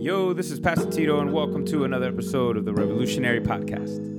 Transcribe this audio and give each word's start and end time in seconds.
Yo, 0.00 0.32
this 0.32 0.52
is 0.52 0.60
Pastor 0.60 0.88
Tito, 0.88 1.18
and 1.18 1.32
welcome 1.32 1.64
to 1.64 1.82
another 1.82 2.06
episode 2.06 2.56
of 2.56 2.64
the 2.64 2.72
Revolutionary 2.72 3.40
Podcast. 3.40 4.17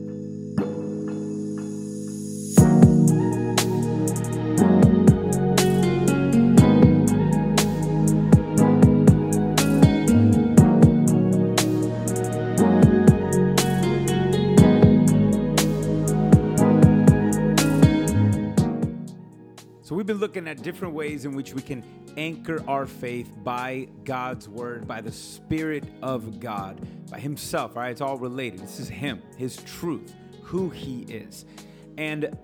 Looking 20.30 20.48
at 20.48 20.62
different 20.62 20.94
ways 20.94 21.26
in 21.26 21.36
which 21.36 21.56
we 21.56 21.62
can 21.64 21.84
anchor 22.16 22.64
our 22.68 22.86
faith 22.86 23.34
by 23.44 23.88
God's 24.04 24.48
word, 24.48 24.88
by 24.88 25.02
the 25.02 25.12
Spirit 25.12 25.84
of 26.04 26.40
God, 26.40 26.80
by 27.10 27.20
Himself, 27.20 27.76
all 27.76 27.82
right? 27.82 27.90
It's 27.90 28.00
all 28.00 28.20
related. 28.20 28.60
This 28.60 28.80
is 28.80 28.88
Him, 28.88 29.24
His 29.38 29.58
truth, 29.64 30.14
who 30.44 30.70
He 30.70 31.02
is. 31.12 31.46
And 31.98 32.38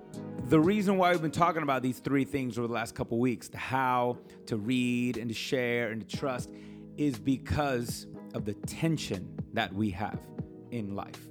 the 0.46 0.60
reason 0.60 0.98
why 0.98 1.12
we've 1.12 1.22
been 1.22 1.30
talking 1.30 1.62
about 1.62 1.84
these 1.84 2.00
three 2.00 2.26
things 2.26 2.58
over 2.58 2.68
the 2.68 2.74
last 2.74 2.96
couple 2.96 3.20
weeks 3.20 3.50
the 3.50 3.60
how, 3.60 4.18
to 4.48 4.58
read, 4.58 5.18
and 5.18 5.30
to 5.30 5.36
share, 5.36 5.92
and 5.92 6.10
to 6.10 6.18
trust 6.18 6.50
is 6.98 7.20
because 7.20 8.08
of 8.34 8.46
the 8.46 8.56
tension 8.66 9.32
that 9.54 9.72
we 9.72 9.92
have 9.92 10.20
in 10.72 10.96
life. 10.96 11.28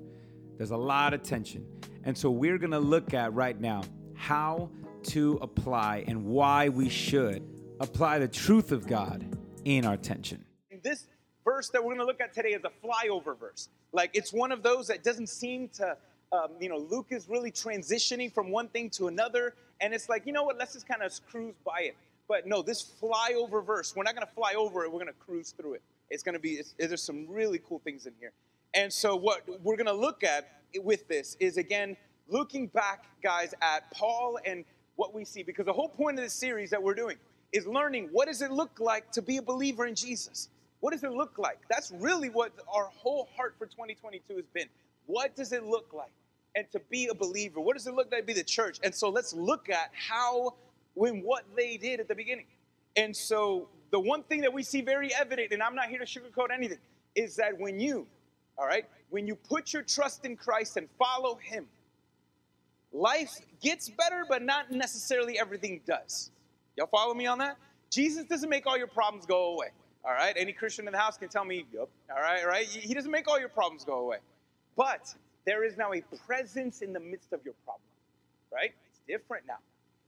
There's 0.56 0.70
a 0.70 0.76
lot 0.76 1.14
of 1.14 1.24
tension. 1.24 1.66
And 2.04 2.16
so 2.16 2.30
we're 2.30 2.58
gonna 2.58 2.78
look 2.78 3.12
at 3.12 3.34
right 3.34 3.60
now 3.60 3.82
how 4.14 4.70
to 5.04 5.38
apply 5.42 6.04
and 6.06 6.24
why 6.24 6.68
we 6.68 6.88
should 6.88 7.42
apply 7.80 8.18
the 8.18 8.28
truth 8.28 8.72
of 8.72 8.86
God 8.86 9.24
in 9.64 9.84
our 9.84 9.96
tension. 9.96 10.44
this 10.82 11.06
verse 11.44 11.68
that 11.70 11.82
we're 11.82 11.94
going 11.94 11.98
to 11.98 12.06
look 12.06 12.20
at 12.20 12.32
today 12.32 12.50
is 12.50 12.62
a 12.64 12.86
flyover 12.86 13.38
verse. 13.38 13.68
Like 13.92 14.10
it's 14.14 14.32
one 14.32 14.52
of 14.52 14.62
those 14.62 14.88
that 14.88 15.04
doesn't 15.04 15.28
seem 15.28 15.68
to, 15.74 15.96
um, 16.32 16.48
you 16.60 16.68
know, 16.68 16.78
Luke 16.78 17.08
is 17.10 17.28
really 17.28 17.52
transitioning 17.52 18.32
from 18.32 18.50
one 18.50 18.68
thing 18.68 18.90
to 18.90 19.08
another, 19.08 19.54
and 19.80 19.94
it's 19.94 20.08
like, 20.08 20.26
you 20.26 20.32
know 20.32 20.44
what? 20.44 20.58
Let's 20.58 20.72
just 20.72 20.88
kind 20.88 21.02
of 21.02 21.12
cruise 21.30 21.54
by 21.64 21.80
it. 21.80 21.96
But 22.26 22.46
no, 22.46 22.62
this 22.62 22.82
flyover 22.82 23.64
verse, 23.64 23.94
we're 23.94 24.02
not 24.02 24.14
going 24.14 24.26
to 24.26 24.32
fly 24.34 24.54
over 24.54 24.84
it. 24.84 24.88
We're 24.90 25.00
going 25.00 25.12
to 25.12 25.24
cruise 25.24 25.52
through 25.52 25.74
it. 25.74 25.82
It's 26.10 26.22
going 26.22 26.32
to 26.32 26.38
be. 26.38 26.60
There's 26.78 27.02
some 27.02 27.26
really 27.28 27.60
cool 27.66 27.80
things 27.84 28.06
in 28.06 28.12
here, 28.18 28.32
and 28.72 28.92
so 28.92 29.16
what 29.16 29.42
we're 29.62 29.76
going 29.76 29.86
to 29.86 29.92
look 29.92 30.24
at 30.24 30.62
with 30.82 31.06
this 31.08 31.36
is 31.40 31.56
again 31.56 31.96
looking 32.28 32.66
back, 32.68 33.04
guys, 33.22 33.54
at 33.62 33.90
Paul 33.92 34.38
and 34.44 34.64
what 34.96 35.14
we 35.14 35.24
see, 35.24 35.42
because 35.42 35.66
the 35.66 35.72
whole 35.72 35.88
point 35.88 36.18
of 36.18 36.24
this 36.24 36.32
series 36.32 36.70
that 36.70 36.82
we're 36.82 36.94
doing 36.94 37.16
is 37.52 37.66
learning 37.66 38.08
what 38.12 38.26
does 38.28 38.42
it 38.42 38.50
look 38.50 38.80
like 38.80 39.10
to 39.12 39.22
be 39.22 39.36
a 39.36 39.42
believer 39.42 39.86
in 39.86 39.94
Jesus? 39.94 40.48
What 40.80 40.92
does 40.92 41.04
it 41.04 41.12
look 41.12 41.38
like? 41.38 41.58
That's 41.70 41.92
really 41.92 42.28
what 42.28 42.52
our 42.68 42.90
whole 42.96 43.28
heart 43.36 43.54
for 43.58 43.66
2022 43.66 44.36
has 44.36 44.44
been. 44.52 44.68
What 45.06 45.34
does 45.34 45.52
it 45.52 45.64
look 45.64 45.92
like? 45.92 46.12
And 46.56 46.70
to 46.72 46.80
be 46.90 47.08
a 47.08 47.14
believer, 47.14 47.60
what 47.60 47.76
does 47.76 47.86
it 47.86 47.94
look 47.94 48.10
like 48.12 48.20
to 48.20 48.26
be 48.26 48.32
the 48.32 48.44
church? 48.44 48.78
And 48.84 48.94
so 48.94 49.08
let's 49.08 49.32
look 49.32 49.70
at 49.70 49.90
how, 49.92 50.54
when 50.94 51.22
what 51.22 51.44
they 51.56 51.76
did 51.76 52.00
at 52.00 52.08
the 52.08 52.14
beginning. 52.14 52.46
And 52.96 53.16
so 53.16 53.68
the 53.90 54.00
one 54.00 54.22
thing 54.24 54.40
that 54.42 54.52
we 54.52 54.62
see 54.62 54.82
very 54.82 55.12
evident, 55.14 55.52
and 55.52 55.62
I'm 55.62 55.74
not 55.74 55.88
here 55.88 55.98
to 55.98 56.04
sugarcoat 56.04 56.50
anything, 56.52 56.78
is 57.14 57.36
that 57.36 57.58
when 57.58 57.80
you, 57.80 58.06
all 58.58 58.66
right, 58.66 58.84
when 59.10 59.26
you 59.26 59.34
put 59.34 59.72
your 59.72 59.82
trust 59.82 60.24
in 60.24 60.36
Christ 60.36 60.76
and 60.76 60.88
follow 60.98 61.36
Him, 61.36 61.66
life 62.94 63.40
gets 63.60 63.88
better, 63.90 64.24
but 64.28 64.42
not 64.42 64.70
necessarily 64.70 65.38
everything 65.38 65.80
does. 65.86 66.30
Y'all 66.76 66.86
follow 66.86 67.12
me 67.12 67.26
on 67.26 67.38
that? 67.38 67.56
Jesus 67.90 68.24
doesn't 68.24 68.48
make 68.48 68.66
all 68.66 68.78
your 68.78 68.86
problems 68.86 69.26
go 69.26 69.52
away. 69.52 69.68
All 70.04 70.12
right? 70.12 70.34
Any 70.36 70.52
Christian 70.52 70.86
in 70.86 70.92
the 70.92 70.98
house 70.98 71.18
can 71.18 71.28
tell 71.28 71.44
me, 71.44 71.66
yep. 71.72 71.88
All 72.10 72.22
right, 72.22 72.46
right? 72.46 72.66
He 72.66 72.94
doesn't 72.94 73.10
make 73.10 73.28
all 73.28 73.38
your 73.38 73.48
problems 73.48 73.84
go 73.84 74.00
away. 74.00 74.18
But 74.76 75.14
there 75.44 75.64
is 75.64 75.76
now 75.76 75.92
a 75.92 76.02
presence 76.26 76.82
in 76.82 76.92
the 76.92 77.00
midst 77.00 77.32
of 77.32 77.40
your 77.44 77.54
problem, 77.64 77.82
right? 78.52 78.72
It's 78.90 79.00
different 79.06 79.46
now. 79.46 79.58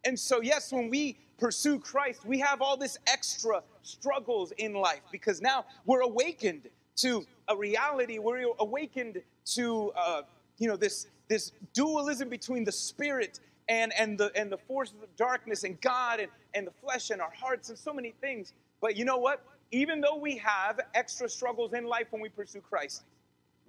And 0.05 0.19
so, 0.19 0.41
yes, 0.41 0.73
when 0.73 0.89
we 0.89 1.19
pursue 1.39 1.79
Christ, 1.79 2.25
we 2.25 2.39
have 2.39 2.63
all 2.63 2.77
this 2.77 2.99
extra 3.07 3.63
struggles 3.83 4.53
in 4.59 4.75
life 4.75 5.01
because 5.11 5.41
now 5.41 5.65
we're 5.85 6.01
awakened 6.01 6.69
to 6.97 7.27
a 7.49 7.57
reality. 7.57 8.19
We're 8.19 8.47
awakened 8.59 9.21
to, 9.47 9.93
uh, 9.97 10.23
you 10.59 10.69
know, 10.69 10.77
this 10.77 11.09
this 11.29 11.53
dualism 11.73 12.29
between 12.29 12.65
the 12.65 12.73
spirit 12.73 13.41
and, 13.69 13.93
and, 13.99 14.19
the, 14.19 14.31
and 14.37 14.51
the 14.51 14.59
forces 14.59 14.97
of 15.03 15.15
darkness 15.17 15.65
and 15.65 15.81
God 15.81 16.21
and, 16.21 16.29
and 16.55 16.67
the 16.67 16.73
flesh 16.83 17.11
and 17.11 17.21
our 17.21 17.33
hearts 17.37 17.69
and 17.69 17.79
so 17.79 17.93
many 17.93 18.15
things. 18.21 18.53
But 18.81 18.97
you 18.97 19.05
know 19.05 19.17
what? 19.17 19.43
Even 19.73 20.01
though 20.01 20.17
we 20.17 20.37
have 20.39 20.81
extra 20.95 21.29
struggles 21.29 21.73
in 21.73 21.85
life 21.85 22.07
when 22.11 22.23
we 22.23 22.29
pursue 22.29 22.61
Christ, 22.61 23.03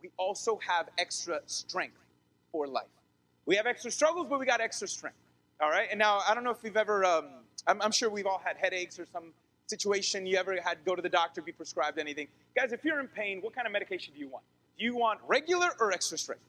we 0.02 0.10
also 0.18 0.60
have 0.66 0.90
extra 0.98 1.40
strength 1.48 1.98
for 2.52 2.68
life. 2.68 2.86
We 3.46 3.56
have 3.56 3.66
extra 3.66 3.90
struggles, 3.90 4.28
but 4.30 4.40
we 4.40 4.46
got 4.46 4.62
extra 4.62 4.88
strength. 4.88 5.18
All 5.60 5.70
right? 5.70 5.88
And 5.90 5.98
now, 5.98 6.20
I 6.28 6.36
don't 6.36 6.44
know 6.44 6.52
if 6.52 6.62
we've 6.62 6.78
ever, 6.78 7.04
um, 7.04 7.26
I'm, 7.66 7.82
I'm 7.82 7.92
sure 7.92 8.10
we've 8.10 8.28
all 8.28 8.42
had 8.44 8.58
headaches 8.58 9.00
or 9.00 9.08
some 9.12 9.34
situation 9.66 10.26
you 10.26 10.38
ever 10.38 10.60
had 10.62 10.78
go 10.86 10.96
to 10.96 11.02
the 11.02 11.10
doctor, 11.10 11.42
be 11.42 11.52
prescribed 11.52 11.98
anything. 11.98 12.28
Guys, 12.56 12.72
if 12.72 12.86
you're 12.86 13.00
in 13.00 13.08
pain, 13.08 13.42
what 13.42 13.56
kind 13.56 13.66
of 13.66 13.74
medication 13.74 14.14
do 14.14 14.20
you 14.20 14.30
want? 14.30 14.44
Do 14.78 14.86
you 14.86 14.96
want 14.96 15.20
regular 15.28 15.70
or 15.80 15.92
extra 15.92 16.18
strength? 16.18 16.44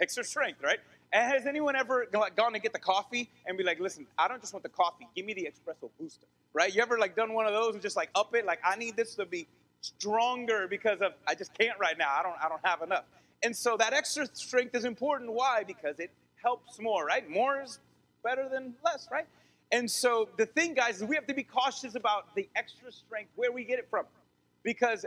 Extra 0.00 0.24
strength, 0.24 0.62
right? 0.62 0.78
And 1.12 1.32
has 1.32 1.46
anyone 1.46 1.76
ever 1.76 2.06
gone 2.36 2.52
to 2.52 2.58
get 2.58 2.72
the 2.72 2.78
coffee 2.78 3.30
and 3.46 3.56
be 3.56 3.64
like, 3.64 3.80
listen, 3.80 4.06
I 4.18 4.28
don't 4.28 4.40
just 4.40 4.52
want 4.52 4.62
the 4.62 4.68
coffee, 4.68 5.06
give 5.14 5.24
me 5.24 5.34
the 5.34 5.42
espresso 5.42 5.88
booster, 5.98 6.26
right? 6.52 6.74
You 6.74 6.82
ever 6.82 6.98
like 6.98 7.14
done 7.14 7.32
one 7.32 7.46
of 7.46 7.52
those 7.52 7.74
and 7.74 7.82
just 7.82 7.96
like 7.96 8.10
up 8.14 8.34
it, 8.34 8.44
like 8.44 8.60
I 8.64 8.76
need 8.76 8.96
this 8.96 9.14
to 9.16 9.26
be 9.26 9.46
stronger 9.80 10.66
because 10.68 11.00
of 11.00 11.12
I 11.26 11.34
just 11.34 11.56
can't 11.56 11.78
right 11.78 11.96
now. 11.96 12.08
I 12.10 12.22
don't 12.22 12.34
I 12.42 12.48
don't 12.48 12.64
have 12.64 12.82
enough. 12.82 13.04
And 13.42 13.54
so 13.54 13.76
that 13.76 13.92
extra 13.92 14.26
strength 14.32 14.74
is 14.74 14.84
important. 14.84 15.32
Why? 15.32 15.62
Because 15.64 16.00
it 16.00 16.10
helps 16.42 16.80
more, 16.80 17.04
right? 17.04 17.28
More 17.28 17.62
is 17.62 17.78
better 18.24 18.48
than 18.48 18.74
less, 18.84 19.08
right? 19.10 19.26
And 19.72 19.90
so 19.90 20.28
the 20.36 20.46
thing, 20.46 20.74
guys, 20.74 20.96
is 20.96 21.04
we 21.04 21.16
have 21.16 21.26
to 21.26 21.34
be 21.34 21.42
cautious 21.42 21.94
about 21.94 22.34
the 22.34 22.48
extra 22.56 22.90
strength, 22.90 23.30
where 23.36 23.52
we 23.52 23.64
get 23.64 23.78
it 23.78 23.88
from. 23.90 24.04
Because 24.62 25.04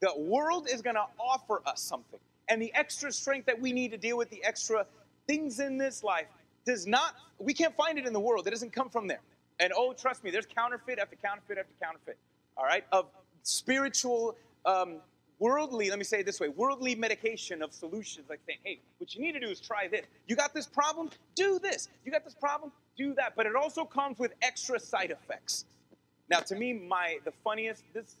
the 0.00 0.12
world 0.16 0.68
is 0.70 0.82
gonna 0.82 1.06
offer 1.18 1.62
us 1.66 1.80
something 1.80 2.20
and 2.48 2.60
the 2.60 2.72
extra 2.74 3.12
strength 3.12 3.46
that 3.46 3.60
we 3.60 3.72
need 3.72 3.90
to 3.92 3.96
deal 3.96 4.16
with 4.16 4.30
the 4.30 4.42
extra 4.44 4.86
things 5.26 5.60
in 5.60 5.78
this 5.78 6.02
life 6.02 6.26
does 6.64 6.86
not, 6.86 7.14
we 7.38 7.54
can't 7.54 7.76
find 7.76 7.98
it 7.98 8.06
in 8.06 8.12
the 8.12 8.20
world. 8.20 8.46
It 8.46 8.50
doesn't 8.50 8.72
come 8.72 8.88
from 8.88 9.06
there. 9.06 9.20
And 9.60 9.72
oh, 9.76 9.92
trust 9.92 10.24
me, 10.24 10.30
there's 10.30 10.46
counterfeit 10.46 10.98
after 10.98 11.16
counterfeit 11.16 11.58
after 11.58 11.72
counterfeit, 11.80 12.18
all 12.56 12.64
right, 12.64 12.84
of 12.92 13.06
spiritual, 13.42 14.36
um, 14.66 14.96
worldly, 15.38 15.90
let 15.90 15.98
me 15.98 16.04
say 16.04 16.20
it 16.20 16.26
this 16.26 16.40
way 16.40 16.48
worldly 16.48 16.94
medication 16.94 17.62
of 17.62 17.72
solutions, 17.72 18.26
like 18.28 18.40
saying, 18.46 18.58
hey, 18.64 18.80
what 18.98 19.14
you 19.14 19.20
need 19.20 19.32
to 19.32 19.40
do 19.40 19.48
is 19.48 19.60
try 19.60 19.88
this. 19.88 20.06
You 20.26 20.36
got 20.36 20.54
this 20.54 20.66
problem? 20.66 21.10
Do 21.34 21.58
this. 21.58 21.88
You 22.04 22.12
got 22.12 22.24
this 22.24 22.34
problem? 22.34 22.72
Do 22.96 23.14
that. 23.14 23.34
But 23.36 23.46
it 23.46 23.54
also 23.54 23.84
comes 23.84 24.18
with 24.18 24.32
extra 24.42 24.78
side 24.80 25.10
effects. 25.10 25.66
Now, 26.30 26.40
to 26.40 26.54
me, 26.54 26.72
my 26.72 27.18
the 27.24 27.32
funniest, 27.42 27.84
this, 27.92 28.16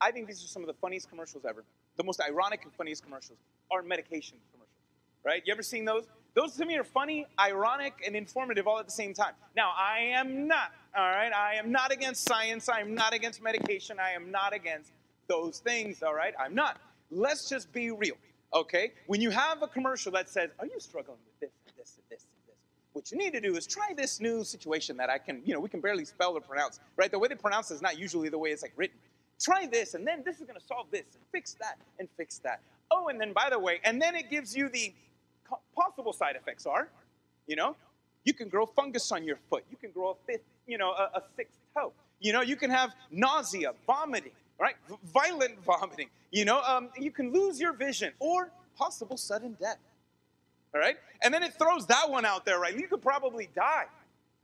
I 0.00 0.10
think 0.10 0.26
these 0.26 0.44
are 0.44 0.48
some 0.48 0.62
of 0.62 0.66
the 0.66 0.74
funniest 0.74 1.08
commercials 1.08 1.44
ever 1.48 1.64
the 1.96 2.04
most 2.04 2.20
ironic 2.20 2.62
and 2.64 2.72
funniest 2.72 3.02
commercials 3.04 3.38
are 3.70 3.82
medication 3.82 4.38
commercials, 4.52 4.76
right? 5.24 5.42
You 5.44 5.52
ever 5.52 5.62
seen 5.62 5.84
those? 5.84 6.04
Those 6.34 6.56
to 6.56 6.64
me 6.64 6.76
are 6.76 6.84
funny, 6.84 7.26
ironic, 7.38 8.02
and 8.06 8.16
informative 8.16 8.66
all 8.66 8.78
at 8.78 8.86
the 8.86 8.92
same 8.92 9.12
time. 9.12 9.34
Now, 9.54 9.72
I 9.76 9.98
am 10.14 10.46
not, 10.46 10.72
all 10.96 11.10
right? 11.10 11.32
I 11.32 11.56
am 11.56 11.70
not 11.70 11.92
against 11.92 12.26
science. 12.26 12.68
I 12.70 12.80
am 12.80 12.94
not 12.94 13.12
against 13.12 13.42
medication. 13.42 13.98
I 14.00 14.12
am 14.12 14.30
not 14.30 14.54
against 14.54 14.92
those 15.28 15.58
things, 15.58 16.02
all 16.02 16.14
right? 16.14 16.34
I'm 16.40 16.54
not. 16.54 16.78
Let's 17.10 17.50
just 17.50 17.70
be 17.72 17.90
real, 17.90 18.16
okay? 18.54 18.92
When 19.06 19.20
you 19.20 19.28
have 19.30 19.62
a 19.62 19.68
commercial 19.68 20.10
that 20.12 20.30
says, 20.30 20.50
Are 20.58 20.66
you 20.66 20.80
struggling 20.80 21.18
with 21.26 21.40
this, 21.40 21.50
and 21.66 21.74
this, 21.76 21.96
and 21.96 22.04
this, 22.08 22.22
and 22.22 22.48
this? 22.48 22.56
What 22.94 23.12
you 23.12 23.18
need 23.18 23.34
to 23.34 23.40
do 23.40 23.54
is 23.56 23.66
try 23.66 23.92
this 23.94 24.18
new 24.18 24.42
situation 24.42 24.96
that 24.96 25.10
I 25.10 25.18
can, 25.18 25.42
you 25.44 25.52
know, 25.52 25.60
we 25.60 25.68
can 25.68 25.80
barely 25.80 26.06
spell 26.06 26.34
or 26.34 26.40
pronounce, 26.40 26.80
right? 26.96 27.10
The 27.10 27.18
way 27.18 27.28
they 27.28 27.34
pronounce 27.34 27.70
it 27.70 27.74
is 27.74 27.82
not 27.82 27.98
usually 27.98 28.30
the 28.30 28.38
way 28.38 28.50
it's 28.50 28.62
like 28.62 28.72
written 28.76 28.96
try 29.42 29.66
this, 29.66 29.94
and 29.94 30.06
then 30.06 30.22
this 30.24 30.36
is 30.40 30.46
going 30.46 30.58
to 30.58 30.66
solve 30.66 30.86
this, 30.90 31.04
and 31.14 31.22
fix 31.32 31.56
that, 31.60 31.78
and 31.98 32.08
fix 32.16 32.38
that. 32.38 32.60
Oh, 32.90 33.08
and 33.08 33.20
then 33.20 33.32
by 33.32 33.48
the 33.50 33.58
way, 33.58 33.80
and 33.84 34.00
then 34.00 34.14
it 34.14 34.30
gives 34.30 34.56
you 34.56 34.68
the 34.68 34.92
possible 35.74 36.12
side 36.12 36.36
effects 36.36 36.66
are, 36.66 36.88
you 37.46 37.56
know, 37.56 37.76
you 38.24 38.32
can 38.32 38.48
grow 38.48 38.66
fungus 38.66 39.10
on 39.12 39.24
your 39.24 39.38
foot. 39.50 39.64
You 39.70 39.76
can 39.76 39.90
grow 39.90 40.10
a 40.10 40.14
fifth, 40.26 40.44
you 40.66 40.78
know, 40.78 40.90
a, 40.90 41.10
a 41.14 41.22
sixth 41.36 41.58
toe. 41.74 41.92
You 42.20 42.32
know, 42.32 42.40
you 42.40 42.56
can 42.56 42.70
have 42.70 42.94
nausea, 43.10 43.72
vomiting, 43.86 44.32
right? 44.60 44.76
V- 44.88 44.96
violent 45.12 45.58
vomiting. 45.64 46.08
You 46.30 46.44
know, 46.44 46.60
um, 46.62 46.90
you 46.96 47.10
can 47.10 47.32
lose 47.32 47.60
your 47.60 47.72
vision 47.72 48.12
or 48.20 48.50
possible 48.76 49.16
sudden 49.16 49.56
death. 49.60 49.78
All 50.74 50.80
right? 50.80 50.96
And 51.22 51.34
then 51.34 51.42
it 51.42 51.54
throws 51.54 51.86
that 51.86 52.08
one 52.08 52.24
out 52.24 52.44
there, 52.44 52.58
right? 52.58 52.76
You 52.76 52.88
could 52.88 53.02
probably 53.02 53.48
die. 53.54 53.86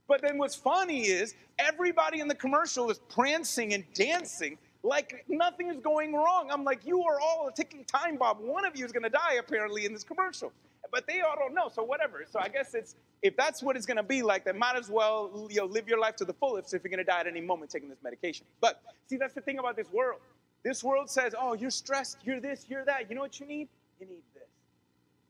But 0.07 0.21
then 0.21 0.37
what's 0.37 0.55
funny 0.55 1.01
is 1.03 1.35
everybody 1.57 2.19
in 2.19 2.27
the 2.27 2.35
commercial 2.35 2.89
is 2.89 2.99
prancing 3.09 3.73
and 3.73 3.83
dancing 3.93 4.57
like 4.83 5.25
nothing 5.27 5.69
is 5.69 5.77
going 5.77 6.13
wrong. 6.13 6.49
I'm 6.51 6.63
like, 6.63 6.85
you 6.85 7.03
are 7.03 7.19
all 7.19 7.47
a 7.47 7.51
ticking 7.51 7.83
time 7.85 8.17
bomb. 8.17 8.37
One 8.47 8.65
of 8.65 8.77
you 8.77 8.85
is 8.85 8.91
going 8.91 9.03
to 9.03 9.09
die 9.09 9.35
apparently 9.39 9.85
in 9.85 9.93
this 9.93 10.03
commercial. 10.03 10.51
But 10.91 11.05
they 11.05 11.21
all 11.21 11.35
don't 11.37 11.53
know, 11.53 11.69
so 11.69 11.83
whatever. 11.83 12.25
So 12.29 12.39
I 12.39 12.47
guess 12.47 12.73
it's 12.73 12.95
if 13.21 13.35
that's 13.35 13.61
what 13.61 13.75
it's 13.75 13.85
going 13.85 13.97
to 13.97 14.03
be 14.03 14.23
like, 14.23 14.45
then 14.45 14.57
might 14.57 14.75
as 14.75 14.89
well 14.89 15.47
you 15.51 15.57
know 15.57 15.65
live 15.65 15.87
your 15.87 15.99
life 15.99 16.15
to 16.17 16.25
the 16.25 16.33
fullest 16.33 16.73
if 16.73 16.83
you're 16.83 16.89
going 16.89 16.97
to 16.99 17.03
die 17.03 17.19
at 17.19 17.27
any 17.27 17.41
moment 17.41 17.69
taking 17.69 17.89
this 17.89 17.99
medication. 18.03 18.45
But 18.61 18.81
see, 19.07 19.17
that's 19.17 19.33
the 19.33 19.41
thing 19.41 19.59
about 19.59 19.75
this 19.75 19.91
world. 19.91 20.19
This 20.63 20.83
world 20.83 21.09
says, 21.09 21.33
oh, 21.39 21.53
you're 21.53 21.69
stressed, 21.69 22.17
you're 22.23 22.39
this, 22.39 22.65
you're 22.67 22.85
that. 22.85 23.09
You 23.09 23.15
know 23.15 23.21
what 23.21 23.39
you 23.39 23.45
need? 23.45 23.67
You 23.99 24.07
need 24.07 24.23
this. 24.33 24.43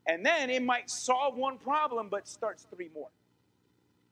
And 0.06 0.24
then 0.24 0.50
it 0.50 0.62
might 0.62 0.90
solve 0.90 1.36
one 1.36 1.58
problem, 1.58 2.08
but 2.08 2.26
starts 2.26 2.66
three 2.74 2.90
more. 2.94 3.08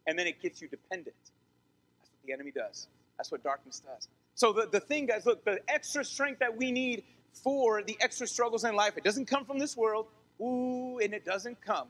And 0.07 0.19
then 0.19 0.27
it 0.27 0.41
gets 0.41 0.61
you 0.61 0.69
dependent. 0.69 1.17
That's 1.23 2.11
what 2.11 2.27
the 2.27 2.33
enemy 2.33 2.53
does. 2.55 2.89
That's 3.17 3.33
what 3.33 3.43
darkness 3.43 3.83
does. 3.85 4.09
So 4.39 4.53
the, 4.53 4.69
the 4.71 4.79
thing, 4.79 5.07
guys, 5.07 5.27
look, 5.27 5.45
the 5.45 5.59
extra 5.69 6.05
strength 6.05 6.39
that 6.39 6.57
we 6.57 6.71
need 6.71 7.03
for 7.33 7.83
the 7.83 7.97
extra 8.01 8.25
struggles 8.25 8.63
in 8.63 8.77
life, 8.77 8.97
it 8.97 9.03
doesn't 9.03 9.27
come 9.27 9.45
from 9.45 9.59
this 9.59 9.77
world. 9.77 10.07
Ooh, 10.41 11.01
and 11.03 11.13
it 11.13 11.25
doesn't 11.25 11.61
come 11.61 11.89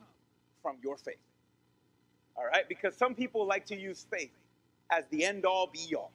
from 0.63 0.79
your 0.83 0.97
faith. 0.97 1.19
All 2.39 2.47
right? 2.47 2.67
Because 2.67 2.97
some 2.97 3.15
people 3.15 3.47
like 3.47 3.67
to 3.67 3.79
use 3.79 4.07
faith 4.11 4.31
as 4.91 5.05
the 5.11 5.27
end 5.27 5.45
all 5.45 5.67
be 5.71 5.95
all. 5.95 6.11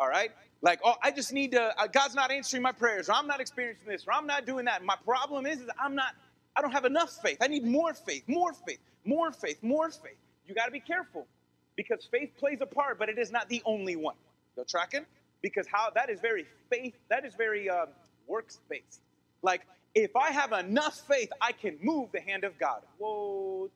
All 0.00 0.08
right? 0.08 0.32
Like, 0.60 0.80
oh, 0.84 0.94
I 1.04 1.12
just 1.12 1.32
need 1.32 1.52
to, 1.52 1.80
uh, 1.80 1.86
God's 1.86 2.16
not 2.16 2.32
answering 2.32 2.64
my 2.64 2.72
prayers, 2.72 3.08
or 3.08 3.12
I'm 3.12 3.28
not 3.28 3.40
experiencing 3.40 3.86
this, 3.86 4.08
or 4.08 4.12
I'm 4.12 4.26
not 4.26 4.44
doing 4.44 4.64
that. 4.64 4.84
My 4.84 4.96
problem 5.04 5.46
is, 5.46 5.60
is 5.60 5.70
I'm 5.80 5.94
not, 5.94 6.16
I 6.56 6.62
don't 6.62 6.72
have 6.72 6.84
enough 6.84 7.16
faith. 7.22 7.38
I 7.40 7.46
need 7.46 7.64
more 7.64 7.94
faith, 7.94 8.24
more 8.26 8.52
faith, 8.52 8.80
more 9.04 9.30
faith, 9.30 9.62
more 9.62 9.88
faith. 9.88 10.18
You 10.48 10.54
got 10.56 10.64
to 10.66 10.72
be 10.72 10.80
careful 10.80 11.28
because 11.76 12.04
faith 12.10 12.32
plays 12.38 12.58
a 12.60 12.66
part, 12.66 12.98
but 12.98 13.08
it 13.08 13.18
is 13.18 13.30
not 13.30 13.48
the 13.48 13.62
only 13.64 13.94
one. 13.94 14.16
You 14.56 14.64
tracking? 14.64 15.06
Because 15.46 15.68
how 15.70 15.90
that 15.94 16.10
is 16.10 16.18
very 16.20 16.44
faith, 16.68 16.94
that 17.08 17.24
is 17.24 17.36
very 17.36 17.70
um, 17.70 17.86
works 18.26 18.58
based. 18.68 19.00
Like, 19.42 19.62
if 19.94 20.16
I 20.16 20.32
have 20.32 20.50
enough 20.50 21.06
faith, 21.06 21.30
I 21.40 21.52
can 21.52 21.78
move 21.80 22.10
the 22.12 22.20
hand 22.20 22.42
of 22.42 22.58
God. 22.58 22.82
Whoa, 22.98 23.70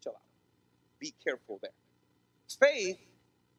chill 0.00 0.12
out. 0.12 0.20
Be 1.00 1.12
careful 1.24 1.58
there. 1.62 1.72
Faith 2.60 2.98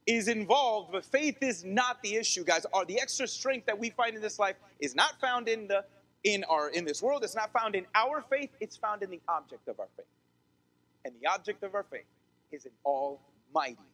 is 0.08 0.30
involved, 0.30 0.94
but 0.94 1.04
faith 1.04 1.40
is 1.42 1.66
not 1.66 2.02
the 2.02 2.16
issue, 2.16 2.46
guys. 2.46 2.66
Are 2.74 2.86
the 2.86 3.02
extra 3.02 3.28
strength 3.28 3.66
that 3.66 3.78
we 3.78 3.90
find 3.90 4.16
in 4.16 4.22
this 4.22 4.40
life 4.40 4.56
is 4.80 4.96
not 4.96 5.20
found 5.20 5.50
in 5.50 5.68
the 5.68 5.84
in 6.24 6.46
our 6.46 6.70
in 6.70 6.86
this 6.86 7.02
world. 7.02 7.22
It's 7.26 7.36
not 7.36 7.52
found 7.52 7.76
in 7.76 7.86
our 7.96 8.22
faith. 8.22 8.52
It's 8.62 8.78
found 8.78 9.04
in 9.04 9.10
the 9.10 9.20
object 9.28 9.68
of 9.68 9.78
our 9.78 9.90
faith, 9.98 10.06
and 11.04 11.14
the 11.22 11.28
object 11.28 11.64
of 11.64 11.76
our 11.76 11.86
faith 11.92 12.08
is 12.54 12.66
an 12.66 12.72
Almighty. 12.86 13.91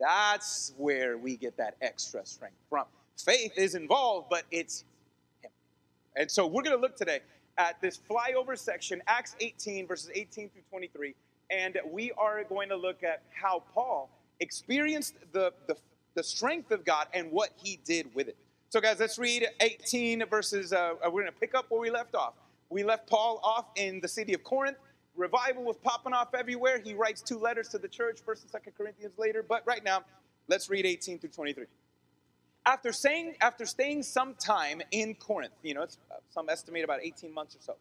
That's 0.00 0.72
where 0.78 1.18
we 1.18 1.36
get 1.36 1.56
that 1.58 1.76
extra 1.82 2.24
strength 2.24 2.56
from. 2.68 2.86
Faith 3.22 3.52
is 3.56 3.74
involved, 3.74 4.28
but 4.30 4.44
it's 4.50 4.84
Him. 5.42 5.50
And 6.16 6.30
so 6.30 6.46
we're 6.46 6.62
going 6.62 6.76
to 6.76 6.80
look 6.80 6.96
today 6.96 7.20
at 7.58 7.80
this 7.82 8.00
flyover 8.10 8.58
section, 8.58 9.02
Acts 9.06 9.36
18 9.40 9.86
verses 9.86 10.10
18 10.14 10.48
through 10.48 10.62
23, 10.70 11.14
and 11.50 11.78
we 11.90 12.12
are 12.12 12.42
going 12.44 12.70
to 12.70 12.76
look 12.76 13.02
at 13.04 13.22
how 13.30 13.62
Paul 13.74 14.08
experienced 14.40 15.14
the, 15.32 15.52
the, 15.66 15.76
the 16.14 16.22
strength 16.22 16.70
of 16.70 16.84
God 16.84 17.08
and 17.12 17.30
what 17.30 17.50
he 17.62 17.78
did 17.84 18.14
with 18.14 18.28
it. 18.28 18.36
So, 18.70 18.80
guys, 18.80 19.00
let's 19.00 19.18
read 19.18 19.46
18 19.60 20.24
verses. 20.26 20.72
Uh, 20.72 20.94
we're 21.04 21.22
going 21.22 21.26
to 21.26 21.32
pick 21.32 21.54
up 21.54 21.66
where 21.68 21.80
we 21.80 21.90
left 21.90 22.14
off. 22.14 22.34
We 22.70 22.84
left 22.84 23.08
Paul 23.08 23.40
off 23.42 23.66
in 23.74 24.00
the 24.00 24.08
city 24.08 24.32
of 24.32 24.44
Corinth. 24.44 24.76
Revival 25.16 25.64
was 25.64 25.76
popping 25.76 26.12
off 26.12 26.34
everywhere. 26.34 26.80
He 26.82 26.94
writes 26.94 27.20
two 27.20 27.38
letters 27.38 27.68
to 27.68 27.78
the 27.78 27.88
church, 27.88 28.20
1st 28.24 28.42
and 28.42 28.62
2nd 28.64 28.76
Corinthians 28.76 29.18
later. 29.18 29.44
But 29.46 29.66
right 29.66 29.84
now, 29.84 30.02
let's 30.48 30.70
read 30.70 30.86
18 30.86 31.18
through 31.18 31.30
23. 31.30 31.66
After 32.66 32.92
saying, 32.92 33.36
after 33.40 33.66
staying 33.66 34.02
some 34.02 34.34
time 34.34 34.82
in 34.90 35.14
Corinth, 35.14 35.54
you 35.62 35.74
know, 35.74 35.82
it's 35.82 35.98
uh, 36.10 36.16
some 36.30 36.48
estimate 36.48 36.84
about 36.84 37.00
18 37.02 37.32
months 37.32 37.56
or 37.56 37.60
so, 37.60 37.76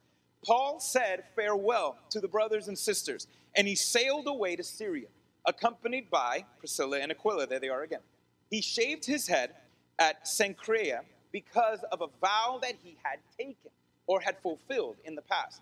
Paul 0.46 0.80
said 0.80 1.24
farewell 1.36 1.98
to 2.12 2.22
the 2.22 2.28
brothers 2.28 2.68
and 2.70 2.78
sisters, 2.78 3.28
and 3.56 3.68
he 3.68 3.76
sailed 3.76 4.28
away 4.28 4.56
to 4.56 4.64
Syria 4.64 5.08
accompanied 5.46 6.10
by 6.10 6.46
Priscilla 6.60 7.00
and 7.00 7.12
Aquila. 7.12 7.48
There 7.48 7.60
they 7.60 7.70
are 7.70 7.84
again. 7.84 8.02
He 8.50 8.62
shaved 8.62 9.06
his 9.06 9.28
head 9.28 9.52
at 9.98 10.26
Cenchrea 10.26 11.02
because 11.31 11.84
of 11.92 12.02
a 12.02 12.08
vow 12.22 12.60
that 12.62 12.76
he 12.84 12.98
had 13.04 13.20
taken 13.38 13.72
or 14.08 14.22
had 14.22 14.38
fulfilled 14.42 14.98
in 15.04 15.16
the 15.16 15.22
past. 15.22 15.62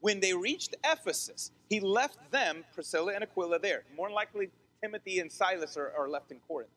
When 0.00 0.20
they 0.20 0.34
reached 0.34 0.74
Ephesus, 0.84 1.50
he 1.68 1.80
left 1.80 2.30
them, 2.30 2.64
Priscilla 2.74 3.12
and 3.14 3.22
Aquila, 3.22 3.58
there. 3.58 3.82
More 3.96 4.10
likely, 4.10 4.50
Timothy 4.82 5.20
and 5.20 5.30
Silas 5.30 5.76
are, 5.76 5.92
are 5.98 6.08
left 6.08 6.30
in 6.30 6.38
Corinth, 6.46 6.70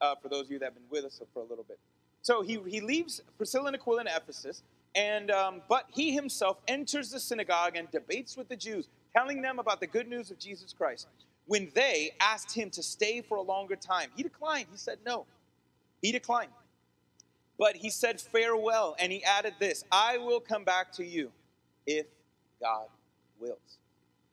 uh, 0.00 0.14
for 0.20 0.28
those 0.28 0.46
of 0.46 0.50
you 0.50 0.58
that 0.58 0.66
have 0.66 0.74
been 0.74 0.82
with 0.90 1.04
us 1.04 1.20
for 1.32 1.40
a 1.40 1.46
little 1.46 1.64
bit. 1.64 1.78
So 2.22 2.42
he, 2.42 2.58
he 2.66 2.80
leaves 2.80 3.22
Priscilla 3.36 3.66
and 3.68 3.76
Aquila 3.76 4.02
in 4.02 4.06
Ephesus, 4.08 4.62
and 4.94 5.30
um, 5.30 5.62
but 5.68 5.86
he 5.92 6.12
himself 6.12 6.58
enters 6.66 7.10
the 7.10 7.20
synagogue 7.20 7.76
and 7.76 7.90
debates 7.90 8.36
with 8.36 8.48
the 8.48 8.56
Jews, 8.56 8.88
telling 9.14 9.42
them 9.42 9.58
about 9.58 9.80
the 9.80 9.86
good 9.86 10.08
news 10.08 10.30
of 10.30 10.38
Jesus 10.38 10.72
Christ 10.72 11.06
when 11.46 11.70
they 11.74 12.10
asked 12.20 12.52
him 12.52 12.70
to 12.70 12.82
stay 12.82 13.20
for 13.20 13.36
a 13.36 13.42
longer 13.42 13.76
time. 13.76 14.10
He 14.16 14.22
declined. 14.22 14.66
He 14.70 14.76
said 14.76 14.98
no. 15.06 15.26
He 16.02 16.12
declined. 16.12 16.50
But 17.58 17.76
he 17.76 17.88
said 17.88 18.20
farewell, 18.20 18.96
and 18.98 19.10
he 19.10 19.24
added 19.24 19.54
this 19.58 19.84
I 19.90 20.18
will 20.18 20.40
come 20.40 20.64
back 20.64 20.92
to 20.92 21.04
you 21.04 21.30
if 21.86 22.06
God 22.60 22.86
wills. 23.38 23.78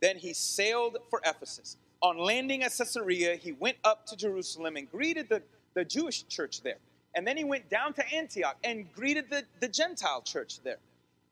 Then 0.01 0.17
he 0.17 0.33
sailed 0.33 0.97
for 1.09 1.21
Ephesus. 1.25 1.77
On 2.01 2.17
landing 2.17 2.63
at 2.63 2.73
Caesarea, 2.77 3.35
he 3.35 3.53
went 3.53 3.77
up 3.83 4.05
to 4.07 4.17
Jerusalem 4.17 4.75
and 4.75 4.91
greeted 4.91 5.29
the, 5.29 5.41
the 5.73 5.85
Jewish 5.85 6.27
church 6.27 6.61
there. 6.61 6.77
And 7.15 7.25
then 7.25 7.37
he 7.37 7.43
went 7.43 7.69
down 7.69 7.93
to 7.93 8.13
Antioch 8.13 8.57
and 8.63 8.91
greeted 8.93 9.29
the, 9.29 9.43
the 9.59 9.67
Gentile 9.67 10.21
church 10.21 10.59
there. 10.63 10.79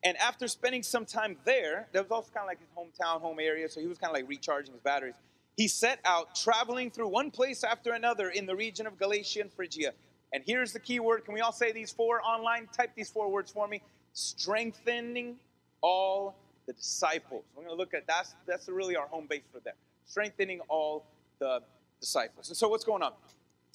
And 0.04 0.18
after 0.18 0.48
spending 0.48 0.84
some 0.84 1.06
time 1.06 1.38
there, 1.44 1.88
that 1.92 2.04
was 2.04 2.12
also 2.12 2.32
kind 2.34 2.44
of 2.44 2.48
like 2.48 2.60
his 2.60 2.70
hometown, 2.78 3.22
home 3.22 3.40
area, 3.40 3.68
so 3.70 3.82
he 3.82 3.88
was 3.88 3.98
kind 3.98 4.10
of 4.12 4.16
like 4.16 4.30
recharging 4.30 4.74
his 4.74 4.82
batteries 4.82 5.16
he 5.58 5.68
set 5.68 6.00
out 6.06 6.34
traveling 6.36 6.90
through 6.90 7.10
one 7.10 7.32
place 7.32 7.64
after 7.64 7.94
another 7.94 8.30
in 8.30 8.46
the 8.46 8.56
region 8.56 8.88
of 8.88 8.98
Galatia 8.98 9.42
and 9.42 9.54
Phrygia. 9.54 9.94
And 10.34 10.44
here's 10.46 10.72
the 10.74 10.80
key 10.80 11.00
word. 11.00 11.26
Can 11.26 11.34
we 11.34 11.42
all 11.42 11.52
say 11.52 11.72
these 11.72 11.92
four 11.92 12.22
online? 12.22 12.68
Type 12.76 12.92
these 12.96 13.10
four 13.10 13.30
words 13.30 13.52
for 13.52 13.68
me. 13.68 13.82
Strengthening 14.14 15.36
all 15.82 16.36
the 16.66 16.74
disciples. 16.74 17.44
We're 17.56 17.64
going 17.64 17.76
to 17.76 17.80
look 17.80 17.94
at 17.94 18.08
that's 18.08 18.36
that's 18.46 18.68
really 18.70 18.96
our 18.96 19.08
home 19.08 19.28
base 19.30 19.44
for 19.52 19.60
them, 19.60 19.74
Strengthening 20.06 20.62
all 20.68 21.06
the 21.40 21.62
disciples. 22.00 22.50
And 22.50 22.58
so 22.58 22.68
what's 22.68 22.84
going 22.84 23.04
on? 23.04 23.12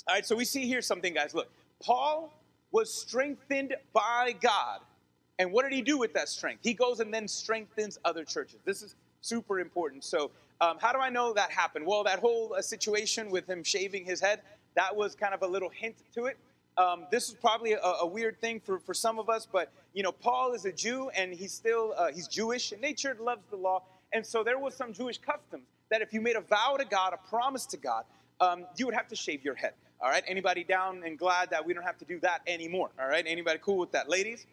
All 0.09 0.15
right, 0.15 0.25
so 0.25 0.37
we 0.37 0.45
see 0.45 0.67
here 0.67 0.83
something, 0.83 1.15
guys. 1.15 1.35
Look, 1.35 1.51
Paul 1.83 2.33
was 2.71 2.93
strengthened 2.93 3.75
by 3.93 4.35
God. 4.41 4.81
And 5.39 5.53
what 5.53 5.65
did 5.65 5.73
he 5.73 5.83
do 5.83 5.99
with 5.99 6.15
that 6.15 6.29
strength? 6.29 6.61
He 6.63 6.73
goes 6.73 7.01
and 7.01 7.13
then 7.13 7.29
strengthens 7.29 7.99
other 8.05 8.25
churches. 8.25 8.59
This 8.65 8.83
is 8.83 8.95
super 9.21 9.61
important. 9.61 10.05
So 10.05 10.31
um, 10.61 10.79
how 10.81 10.93
do 10.93 10.99
I 10.99 11.11
know 11.11 11.33
that 11.35 11.51
happened? 11.51 11.87
Well, 11.87 12.05
that 12.05 12.21
whole 12.21 12.55
uh, 12.57 12.63
situation 12.63 13.31
with 13.31 13.49
him 13.49 13.63
shaving 13.63 14.05
his 14.05 14.21
head, 14.21 14.41
that 14.75 14.95
was 14.95 15.15
kind 15.15 15.35
of 15.35 15.43
a 15.43 15.47
little 15.47 15.69
hint 15.69 15.97
to 16.15 16.27
it. 16.27 16.39
Um, 16.79 17.07
this 17.11 17.29
is 17.29 17.35
probably 17.35 17.73
a, 17.73 17.81
a, 17.81 18.07
weird 18.07 18.39
thing 18.41 18.61
for, 18.61 18.79
for 18.79 18.93
some 18.93 19.19
of 19.19 19.31
us, 19.31 19.49
but 19.51 19.73
you 19.95 20.03
know, 20.03 20.13
Paul 20.13 20.53
is 20.53 20.67
a 20.67 20.73
Jew 20.73 21.09
and 21.17 21.33
he's 21.33 21.53
still 21.53 21.95
uh, 21.97 22.13
he's 22.13 22.29
Jewish 22.29 22.73
in 22.73 22.81
nature, 22.81 23.17
loves 23.19 23.43
the 23.51 23.57
law, 23.57 23.83
and 24.13 24.25
so 24.27 24.45
there 24.45 24.59
was 24.59 24.75
some 24.75 24.93
Jewish 24.93 25.19
customs 25.19 25.65
that 25.91 26.03
if 26.03 26.13
you 26.13 26.21
made 26.21 26.37
a 26.37 26.41
vow 26.43 26.77
to 26.79 26.85
God, 26.85 27.15
a 27.15 27.29
promise 27.31 27.65
to 27.67 27.79
God, 27.79 28.05
um, 28.41 28.67
you 28.77 28.85
would 28.85 28.95
have 28.95 29.09
to 29.09 29.17
shave 29.17 29.43
your 29.43 29.55
head. 29.55 29.73
All 30.03 30.11
right, 30.11 30.23
anybody 30.27 30.65
down 30.65 31.03
and 31.05 31.19
glad 31.19 31.49
that 31.51 31.65
we 31.65 31.73
don't 31.73 31.83
have 31.83 31.97
to 31.99 32.05
do 32.05 32.21
that 32.21 32.43
anymore? 32.47 32.91
All 33.01 33.09
right, 33.09 33.25
anybody 33.27 33.59
cool 33.63 33.79
with 33.79 33.93
that, 33.93 34.11
ladies? 34.11 34.47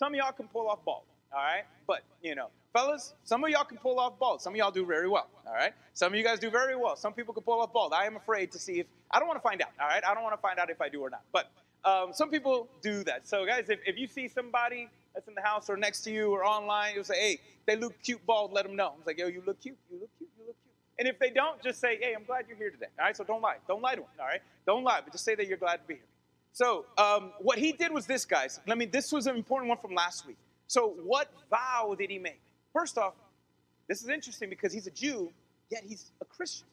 Some 0.00 0.14
of 0.14 0.18
y'all 0.18 0.32
can 0.32 0.48
pull 0.48 0.68
off 0.68 0.84
bald. 0.84 1.04
All 1.32 1.38
right, 1.38 1.64
but 1.86 2.02
you 2.22 2.34
know, 2.34 2.48
Fellas, 2.72 3.14
some 3.24 3.42
of 3.44 3.50
y'all 3.50 3.64
can 3.64 3.78
pull 3.78 3.98
off 3.98 4.18
bald. 4.18 4.42
Some 4.42 4.52
of 4.52 4.56
y'all 4.56 4.70
do 4.70 4.84
very 4.84 5.08
well. 5.08 5.28
All 5.46 5.54
right. 5.54 5.72
Some 5.94 6.12
of 6.12 6.18
you 6.18 6.24
guys 6.24 6.38
do 6.38 6.50
very 6.50 6.76
well. 6.76 6.96
Some 6.96 7.12
people 7.12 7.32
can 7.32 7.42
pull 7.42 7.60
off 7.60 7.72
bald. 7.72 7.92
I 7.92 8.04
am 8.04 8.16
afraid 8.16 8.52
to 8.52 8.58
see 8.58 8.80
if 8.80 8.86
I 9.10 9.18
don't 9.18 9.26
want 9.26 9.38
to 9.38 9.42
find 9.42 9.62
out. 9.62 9.70
All 9.80 9.88
right. 9.88 10.02
I 10.06 10.14
don't 10.14 10.22
want 10.22 10.36
to 10.36 10.40
find 10.40 10.58
out 10.58 10.70
if 10.70 10.80
I 10.80 10.88
do 10.88 11.00
or 11.00 11.10
not. 11.10 11.22
But 11.32 11.50
um, 11.88 12.12
some 12.12 12.30
people 12.30 12.68
do 12.82 13.04
that. 13.04 13.26
So 13.26 13.46
guys, 13.46 13.68
if, 13.68 13.80
if 13.86 13.98
you 13.98 14.06
see 14.06 14.28
somebody 14.28 14.88
that's 15.14 15.28
in 15.28 15.34
the 15.34 15.42
house 15.42 15.70
or 15.70 15.76
next 15.76 16.02
to 16.02 16.10
you 16.10 16.30
or 16.30 16.44
online, 16.44 16.94
you'll 16.94 17.04
say, 17.04 17.18
hey, 17.18 17.40
they 17.66 17.76
look 17.76 17.94
cute 18.02 18.24
bald. 18.26 18.52
Let 18.52 18.64
them 18.66 18.76
know. 18.76 18.94
It's 18.98 19.06
like, 19.06 19.18
yo, 19.18 19.26
you 19.26 19.42
look 19.46 19.60
cute. 19.60 19.76
You 19.90 20.00
look 20.00 20.10
cute. 20.18 20.30
You 20.38 20.46
look 20.46 20.56
cute. 20.62 20.74
And 20.98 21.08
if 21.08 21.18
they 21.18 21.30
don't, 21.30 21.62
just 21.62 21.80
say, 21.80 21.98
hey, 22.00 22.14
I'm 22.16 22.24
glad 22.24 22.44
you're 22.48 22.56
here 22.56 22.70
today. 22.70 22.86
All 22.98 23.06
right. 23.06 23.16
So 23.16 23.24
don't 23.24 23.42
lie. 23.42 23.56
Don't 23.66 23.82
lie 23.82 23.94
to 23.94 24.00
them. 24.00 24.10
All 24.20 24.26
right. 24.26 24.42
Don't 24.66 24.84
lie, 24.84 25.00
but 25.02 25.12
just 25.12 25.24
say 25.24 25.34
that 25.34 25.46
you're 25.46 25.58
glad 25.58 25.76
to 25.76 25.86
be 25.86 25.94
here. 25.94 26.02
So 26.52 26.86
um, 26.96 27.32
what 27.40 27.58
he 27.58 27.72
did 27.72 27.92
was 27.92 28.06
this, 28.06 28.24
guys. 28.24 28.60
I 28.68 28.74
mean, 28.74 28.90
this 28.90 29.12
was 29.12 29.26
an 29.26 29.36
important 29.36 29.68
one 29.68 29.78
from 29.78 29.94
last 29.94 30.26
week. 30.26 30.38
So 30.66 30.94
what 31.02 31.30
vow 31.50 31.94
did 31.98 32.10
he 32.10 32.18
make? 32.18 32.40
First 32.72 32.98
off, 32.98 33.14
this 33.88 34.02
is 34.02 34.08
interesting 34.08 34.50
because 34.50 34.72
he's 34.72 34.86
a 34.86 34.90
Jew, 34.90 35.32
yet 35.70 35.82
he's 35.86 36.10
a 36.20 36.24
Christian. 36.24 36.66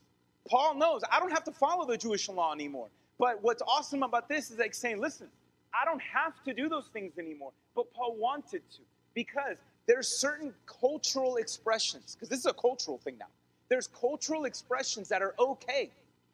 Paul 0.49 0.75
knows 0.75 1.01
I 1.11 1.19
don't 1.19 1.31
have 1.31 1.45
to 1.45 1.51
follow 1.51 1.85
the 1.85 1.97
Jewish 1.97 2.27
law 2.29 2.53
anymore. 2.53 2.87
But 3.17 3.41
what's 3.41 3.61
awesome 3.61 4.03
about 4.03 4.27
this 4.27 4.51
is 4.51 4.59
like 4.59 4.73
saying, 4.73 4.99
listen, 4.99 5.27
I 5.73 5.85
don't 5.85 6.01
have 6.01 6.43
to 6.43 6.53
do 6.53 6.69
those 6.69 6.87
things 6.87 7.17
anymore. 7.17 7.51
But 7.75 7.93
Paul 7.93 8.15
wanted 8.17 8.61
to 8.71 8.81
because 9.13 9.57
there's 9.87 10.07
certain 10.07 10.53
cultural 10.65 11.37
expressions, 11.37 12.15
because 12.15 12.29
this 12.29 12.39
is 12.39 12.45
a 12.45 12.53
cultural 12.53 12.97
thing 12.97 13.17
now. 13.19 13.27
There's 13.69 13.87
cultural 13.87 14.45
expressions 14.45 15.09
that 15.09 15.21
are 15.21 15.33
okay 15.39 15.89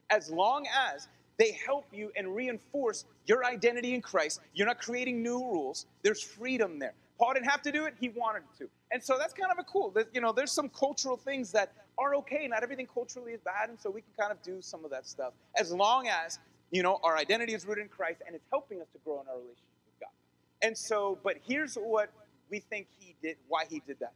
as 0.09 0.29
long 0.29 0.65
as 0.67 1.07
they 1.37 1.57
help 1.65 1.85
you 1.91 2.11
and 2.15 2.35
reinforce 2.35 3.05
your 3.25 3.45
identity 3.45 3.93
in 3.93 4.01
Christ. 4.01 4.41
You're 4.53 4.67
not 4.67 4.79
creating 4.79 5.23
new 5.23 5.39
rules. 5.39 5.85
There's 6.03 6.21
freedom 6.21 6.77
there. 6.77 6.93
Paul 7.17 7.33
didn't 7.33 7.49
have 7.49 7.61
to 7.63 7.71
do 7.71 7.85
it, 7.85 7.93
he 7.99 8.09
wanted 8.09 8.43
to. 8.57 8.67
And 8.91 9.01
so 9.01 9.17
that's 9.17 9.33
kind 9.33 9.51
of 9.51 9.59
a 9.59 9.63
cool. 9.63 9.93
You 10.13 10.21
know, 10.21 10.31
there's 10.31 10.51
some 10.51 10.69
cultural 10.69 11.15
things 11.15 11.51
that 11.51 11.71
are 11.97 12.15
okay. 12.15 12.47
Not 12.47 12.63
everything 12.63 12.87
culturally 12.91 13.33
is 13.33 13.41
bad, 13.41 13.69
and 13.69 13.79
so 13.79 13.89
we 13.91 14.01
can 14.01 14.11
kind 14.19 14.31
of 14.31 14.41
do 14.41 14.61
some 14.61 14.83
of 14.83 14.91
that 14.91 15.07
stuff 15.07 15.33
as 15.55 15.71
long 15.71 16.07
as, 16.07 16.39
you 16.71 16.83
know, 16.83 16.99
our 17.03 17.17
identity 17.17 17.53
is 17.53 17.65
rooted 17.65 17.83
in 17.83 17.89
Christ 17.89 18.21
and 18.25 18.35
it's 18.35 18.45
helping 18.49 18.81
us 18.81 18.87
to 18.93 18.99
grow 19.03 19.21
in 19.21 19.27
our 19.27 19.35
relationship 19.35 19.65
with 19.85 19.99
God. 19.99 20.65
And 20.65 20.77
so, 20.77 21.19
but 21.23 21.37
here's 21.45 21.75
what 21.75 22.11
we 22.49 22.59
think 22.59 22.87
he 22.97 23.15
did, 23.21 23.37
why 23.47 23.65
he 23.69 23.81
did 23.85 23.99
that. 23.99 24.13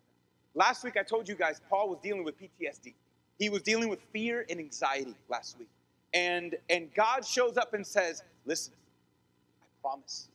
Last 0.55 0.83
week, 0.83 0.95
I 0.97 1.03
told 1.03 1.27
you 1.27 1.35
guys 1.35 1.59
Paul 1.69 1.89
was 1.89 1.99
dealing 2.01 2.23
with 2.23 2.35
PTSD. 2.39 2.93
He 3.37 3.49
was 3.49 3.61
dealing 3.61 3.89
with 3.89 3.99
fear 4.13 4.45
and 4.49 4.59
anxiety 4.59 5.15
last 5.29 5.59
week. 5.59 5.67
And, 6.13 6.55
and 6.69 6.93
God 6.93 7.25
shows 7.25 7.57
up 7.57 7.73
and 7.73 7.85
says, 7.85 8.23
Listen, 8.45 8.73
I 9.61 9.65
promise 9.81 10.29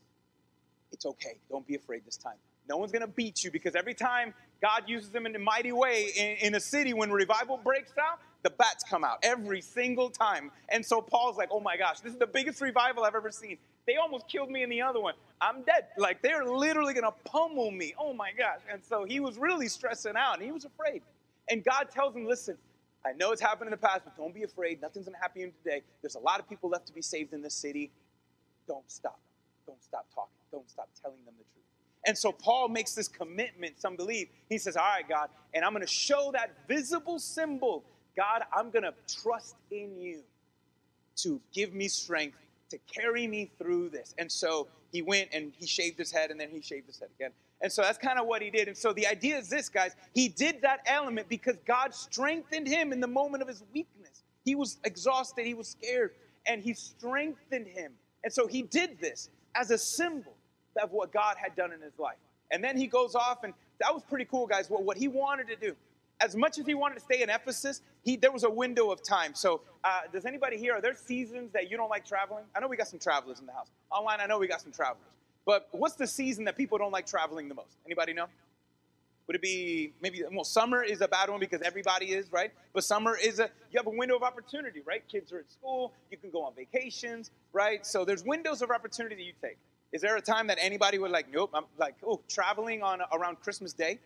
it's 0.92 1.06
okay. 1.06 1.38
Don't 1.48 1.66
be 1.66 1.74
afraid 1.74 2.02
this 2.04 2.18
time. 2.18 2.36
No 2.68 2.76
one's 2.76 2.92
going 2.92 3.02
to 3.02 3.08
beat 3.08 3.42
you 3.42 3.50
because 3.50 3.74
every 3.74 3.94
time 3.94 4.34
God 4.60 4.82
uses 4.86 5.10
them 5.10 5.24
in 5.24 5.34
a 5.34 5.38
mighty 5.38 5.72
way 5.72 6.10
in, 6.16 6.48
in 6.48 6.54
a 6.54 6.60
city, 6.60 6.92
when 6.92 7.10
revival 7.10 7.56
breaks 7.56 7.92
out, 7.98 8.20
the 8.42 8.50
bats 8.50 8.84
come 8.88 9.04
out 9.04 9.18
every 9.22 9.60
single 9.60 10.10
time. 10.10 10.50
And 10.68 10.84
so 10.84 11.00
Paul's 11.00 11.36
like, 11.36 11.48
oh 11.52 11.60
my 11.60 11.76
gosh, 11.76 12.00
this 12.00 12.12
is 12.12 12.18
the 12.18 12.26
biggest 12.26 12.60
revival 12.60 13.04
I've 13.04 13.14
ever 13.14 13.30
seen. 13.30 13.58
They 13.86 13.96
almost 13.96 14.28
killed 14.28 14.50
me 14.50 14.62
in 14.62 14.70
the 14.70 14.82
other 14.82 15.00
one. 15.00 15.14
I'm 15.40 15.62
dead. 15.62 15.86
Like 15.98 16.22
they're 16.22 16.44
literally 16.44 16.94
gonna 16.94 17.12
pummel 17.24 17.70
me. 17.70 17.94
Oh 17.98 18.12
my 18.12 18.30
gosh. 18.36 18.60
And 18.70 18.82
so 18.84 19.04
he 19.04 19.20
was 19.20 19.38
really 19.38 19.68
stressing 19.68 20.16
out 20.16 20.36
and 20.36 20.44
he 20.44 20.52
was 20.52 20.64
afraid. 20.64 21.02
And 21.48 21.64
God 21.64 21.88
tells 21.90 22.14
him, 22.14 22.26
listen, 22.26 22.56
I 23.04 23.12
know 23.12 23.32
it's 23.32 23.40
happened 23.40 23.68
in 23.68 23.72
the 23.72 23.76
past, 23.76 24.02
but 24.04 24.16
don't 24.16 24.34
be 24.34 24.42
afraid. 24.42 24.80
Nothing's 24.80 25.06
gonna 25.06 25.18
happen 25.18 25.40
to 25.40 25.46
you 25.48 25.52
today. 25.64 25.82
There's 26.02 26.14
a 26.14 26.20
lot 26.20 26.40
of 26.40 26.48
people 26.48 26.70
left 26.70 26.86
to 26.86 26.92
be 26.92 27.02
saved 27.02 27.32
in 27.32 27.42
this 27.42 27.54
city. 27.54 27.90
Don't 28.66 28.90
stop. 28.90 29.20
Don't 29.66 29.82
stop 29.82 30.06
talking. 30.14 30.30
Don't 30.52 30.68
stop 30.70 30.88
telling 31.02 31.24
them 31.24 31.34
the 31.38 31.44
truth. 31.44 31.60
And 32.06 32.16
so 32.16 32.32
Paul 32.32 32.68
makes 32.68 32.94
this 32.94 33.08
commitment, 33.08 33.80
some 33.80 33.96
believe. 33.96 34.28
He 34.48 34.58
says, 34.58 34.76
All 34.76 34.84
right, 34.84 35.08
God, 35.08 35.28
and 35.52 35.64
I'm 35.64 35.72
going 35.72 35.86
to 35.86 35.92
show 35.92 36.30
that 36.32 36.50
visible 36.68 37.18
symbol. 37.18 37.84
God, 38.16 38.42
I'm 38.56 38.70
going 38.70 38.82
to 38.82 38.94
trust 39.22 39.56
in 39.70 40.00
you 40.00 40.20
to 41.16 41.40
give 41.52 41.74
me 41.74 41.88
strength 41.88 42.38
to 42.70 42.78
carry 42.92 43.26
me 43.26 43.50
through 43.58 43.90
this. 43.90 44.14
And 44.18 44.30
so 44.30 44.68
he 44.92 45.02
went 45.02 45.30
and 45.32 45.52
he 45.58 45.66
shaved 45.66 45.98
his 45.98 46.10
head 46.10 46.30
and 46.30 46.40
then 46.40 46.50
he 46.50 46.60
shaved 46.60 46.86
his 46.86 46.98
head 46.98 47.08
again. 47.18 47.32
And 47.62 47.70
so 47.70 47.82
that's 47.82 47.98
kind 47.98 48.18
of 48.18 48.26
what 48.26 48.40
he 48.40 48.50
did. 48.50 48.68
And 48.68 48.76
so 48.76 48.92
the 48.92 49.06
idea 49.06 49.36
is 49.38 49.48
this, 49.48 49.68
guys. 49.68 49.94
He 50.14 50.28
did 50.28 50.62
that 50.62 50.80
element 50.86 51.28
because 51.28 51.56
God 51.66 51.94
strengthened 51.94 52.66
him 52.66 52.92
in 52.92 53.00
the 53.00 53.06
moment 53.06 53.42
of 53.42 53.48
his 53.48 53.62
weakness. 53.74 54.22
He 54.44 54.54
was 54.54 54.78
exhausted, 54.84 55.44
he 55.44 55.54
was 55.54 55.68
scared, 55.68 56.12
and 56.46 56.62
he 56.62 56.72
strengthened 56.72 57.66
him. 57.66 57.92
And 58.24 58.32
so 58.32 58.46
he 58.46 58.62
did 58.62 58.98
this 59.00 59.28
as 59.54 59.70
a 59.70 59.78
symbol 59.78 60.32
of 60.82 60.92
what 60.92 61.12
God 61.12 61.36
had 61.36 61.54
done 61.54 61.72
in 61.72 61.80
his 61.80 61.98
life. 61.98 62.16
And 62.50 62.64
then 62.64 62.76
he 62.76 62.86
goes 62.86 63.14
off, 63.14 63.44
and 63.44 63.52
that 63.80 63.92
was 63.92 64.02
pretty 64.02 64.24
cool, 64.24 64.46
guys. 64.46 64.70
What, 64.70 64.82
what 64.82 64.96
he 64.96 65.08
wanted 65.08 65.48
to 65.48 65.56
do, 65.56 65.76
as 66.20 66.36
much 66.36 66.58
as 66.58 66.66
he 66.66 66.74
wanted 66.74 66.96
to 66.96 67.00
stay 67.00 67.22
in 67.22 67.30
Ephesus, 67.30 67.82
he, 68.02 68.16
there 68.16 68.32
was 68.32 68.44
a 68.44 68.50
window 68.50 68.90
of 68.90 69.02
time. 69.02 69.34
So, 69.34 69.62
uh, 69.84 70.02
does 70.12 70.26
anybody 70.26 70.58
here, 70.58 70.74
are 70.74 70.80
there 70.80 70.94
seasons 70.94 71.52
that 71.52 71.70
you 71.70 71.76
don't 71.76 71.88
like 71.88 72.04
traveling? 72.04 72.44
I 72.54 72.60
know 72.60 72.68
we 72.68 72.76
got 72.76 72.88
some 72.88 72.98
travelers 72.98 73.40
in 73.40 73.46
the 73.46 73.52
house. 73.52 73.68
Online, 73.90 74.20
I 74.20 74.26
know 74.26 74.38
we 74.38 74.46
got 74.46 74.60
some 74.60 74.72
travelers. 74.72 75.06
But 75.46 75.68
what's 75.72 75.94
the 75.94 76.06
season 76.06 76.44
that 76.44 76.56
people 76.56 76.78
don't 76.78 76.92
like 76.92 77.06
traveling 77.06 77.48
the 77.48 77.54
most? 77.54 77.76
Anybody 77.86 78.12
know? 78.12 78.26
Would 79.26 79.36
it 79.36 79.42
be 79.42 79.92
maybe, 80.02 80.22
well, 80.32 80.44
summer 80.44 80.82
is 80.82 81.00
a 81.00 81.08
bad 81.08 81.30
one 81.30 81.38
because 81.38 81.62
everybody 81.62 82.06
is, 82.06 82.32
right? 82.32 82.50
But 82.72 82.84
summer 82.84 83.16
is 83.16 83.38
a, 83.38 83.48
you 83.70 83.78
have 83.78 83.86
a 83.86 83.90
window 83.96 84.16
of 84.16 84.22
opportunity, 84.22 84.82
right? 84.84 85.02
Kids 85.08 85.32
are 85.32 85.38
at 85.38 85.50
school, 85.50 85.92
you 86.10 86.16
can 86.16 86.30
go 86.30 86.42
on 86.42 86.52
vacations, 86.54 87.30
right? 87.52 87.86
So 87.86 88.04
there's 88.04 88.24
windows 88.24 88.60
of 88.60 88.70
opportunity 88.70 89.14
that 89.14 89.22
you 89.22 89.32
take. 89.40 89.56
Is 89.92 90.02
there 90.02 90.16
a 90.16 90.20
time 90.20 90.46
that 90.48 90.58
anybody 90.60 90.98
would 90.98 91.10
like, 91.10 91.32
nope, 91.32 91.50
I'm 91.54 91.64
like, 91.78 91.94
oh, 92.04 92.20
traveling 92.28 92.82
on 92.82 93.00
around 93.12 93.40
Christmas 93.40 93.72
Day? 93.72 93.98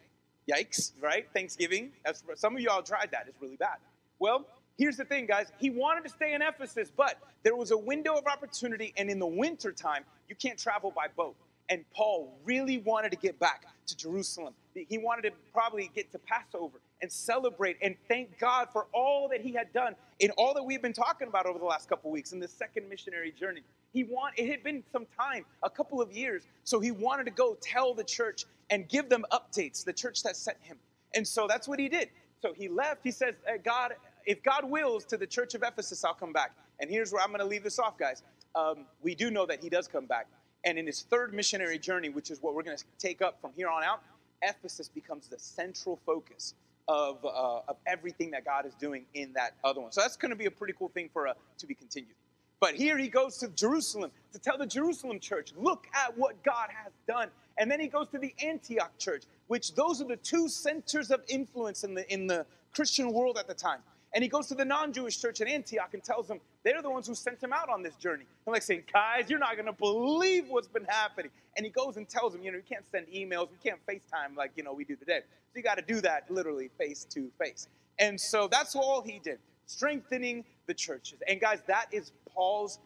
Yikes, 0.51 0.93
right? 1.01 1.27
Thanksgiving. 1.33 1.93
That's, 2.05 2.23
some 2.37 2.55
of 2.55 2.61
y'all 2.61 2.83
tried 2.83 3.11
that. 3.13 3.27
It's 3.29 3.41
really 3.41 3.57
bad. 3.57 3.77
Well, 4.19 4.47
here's 4.77 4.97
the 4.97 5.05
thing, 5.05 5.27
guys. 5.27 5.47
He 5.59 5.71
wanted 5.71 6.05
to 6.05 6.11
stay 6.11 6.35
in 6.35 6.43
Ephesus, 6.43 6.91
but 6.95 7.19
there 7.43 7.57
was 7.57 7.71
a 7.71 7.79
window 7.79 8.15
of 8.15 8.27
opportunity, 8.27 8.93
and 8.97 9.11
in 9.11 9.19
the 9.19 9.27
winter 9.27 9.73
time, 9.73 10.05
you 10.29 10.37
can't 10.37 10.59
travel 10.59 10.93
by 10.95 11.07
boat. 11.17 11.37
And 11.71 11.85
Paul 11.95 12.39
really 12.45 12.79
wanted 12.79 13.11
to 13.13 13.17
get 13.17 13.39
back 13.39 13.65
to 13.87 13.97
Jerusalem. 13.97 14.55
He 14.75 14.99
wanted 14.99 15.23
to 15.23 15.31
probably 15.53 15.91
get 15.95 16.13
to 16.13 16.19
Passover 16.19 16.79
and 17.01 17.11
celebrate 17.11 17.77
and 17.83 17.97
thank 18.09 18.39
God 18.39 18.69
for 18.73 18.87
all 18.93 19.29
that 19.29 19.41
he 19.41 19.53
had 19.53 19.73
done 19.73 19.95
in 20.21 20.31
all 20.33 20.55
that 20.55 20.63
we've 20.63 20.83
been 20.83 20.93
talking 20.93 21.29
about 21.29 21.47
over 21.47 21.59
the 21.59 21.65
last 21.65 21.89
couple 21.89 22.11
weeks 22.11 22.33
in 22.33 22.41
the 22.41 22.49
second 22.49 22.89
missionary 22.89 23.31
journey. 23.31 23.63
He 23.95 24.05
want 24.05 24.35
it 24.37 24.51
had 24.51 24.63
been 24.63 24.83
some 24.93 25.07
time, 25.19 25.47
a 25.63 25.71
couple 25.71 26.03
of 26.03 26.13
years, 26.13 26.43
so 26.65 26.81
he 26.81 26.91
wanted 26.91 27.25
to 27.25 27.31
go 27.31 27.57
tell 27.63 27.95
the 27.95 28.05
church 28.05 28.45
and 28.69 28.89
give 28.89 29.09
them 29.09 29.25
updates, 29.33 29.85
the 29.85 29.93
church 29.93 30.23
that 30.25 30.37
sent 30.37 30.59
him. 30.61 30.77
And 31.15 31.27
so 31.27 31.47
that's 31.47 31.69
what 31.69 31.79
he 31.79 31.89
did. 31.89 32.09
So 32.43 32.53
he 32.53 32.69
left. 32.69 33.01
He 33.05 33.13
says, 33.13 33.35
God, 33.65 33.95
if 34.27 34.43
God 34.43 34.69
wills, 34.69 35.05
to 35.07 35.17
the 35.17 35.27
church 35.27 35.55
of 35.55 35.63
Ephesus, 35.63 36.05
I'll 36.05 36.13
come 36.13 36.33
back. 36.33 36.53
And 36.81 36.91
here's 36.91 37.13
where 37.13 37.23
I'm 37.23 37.29
going 37.29 37.41
to 37.41 37.47
leave 37.47 37.63
this 37.63 37.79
off, 37.79 37.97
guys. 37.97 38.23
Um, 38.57 38.87
we 39.01 39.15
do 39.15 39.31
know 39.31 39.47
that 39.47 39.63
he 39.63 39.69
does 39.69 39.87
come 39.87 40.07
back. 40.07 40.27
And 40.65 40.77
in 40.79 40.87
his 40.87 41.03
third 41.03 41.33
missionary 41.33 41.79
journey, 41.79 42.09
which 42.09 42.31
is 42.31 42.43
what 42.43 42.55
we're 42.55 42.65
going 42.65 42.77
to 42.77 42.85
take 42.99 43.23
up 43.23 43.41
from 43.41 43.53
here 43.55 43.69
on 43.69 43.85
out, 43.85 44.03
Ephesus 44.43 44.89
becomes 44.89 45.29
the 45.29 45.39
central 45.39 46.01
focus 46.05 46.55
of, 46.89 47.25
uh, 47.25 47.61
of 47.69 47.77
everything 47.87 48.33
that 48.33 48.45
God 48.45 48.67
is 48.67 48.75
doing 48.75 49.05
in 49.15 49.33
that 49.35 49.53
other 49.63 49.81
one. 49.81 49.93
So 49.93 50.01
that's 50.01 50.17
going 50.17 50.31
to 50.31 50.37
be 50.37 50.47
a 50.47 50.51
pretty 50.51 50.75
cool 50.77 50.89
thing 50.89 51.11
for 51.13 51.29
uh, 51.29 51.35
to 51.59 51.67
be 51.67 51.75
continued. 51.75 52.15
But 52.65 52.77
here 52.77 52.97
he 52.97 53.09
goes 53.09 53.37
to 53.41 53.49
Jerusalem 53.49 54.11
to 54.33 54.39
tell 54.39 54.57
the 54.57 54.65
Jerusalem 54.65 55.21
church, 55.21 55.53
look 55.55 55.87
at 55.93 56.17
what 56.17 56.43
God 56.43 56.71
has 56.83 56.95
done. 57.07 57.29
And 57.59 57.71
then 57.71 57.79
he 57.79 57.89
goes 57.89 58.09
to 58.09 58.19
the 58.19 58.35
Antioch 58.43 58.91
church, 58.97 59.25
which 59.49 59.75
those 59.75 60.01
are 60.01 60.07
the 60.07 60.17
two 60.17 60.49
centers 60.49 61.11
of 61.11 61.21
influence 61.29 61.85
in 61.85 61.93
the, 61.93 62.11
in 62.11 62.27
the 62.27 62.47
Christian 62.75 63.13
world 63.13 63.37
at 63.37 63.49
the 63.49 63.53
time. 63.53 63.81
And 64.15 64.25
he 64.25 64.31
goes 64.31 64.47
to 64.47 64.55
the 64.55 64.65
non 64.65 64.95
Jewish 64.95 65.21
church 65.21 65.43
in 65.43 65.47
Antioch 65.47 65.91
and 65.93 66.03
tells 66.03 66.27
them 66.27 66.41
they're 66.63 66.81
the 66.81 66.89
ones 66.89 67.07
who 67.07 67.15
sent 67.15 67.43
him 67.43 67.53
out 67.53 67.69
on 67.69 67.83
this 67.83 67.97
journey. 67.97 68.25
I'm 68.47 68.55
like 68.55 68.63
saying, 68.63 68.85
guys, 68.91 69.29
you're 69.29 69.39
not 69.39 69.57
going 69.57 69.67
to 69.67 69.73
believe 69.75 70.49
what's 70.49 70.69
been 70.69 70.87
happening. 70.87 71.31
And 71.59 71.67
he 71.67 71.71
goes 71.71 71.99
and 71.99 72.09
tells 72.09 72.33
them, 72.33 72.43
you 72.43 72.51
know, 72.51 72.57
you 72.57 72.65
can't 72.67 72.87
send 72.91 73.09
emails, 73.09 73.49
we 73.51 73.59
can't 73.63 73.85
FaceTime 73.87 74.39
like, 74.39 74.53
you 74.57 74.63
know, 74.63 74.73
we 74.73 74.87
do 74.87 74.97
today. 74.97 75.21
So 75.53 75.59
you 75.59 75.63
got 75.63 75.77
to 75.77 75.85
do 75.85 76.01
that 76.01 76.31
literally 76.31 76.71
face 76.79 77.05
to 77.11 77.31
face. 77.39 77.69
And 77.99 78.19
so 78.19 78.49
that's 78.49 78.75
all 78.75 79.03
he 79.03 79.21
did, 79.23 79.39
strengthening 79.67 80.47
the 80.65 80.73
churches. 80.73 81.19
And 81.29 81.39
guys, 81.43 81.61
that 81.67 81.89
is 81.93 82.13
Paul's 82.35 82.79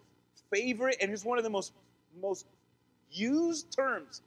favorite 0.53 0.97
and 1.01 1.13
is 1.13 1.25
one 1.25 1.39
of 1.39 1.45
the 1.45 1.51
most 1.51 1.73
most 2.21 2.47
used 3.11 3.71
terms 3.75 4.23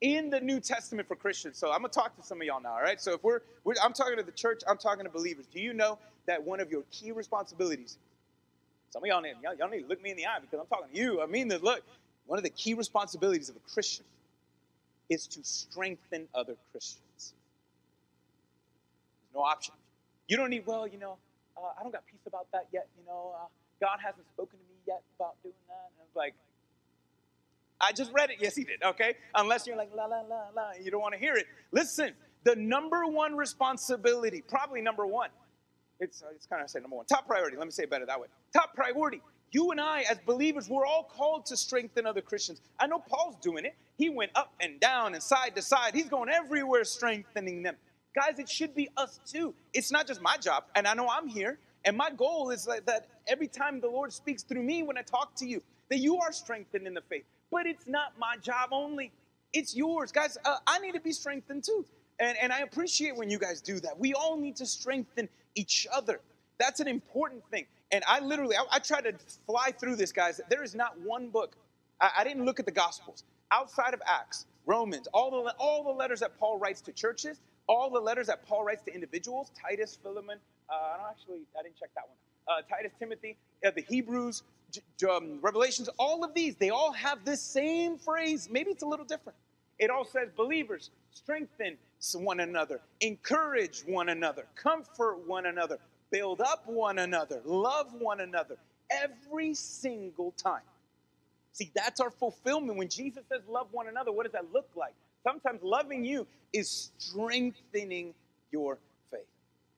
in 0.00 0.30
the 0.30 0.40
New 0.40 0.60
Testament 0.60 1.06
for 1.06 1.14
Christians. 1.14 1.56
So 1.56 1.70
I'm 1.70 1.78
gonna 1.78 1.88
talk 1.88 2.16
to 2.16 2.22
some 2.22 2.40
of 2.40 2.46
y'all 2.46 2.60
now, 2.60 2.72
all 2.72 2.82
right? 2.82 3.00
So 3.00 3.14
if 3.14 3.22
we're, 3.22 3.40
we're 3.64 3.74
I'm 3.82 3.92
talking 3.92 4.16
to 4.16 4.22
the 4.22 4.32
church, 4.32 4.62
I'm 4.68 4.78
talking 4.78 5.04
to 5.04 5.10
believers. 5.10 5.46
Do 5.46 5.60
you 5.60 5.72
know 5.72 5.98
that 6.26 6.42
one 6.42 6.60
of 6.60 6.70
your 6.70 6.82
key 6.90 7.12
responsibilities? 7.12 7.98
Some 8.90 9.02
of 9.02 9.06
y'all 9.06 9.20
need 9.20 9.34
y'all, 9.42 9.54
y'all 9.54 9.70
need 9.70 9.82
to 9.82 9.88
look 9.88 10.02
me 10.02 10.10
in 10.10 10.16
the 10.16 10.26
eye 10.26 10.38
because 10.40 10.58
I'm 10.60 10.66
talking 10.66 10.92
to 10.92 10.98
you. 10.98 11.22
I 11.22 11.26
mean 11.26 11.48
that 11.48 11.62
look, 11.62 11.82
one 12.26 12.38
of 12.38 12.42
the 12.42 12.50
key 12.50 12.74
responsibilities 12.74 13.48
of 13.48 13.56
a 13.56 13.72
Christian 13.72 14.04
is 15.08 15.26
to 15.28 15.44
strengthen 15.44 16.28
other 16.34 16.56
Christians. 16.72 17.02
There's 17.18 17.34
no 19.34 19.40
option. 19.40 19.74
You 20.28 20.36
don't 20.36 20.50
need, 20.50 20.64
well, 20.66 20.86
you 20.86 20.98
know, 20.98 21.16
uh, 21.56 21.60
I 21.78 21.82
don't 21.82 21.92
got 21.92 22.06
peace 22.06 22.20
about 22.26 22.46
that 22.52 22.66
yet. 22.72 22.86
You 22.98 23.04
know, 23.06 23.34
uh, 23.36 23.46
God 23.82 23.98
hasn't 24.00 24.24
spoken 24.28 24.60
to 24.60 24.64
me 24.64 24.78
yet 24.86 25.02
about 25.18 25.34
doing 25.42 25.54
that. 25.66 25.90
And 25.90 25.98
I 25.98 26.02
was 26.06 26.14
like, 26.14 26.34
I 27.80 27.90
just 27.90 28.12
read 28.12 28.30
it. 28.30 28.36
Yes, 28.38 28.54
he 28.54 28.62
did. 28.62 28.80
Okay. 28.84 29.14
Unless 29.34 29.66
you're 29.66 29.76
like, 29.76 29.90
la, 29.92 30.04
la, 30.04 30.20
la, 30.20 30.44
la, 30.54 30.70
you 30.80 30.92
don't 30.92 31.00
want 31.00 31.14
to 31.14 31.18
hear 31.20 31.34
it. 31.34 31.46
Listen, 31.72 32.12
the 32.44 32.54
number 32.54 33.06
one 33.06 33.36
responsibility, 33.36 34.40
probably 34.48 34.82
number 34.82 35.04
one, 35.04 35.30
it's, 35.98 36.22
uh, 36.22 36.26
it's 36.32 36.46
kind 36.46 36.62
of 36.62 36.70
say 36.70 36.78
number 36.78 36.94
one, 36.96 37.06
top 37.06 37.26
priority. 37.26 37.56
Let 37.56 37.66
me 37.66 37.72
say 37.72 37.82
it 37.82 37.90
better 37.90 38.06
that 38.06 38.20
way. 38.20 38.28
Top 38.52 38.72
priority. 38.76 39.20
You 39.50 39.72
and 39.72 39.80
I, 39.80 40.04
as 40.08 40.18
believers, 40.24 40.68
we're 40.68 40.86
all 40.86 41.02
called 41.02 41.46
to 41.46 41.56
strengthen 41.56 42.06
other 42.06 42.20
Christians. 42.20 42.60
I 42.78 42.86
know 42.86 43.00
Paul's 43.00 43.36
doing 43.42 43.64
it. 43.64 43.74
He 43.98 44.10
went 44.10 44.30
up 44.36 44.54
and 44.60 44.78
down 44.78 45.14
and 45.14 45.22
side 45.22 45.56
to 45.56 45.62
side. 45.62 45.94
He's 45.94 46.08
going 46.08 46.30
everywhere 46.30 46.84
strengthening 46.84 47.64
them. 47.64 47.74
Guys, 48.14 48.38
it 48.38 48.48
should 48.48 48.74
be 48.74 48.88
us 48.96 49.18
too. 49.26 49.54
It's 49.74 49.90
not 49.90 50.06
just 50.06 50.22
my 50.22 50.36
job, 50.36 50.64
and 50.74 50.86
I 50.86 50.94
know 50.94 51.08
I'm 51.08 51.28
here. 51.28 51.58
And 51.84 51.96
my 51.96 52.10
goal 52.10 52.50
is 52.50 52.64
that 52.64 53.08
every 53.26 53.48
time 53.48 53.80
the 53.80 53.88
Lord 53.88 54.12
speaks 54.12 54.42
through 54.42 54.62
me 54.62 54.82
when 54.82 54.96
I 54.96 55.02
talk 55.02 55.34
to 55.36 55.46
you, 55.46 55.62
that 55.90 55.98
you 55.98 56.18
are 56.18 56.32
strengthened 56.32 56.86
in 56.86 56.94
the 56.94 57.02
faith. 57.02 57.24
But 57.50 57.66
it's 57.66 57.86
not 57.86 58.18
my 58.18 58.36
job 58.40 58.70
only, 58.72 59.12
it's 59.52 59.74
yours. 59.76 60.12
Guys, 60.12 60.38
uh, 60.44 60.56
I 60.66 60.78
need 60.78 60.92
to 60.92 61.00
be 61.00 61.12
strengthened 61.12 61.64
too. 61.64 61.84
And, 62.18 62.36
and 62.38 62.52
I 62.52 62.60
appreciate 62.60 63.16
when 63.16 63.30
you 63.30 63.38
guys 63.38 63.60
do 63.60 63.80
that. 63.80 63.98
We 63.98 64.14
all 64.14 64.36
need 64.36 64.56
to 64.56 64.66
strengthen 64.66 65.28
each 65.54 65.86
other. 65.92 66.20
That's 66.58 66.80
an 66.80 66.88
important 66.88 67.42
thing. 67.50 67.66
And 67.90 68.02
I 68.06 68.20
literally, 68.20 68.56
I, 68.56 68.64
I 68.70 68.78
try 68.78 69.00
to 69.00 69.12
fly 69.46 69.72
through 69.78 69.96
this, 69.96 70.12
guys. 70.12 70.40
There 70.48 70.62
is 70.62 70.74
not 70.74 70.98
one 71.00 71.28
book. 71.28 71.56
I, 72.00 72.10
I 72.18 72.24
didn't 72.24 72.44
look 72.44 72.60
at 72.60 72.66
the 72.66 72.72
Gospels 72.72 73.24
outside 73.50 73.92
of 73.92 74.00
Acts, 74.06 74.46
Romans, 74.64 75.08
all 75.12 75.30
the 75.30 75.54
all 75.58 75.84
the 75.84 75.90
letters 75.90 76.20
that 76.20 76.38
Paul 76.38 76.58
writes 76.58 76.80
to 76.82 76.92
churches 76.92 77.40
all 77.68 77.90
the 77.90 78.00
letters 78.00 78.26
that 78.26 78.46
Paul 78.46 78.64
writes 78.64 78.82
to 78.82 78.94
individuals, 78.94 79.50
Titus, 79.60 79.98
Philemon, 80.02 80.38
I 80.74 80.96
don't 80.98 81.10
actually, 81.10 81.40
I 81.58 81.62
didn't 81.62 81.78
check 81.78 81.90
that 81.94 82.04
one. 82.08 82.16
Uh, 82.58 82.62
Titus, 82.68 82.92
Timothy, 82.98 83.36
uh, 83.66 83.70
the 83.74 83.82
Hebrews, 83.82 84.42
J- 84.72 85.08
um, 85.08 85.38
Revelations, 85.42 85.88
all 85.98 86.24
of 86.24 86.34
these, 86.34 86.56
they 86.56 86.70
all 86.70 86.92
have 86.92 87.24
this 87.24 87.42
same 87.42 87.98
phrase. 87.98 88.48
Maybe 88.50 88.70
it's 88.70 88.82
a 88.82 88.86
little 88.86 89.06
different. 89.06 89.38
It 89.78 89.90
all 89.90 90.04
says, 90.04 90.30
believers, 90.36 90.90
strengthen 91.12 91.78
one 92.14 92.40
another, 92.40 92.80
encourage 93.00 93.82
one 93.86 94.08
another, 94.10 94.46
comfort 94.56 95.26
one 95.26 95.46
another, 95.46 95.78
build 96.10 96.40
up 96.40 96.66
one 96.66 96.98
another, 96.98 97.40
love 97.44 97.92
one 97.98 98.20
another. 98.20 98.56
Every 98.90 99.54
single 99.54 100.32
time. 100.32 100.62
See, 101.52 101.70
that's 101.74 102.00
our 102.00 102.10
fulfillment. 102.10 102.78
When 102.78 102.88
Jesus 102.88 103.24
says 103.30 103.42
love 103.48 103.68
one 103.72 103.88
another, 103.88 104.12
what 104.12 104.24
does 104.24 104.32
that 104.32 104.52
look 104.52 104.68
like? 104.76 104.94
Sometimes 105.24 105.60
loving 105.62 106.04
you 106.04 106.26
is 106.52 106.90
strengthening 106.98 108.14
your. 108.52 108.78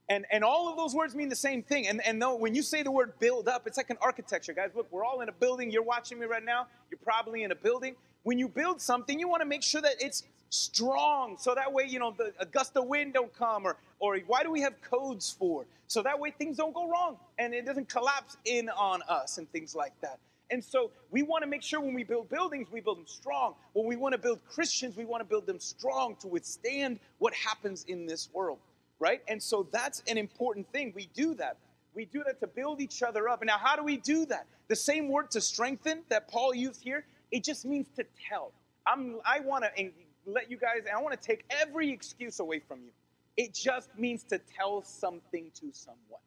And, 0.09 0.27
and 0.31 0.45
all 0.45 0.69
of 0.69 0.77
those 0.77 0.95
words 0.95 1.15
mean 1.15 1.29
the 1.31 1.37
same 1.37 1.63
thing. 1.63 1.89
And, 1.89 2.05
and 2.07 2.21
though 2.21 2.37
when 2.37 2.55
you 2.55 2.63
say 2.63 2.83
the 2.83 2.91
word 2.91 3.19
build 3.19 3.49
up, 3.49 3.67
it's 3.67 3.79
like 3.79 3.91
an 3.91 3.97
architecture. 4.01 4.53
Guys, 4.53 4.71
look, 4.75 4.87
we're 4.91 5.05
all 5.05 5.23
in 5.23 5.29
a 5.29 5.33
building. 5.33 5.71
You're 5.71 5.83
watching 5.83 6.19
me 6.19 6.27
right 6.27 6.45
now. 6.45 6.67
You're 6.91 6.99
probably 7.03 7.43
in 7.43 7.53
a 7.53 7.55
building. 7.55 7.97
When 8.23 8.39
you 8.39 8.49
build 8.49 8.81
something, 8.81 9.19
you 9.19 9.29
want 9.29 9.41
to 9.41 9.49
make 9.49 9.63
sure 9.63 9.81
that 9.81 9.95
it's 10.01 10.25
strong. 10.51 11.37
So 11.39 11.55
that 11.55 11.73
way, 11.73 11.85
you 11.89 11.99
know, 11.99 12.15
the, 12.17 12.33
a 12.39 12.47
gust 12.47 12.77
of 12.77 12.87
wind 12.87 13.15
don't 13.15 13.33
come. 13.35 13.65
Or, 13.65 13.77
or 13.99 14.19
why 14.27 14.43
do 14.43 14.51
we 14.51 14.61
have 14.61 14.81
codes 14.83 15.35
for? 15.39 15.65
So 15.87 16.03
that 16.03 16.19
way 16.19 16.31
things 16.31 16.57
don't 16.57 16.75
go 16.75 16.89
wrong 16.89 17.17
and 17.39 17.55
it 17.55 17.65
doesn't 17.65 17.89
collapse 17.89 18.37
in 18.45 18.69
on 18.71 19.03
us 19.09 19.39
and 19.39 19.51
things 19.53 19.75
like 19.75 19.93
that. 20.03 20.19
And 20.51 20.63
so 20.63 20.91
we 21.11 21.23
want 21.23 21.43
to 21.43 21.49
make 21.49 21.63
sure 21.63 21.81
when 21.81 21.95
we 21.95 22.05
build 22.05 22.29
buildings, 22.29 22.69
we 22.71 22.81
build 22.81 22.99
them 22.99 23.07
strong. 23.07 23.55
When 23.73 23.87
we 23.87 23.97
want 23.97 24.13
to 24.13 24.19
build 24.19 24.41
Christians, 24.45 24.97
we 24.97 25.05
want 25.05 25.23
to 25.23 25.25
build 25.25 25.47
them 25.47 25.59
strong 25.59 26.17
to 26.17 26.29
withstand 26.29 27.01
what 27.19 27.33
happens 27.35 27.85
in 27.89 28.07
this 28.07 28.29
world, 28.33 28.59
right? 28.99 29.23
And 29.29 29.43
so 29.43 29.69
that's 29.73 30.03
an 30.09 30.19
important 30.19 30.71
thing. 30.73 30.93
We 30.95 31.09
do 31.15 31.35
that. 31.35 31.57
We 31.95 32.07
do 32.07 32.23
that 32.27 32.41
to 32.41 32.47
build 32.47 32.81
each 32.81 33.03
other 33.03 33.29
up. 33.29 33.41
And 33.41 33.49
now, 33.49 33.59
how 33.59 33.77
do 33.77 33.85
we 33.85 33.97
do 33.97 34.27
that? 34.27 34.47
The 34.69 34.77
same 34.77 35.09
word 35.09 35.31
to 35.33 35.41
strengthen 35.41 36.03
that 36.09 36.29
Paul 36.29 36.55
used 36.55 36.83
here, 36.83 37.05
it 37.31 37.45
just 37.45 37.65
means 37.65 37.87
to 37.97 38.05
tell. 38.29 38.53
I'm, 38.87 39.19
I 39.25 39.41
want 39.41 39.65
to 39.65 39.91
let 40.27 40.51
you 40.51 40.57
guys, 40.57 40.83
I 40.93 41.01
want 41.01 41.21
to 41.21 41.27
take 41.27 41.45
every 41.51 41.91
excuse 41.91 42.41
away 42.41 42.61
from 42.61 42.81
you. 42.83 42.91
It 43.37 43.55
just 43.55 43.91
means 43.99 44.23
to 44.25 44.39
tell 44.39 44.83
something 44.83 45.51
to 45.55 45.71
someone. 45.73 46.21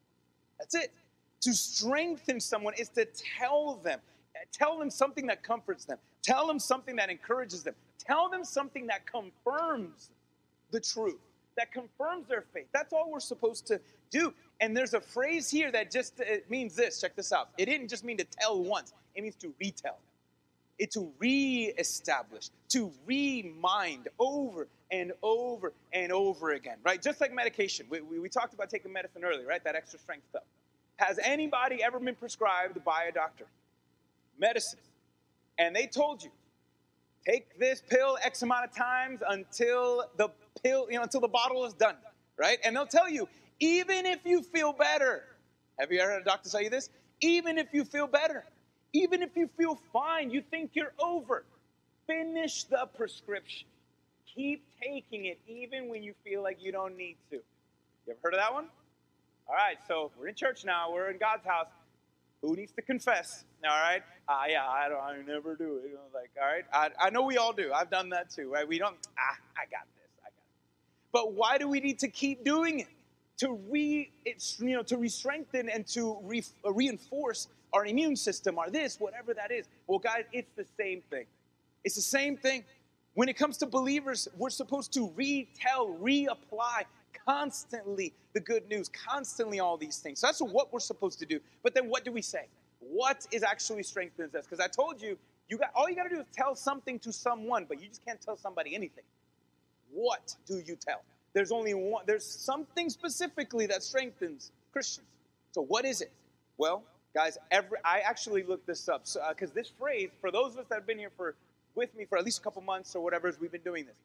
That's 0.59 0.75
it. 0.75 0.91
To 1.41 1.53
strengthen 1.53 2.39
someone 2.39 2.73
is 2.77 2.89
to 2.89 3.05
tell 3.05 3.75
them. 3.75 3.99
Tell 4.51 4.77
them 4.77 4.89
something 4.89 5.27
that 5.27 5.43
comforts 5.43 5.85
them. 5.85 5.97
Tell 6.21 6.47
them 6.47 6.59
something 6.59 6.95
that 6.97 7.09
encourages 7.09 7.63
them. 7.63 7.75
Tell 7.99 8.29
them 8.29 8.43
something 8.43 8.87
that 8.87 9.05
confirms 9.05 10.11
the 10.71 10.79
truth, 10.79 11.19
that 11.57 11.71
confirms 11.71 12.27
their 12.27 12.45
faith. 12.53 12.67
That's 12.73 12.93
all 12.93 13.11
we're 13.11 13.19
supposed 13.19 13.67
to 13.67 13.81
do. 14.09 14.33
And 14.61 14.75
there's 14.75 14.93
a 14.93 15.01
phrase 15.01 15.49
here 15.49 15.71
that 15.71 15.91
just 15.91 16.19
it 16.19 16.49
means 16.49 16.75
this. 16.75 17.01
Check 17.01 17.15
this 17.15 17.33
out. 17.33 17.49
It 17.57 17.65
didn't 17.65 17.89
just 17.89 18.03
mean 18.03 18.17
to 18.17 18.23
tell 18.23 18.63
once, 18.63 18.93
it 19.15 19.21
means 19.21 19.35
to 19.37 19.53
retell. 19.59 19.97
It 20.79 20.91
to 20.91 21.11
re-establish, 21.17 22.51
to 22.69 22.91
remind 23.07 24.09
over 24.19 24.67
and 24.91 25.11
over 25.23 25.73
and 25.91 26.11
over 26.11 26.51
again, 26.51 26.77
right? 26.83 27.01
Just 27.01 27.19
like 27.19 27.33
medication. 27.33 27.87
We, 27.89 28.01
we, 28.01 28.19
we 28.19 28.29
talked 28.29 28.53
about 28.53 28.69
taking 28.69 28.93
medicine 28.93 29.23
earlier, 29.23 29.47
right? 29.47 29.63
That 29.63 29.75
extra 29.75 29.97
strength 29.97 30.27
stuff. 30.29 30.43
Has 30.97 31.19
anybody 31.23 31.83
ever 31.83 31.99
been 31.99 32.13
prescribed 32.13 32.83
by 32.85 33.05
a 33.09 33.11
doctor 33.11 33.45
medicine? 34.39 34.79
And 35.57 35.75
they 35.75 35.87
told 35.87 36.23
you, 36.23 36.29
take 37.27 37.59
this 37.59 37.81
pill 37.89 38.17
X 38.23 38.41
amount 38.41 38.65
of 38.65 38.75
times 38.75 39.21
until 39.27 40.05
the 40.17 40.29
pill, 40.63 40.87
you 40.89 40.97
know, 40.97 41.03
until 41.03 41.21
the 41.21 41.27
bottle 41.27 41.65
is 41.65 41.73
done, 41.73 41.95
right? 42.37 42.57
And 42.63 42.75
they'll 42.75 42.85
tell 42.85 43.09
you, 43.09 43.27
even 43.59 44.05
if 44.05 44.19
you 44.25 44.41
feel 44.41 44.73
better, 44.73 45.23
have 45.79 45.91
you 45.91 45.99
ever 45.99 46.13
had 46.13 46.21
a 46.21 46.25
doctor 46.25 46.49
tell 46.49 46.61
you 46.61 46.69
this? 46.69 46.89
Even 47.21 47.57
if 47.57 47.67
you 47.73 47.83
feel 47.83 48.07
better, 48.07 48.43
even 48.93 49.21
if 49.21 49.35
you 49.35 49.49
feel 49.57 49.79
fine, 49.91 50.29
you 50.31 50.41
think 50.49 50.71
you're 50.73 50.93
over, 50.99 51.43
finish 52.05 52.63
the 52.65 52.87
prescription. 52.95 53.67
Keep 54.35 54.63
taking 54.81 55.25
it 55.25 55.39
even 55.47 55.89
when 55.89 56.03
you 56.03 56.13
feel 56.23 56.43
like 56.43 56.57
you 56.61 56.71
don't 56.71 56.95
need 56.95 57.17
to. 57.31 57.37
You 57.37 58.13
ever 58.13 58.19
heard 58.23 58.33
of 58.35 58.39
that 58.39 58.53
one? 58.53 58.67
All 59.47 59.55
right, 59.55 59.77
so 59.87 60.11
we're 60.19 60.27
in 60.27 60.35
church 60.35 60.63
now. 60.63 60.91
We're 60.91 61.09
in 61.09 61.17
God's 61.17 61.45
house. 61.45 61.67
Who 62.41 62.55
needs 62.55 62.71
to 62.73 62.81
confess? 62.81 63.45
All 63.63 63.69
right. 63.69 64.03
Uh, 64.27 64.43
yeah, 64.49 64.67
I 64.67 64.89
don't. 64.89 65.01
I 65.01 65.15
never 65.25 65.55
do 65.55 65.77
it. 65.77 65.89
You 65.89 65.95
know, 65.95 66.01
like, 66.13 66.29
all 66.39 66.47
right. 66.47 66.65
I, 66.71 67.07
I 67.07 67.09
know 67.09 67.23
we 67.23 67.37
all 67.37 67.53
do. 67.53 67.71
I've 67.73 67.89
done 67.89 68.09
that 68.09 68.29
too. 68.29 68.51
Right? 68.51 68.67
We 68.67 68.77
don't. 68.77 68.95
Ah, 69.17 69.37
I 69.55 69.65
got 69.71 69.87
this. 69.95 70.09
I 70.21 70.29
got. 70.29 70.43
But 71.11 71.33
why 71.33 71.57
do 71.57 71.67
we 71.67 71.79
need 71.79 71.99
to 71.99 72.07
keep 72.07 72.43
doing 72.43 72.81
it? 72.81 72.87
To 73.41 73.53
re, 73.69 74.09
it's 74.25 74.59
you 74.59 74.75
know, 74.75 74.81
to 74.83 74.97
re-strengthen 74.97 75.69
and 75.69 75.85
to 75.89 76.17
re, 76.23 76.43
uh, 76.65 76.71
reinforce 76.73 77.47
our 77.71 77.85
immune 77.85 78.15
system, 78.15 78.57
our 78.57 78.71
this, 78.71 78.99
whatever 78.99 79.35
that 79.35 79.51
is. 79.51 79.67
Well, 79.85 79.99
guys, 79.99 80.23
it's 80.31 80.49
the 80.55 80.65
same 80.75 81.03
thing. 81.11 81.25
It's 81.83 81.93
the 81.93 82.01
same 82.01 82.35
thing. 82.35 82.63
When 83.13 83.29
it 83.29 83.37
comes 83.37 83.57
to 83.57 83.67
believers, 83.67 84.27
we're 84.37 84.49
supposed 84.49 84.91
to 84.93 85.11
retell, 85.15 85.95
reapply, 86.01 86.85
constantly 87.25 88.13
the 88.33 88.39
good 88.39 88.67
news, 88.69 88.89
constantly 88.89 89.59
all 89.59 89.77
these 89.77 89.97
things. 89.97 90.19
So 90.19 90.27
that's 90.27 90.39
what 90.39 90.71
we're 90.71 90.79
supposed 90.79 91.19
to 91.19 91.25
do. 91.25 91.39
But 91.63 91.73
then 91.73 91.89
what 91.89 92.03
do 92.05 92.11
we 92.11 92.21
say? 92.21 92.47
What 92.79 93.25
is 93.31 93.43
actually 93.43 93.83
strengthens 93.83 94.35
us? 94.35 94.45
Because 94.45 94.59
I 94.59 94.67
told 94.67 95.01
you, 95.01 95.17
you 95.49 95.57
got 95.57 95.71
all 95.75 95.89
you 95.89 95.95
got 95.95 96.03
to 96.03 96.09
do 96.09 96.19
is 96.19 96.27
tell 96.33 96.55
something 96.55 96.99
to 96.99 97.13
someone, 97.13 97.65
but 97.67 97.81
you 97.81 97.87
just 97.87 98.05
can't 98.05 98.21
tell 98.21 98.37
somebody 98.37 98.75
anything. 98.75 99.03
What 99.91 100.35
do 100.45 100.61
you 100.65 100.75
tell? 100.75 101.01
There's 101.33 101.51
only 101.51 101.73
one. 101.73 102.03
There's 102.05 102.25
something 102.25 102.89
specifically 102.89 103.65
that 103.67 103.83
strengthens 103.83 104.51
Christians. 104.73 105.07
So 105.51 105.61
what 105.61 105.85
is 105.85 106.01
it? 106.01 106.11
Well, 106.57 106.83
guys, 107.13 107.37
every 107.51 107.77
I 107.83 107.99
actually 107.99 108.43
looked 108.43 108.67
this 108.67 108.89
up 108.89 109.05
because 109.29 109.51
uh, 109.51 109.53
this 109.53 109.71
phrase, 109.79 110.09
for 110.19 110.31
those 110.31 110.53
of 110.53 110.59
us 110.59 110.65
that 110.69 110.75
have 110.75 110.87
been 110.87 110.99
here 110.99 111.11
for 111.15 111.35
with 111.75 111.95
me 111.95 112.05
for 112.05 112.17
at 112.17 112.25
least 112.25 112.39
a 112.39 112.41
couple 112.41 112.61
months 112.61 112.95
or 112.95 113.03
whatever, 113.03 113.27
as 113.27 113.39
we've 113.39 113.51
been 113.51 113.61
doing 113.61 113.85
this, 113.85 113.95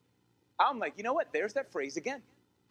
I'm 0.59 0.79
like, 0.79 0.93
you 0.97 1.03
know 1.03 1.13
what? 1.13 1.27
There's 1.33 1.53
that 1.53 1.71
phrase 1.71 1.97
again. 1.97 2.21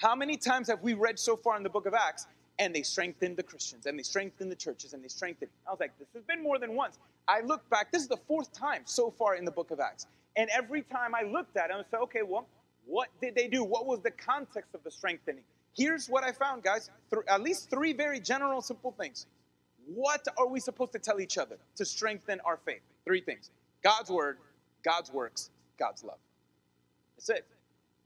How 0.03 0.17
many 0.17 0.37
times 0.37 0.67
have 0.67 0.83
we 0.83 0.95
read 0.95 1.17
so 1.17 1.37
far 1.37 1.57
in 1.57 1.63
the 1.63 1.71
book 1.71 1.87
of 1.87 1.95
Acts 1.95 2.27
and 2.59 2.75
they 2.75 2.83
strengthened 2.83 3.37
the 3.37 3.43
Christians 3.45 3.87
and 3.87 3.97
they 3.97 4.03
strengthened 4.03 4.51
the 4.51 4.57
churches 4.57 4.95
and 4.95 5.05
they 5.05 5.07
strengthened? 5.07 5.53
I 5.65 5.71
was 5.71 5.79
like, 5.79 5.97
this 5.97 6.09
has 6.15 6.25
been 6.25 6.43
more 6.43 6.59
than 6.59 6.75
once. 6.75 6.99
I 7.29 7.41
look 7.43 7.69
back, 7.71 7.93
this 7.93 8.03
is 8.03 8.09
the 8.09 8.17
fourth 8.17 8.53
time 8.53 8.83
so 8.85 9.13
far 9.17 9.37
in 9.37 9.45
the 9.45 9.53
book 9.53 9.71
of 9.71 9.79
Acts. 9.79 10.09
And 10.35 10.51
every 10.51 10.83
time 10.83 11.15
I 11.15 11.23
looked 11.23 11.57
at 11.57 11.71
it, 11.71 11.75
I 11.75 11.83
said, 11.89 12.01
okay, 12.01 12.23
well, 12.27 12.49
what 12.85 13.11
did 13.21 13.37
they 13.37 13.47
do? 13.47 13.63
What 13.63 13.87
was 13.87 14.01
the 14.01 14.11
context 14.11 14.75
of 14.75 14.83
the 14.83 14.91
strengthening? 14.91 15.45
Here's 15.77 16.09
what 16.09 16.25
I 16.25 16.33
found, 16.33 16.65
guys. 16.65 16.91
Th- 17.11 17.23
at 17.29 17.41
least 17.41 17.71
three 17.71 17.93
very 17.93 18.19
general, 18.19 18.61
simple 18.61 18.91
things. 18.99 19.27
What 19.87 20.27
are 20.37 20.49
we 20.49 20.59
supposed 20.59 20.91
to 20.95 20.99
tell 20.99 21.21
each 21.21 21.39
other 21.39 21.59
to 21.77 21.85
strengthen 21.85 22.41
our 22.45 22.57
faith? 22.57 22.83
Three 23.05 23.21
things 23.21 23.51
God's 23.85 24.11
word, 24.11 24.39
God's 24.83 25.13
works, 25.13 25.51
God's 25.79 26.03
love. 26.03 26.19
That's 27.17 27.29
it. 27.31 27.47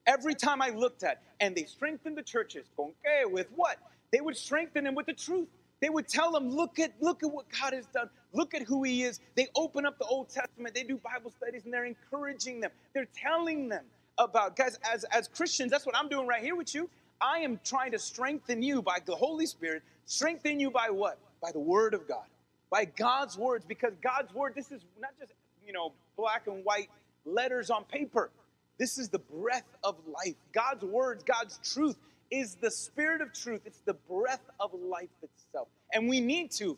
Every 0.07 0.35
time 0.35 0.62
I 0.62 0.71
looked 0.71 1.03
at, 1.03 1.23
and 1.40 1.55
they 1.55 1.64
strengthened 1.64 2.16
the 2.16 2.23
churches. 2.23 2.66
¿Con 2.77 2.92
qué? 3.05 3.31
With 3.31 3.49
what? 3.57 3.79
They 4.12 4.21
would 4.21 4.37
strengthen 4.37 4.85
them 4.85 4.95
with 4.95 5.07
the 5.07 5.12
truth. 5.12 5.49
They 5.81 5.90
would 5.90 6.09
tell 6.09 6.33
them, 6.33 6.49
look 6.49 6.79
at, 6.79 6.92
look 7.01 7.23
at 7.23 7.31
what 7.31 7.47
God 7.61 7.73
has 7.73 7.87
done. 7.87 8.09
Look 8.33 8.55
at 8.55 8.62
who 8.62 8.83
He 8.83 9.03
is. 9.03 9.21
They 9.35 9.49
open 9.57 9.85
up 9.85 9.99
the 9.99 10.07
Old 10.07 10.29
Testament. 10.29 10.75
They 10.75 10.83
do 10.85 10.97
Bible 10.99 11.33
studies, 11.37 11.64
and 11.64 11.73
they're 11.73 11.85
encouraging 11.85 12.61
them. 12.61 12.71
They're 12.95 13.09
telling 13.14 13.69
them 13.69 13.85
about 14.19 14.57
guys. 14.57 14.79
As 14.90 15.05
as 15.05 15.29
Christians, 15.29 15.71
that's 15.71 15.87
what 15.87 15.97
I'm 15.97 16.09
doing 16.09 16.27
right 16.27 16.42
here 16.42 16.57
with 16.57 16.75
you. 16.75 16.88
I 17.21 17.38
am 17.40 17.61
trying 17.64 17.92
to 17.92 17.99
strengthen 17.99 18.62
you 18.62 18.83
by 18.83 18.99
the 19.05 19.14
Holy 19.14 19.47
Spirit. 19.47 19.83
Strengthen 20.07 20.61
you 20.61 20.71
by 20.71 20.90
what? 20.90 21.19
By 21.42 21.53
the 21.53 21.61
Word 21.61 21.95
of 21.95 22.07
God, 22.09 22.25
by 22.71 22.85
God's 22.87 23.37
words. 23.37 23.64
Because 23.66 23.92
God's 24.03 24.33
word. 24.35 24.55
This 24.55 24.71
is 24.73 24.83
not 25.01 25.11
just 25.19 25.33
you 25.66 25.73
know 25.73 25.92
black 26.16 26.47
and 26.47 26.64
white 26.64 26.88
letters 27.25 27.71
on 27.71 27.85
paper. 27.85 28.31
This 28.79 28.99
is 28.99 29.09
the 29.09 29.19
breath 29.19 29.69
of 29.83 29.97
life. 30.07 30.37
God's 30.53 30.85
words, 30.85 31.25
God's 31.25 31.59
truth 31.65 31.97
is 32.31 32.57
the 32.57 32.71
spirit 32.71 33.21
of 33.21 33.33
truth. 33.33 33.62
It's 33.65 33.81
the 33.85 33.95
breath 33.95 34.45
of 34.61 34.73
life 34.75 35.09
itself. 35.23 35.69
And 35.93 36.09
we 36.09 36.21
need 36.21 36.51
to 36.53 36.77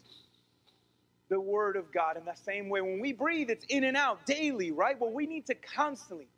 the 1.29 1.41
word 1.41 1.77
of 1.77 1.93
God 1.93 2.17
in 2.17 2.25
the 2.25 2.35
same 2.35 2.69
way. 2.69 2.81
When 2.81 3.01
we 3.01 3.13
breathe, 3.13 3.51
it's 3.51 3.65
in 3.69 3.85
and 3.85 3.97
out 3.97 4.25
daily, 4.27 4.71
right? 4.71 4.99
Well, 4.99 5.11
we 5.11 5.27
need 5.27 5.47
to 5.47 5.55
constantly 5.55 6.29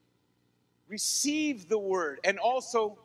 receive 0.89 1.69
the 1.69 1.79
word 1.79 2.19
and 2.25 2.39
also 2.39 2.99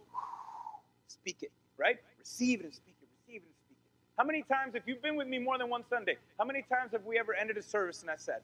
speak 1.08 1.38
it, 1.42 1.52
right? 1.78 1.98
Receive 2.20 2.62
it 2.62 2.66
and 2.66 2.74
speak 2.74 2.96
it, 3.02 3.08
receive 3.28 3.42
it 3.42 3.46
and 3.46 3.56
speak 3.66 3.78
it. 3.80 4.18
How 4.18 4.24
many 4.24 4.44
times, 4.44 4.74
if 4.76 4.84
you've 4.88 5.02
been 5.02 5.16
with 5.16 5.28
me 5.28 5.38
more 5.38 5.58
than 5.58 5.70
one 5.70 5.84
Sunday, 5.90 6.18
how 6.40 6.46
many 6.46 6.64
times 6.64 6.92
have 6.94 7.06
we 7.06 7.20
ever 7.20 7.34
ended 7.36 7.58
a 7.58 7.64
service 7.64 8.02
and 8.02 8.10
I 8.10 8.16
said, 8.18 8.42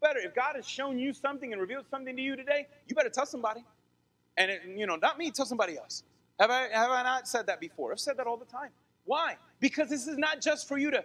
better, 0.00 0.18
if 0.18 0.34
God 0.34 0.56
has 0.56 0.68
shown 0.68 0.98
you 0.98 1.12
something 1.12 1.52
and 1.52 1.60
revealed 1.60 1.86
something 1.90 2.16
to 2.16 2.22
you 2.22 2.36
today, 2.36 2.66
you 2.86 2.94
better 2.94 3.10
tell 3.10 3.26
somebody. 3.26 3.64
And, 4.36 4.50
it, 4.50 4.62
you 4.76 4.86
know, 4.86 4.96
not 4.96 5.18
me, 5.18 5.30
tell 5.30 5.46
somebody 5.46 5.76
else. 5.76 6.02
Have 6.38 6.50
I, 6.50 6.68
have 6.72 6.90
I 6.90 7.02
not 7.02 7.26
said 7.26 7.46
that 7.46 7.60
before? 7.60 7.92
I've 7.92 8.00
said 8.00 8.16
that 8.18 8.26
all 8.26 8.36
the 8.36 8.44
time. 8.44 8.70
Why? 9.04 9.36
Because 9.60 9.88
this 9.88 10.06
is 10.06 10.18
not 10.18 10.40
just 10.40 10.68
for 10.68 10.78
you 10.78 10.90
to 10.92 11.04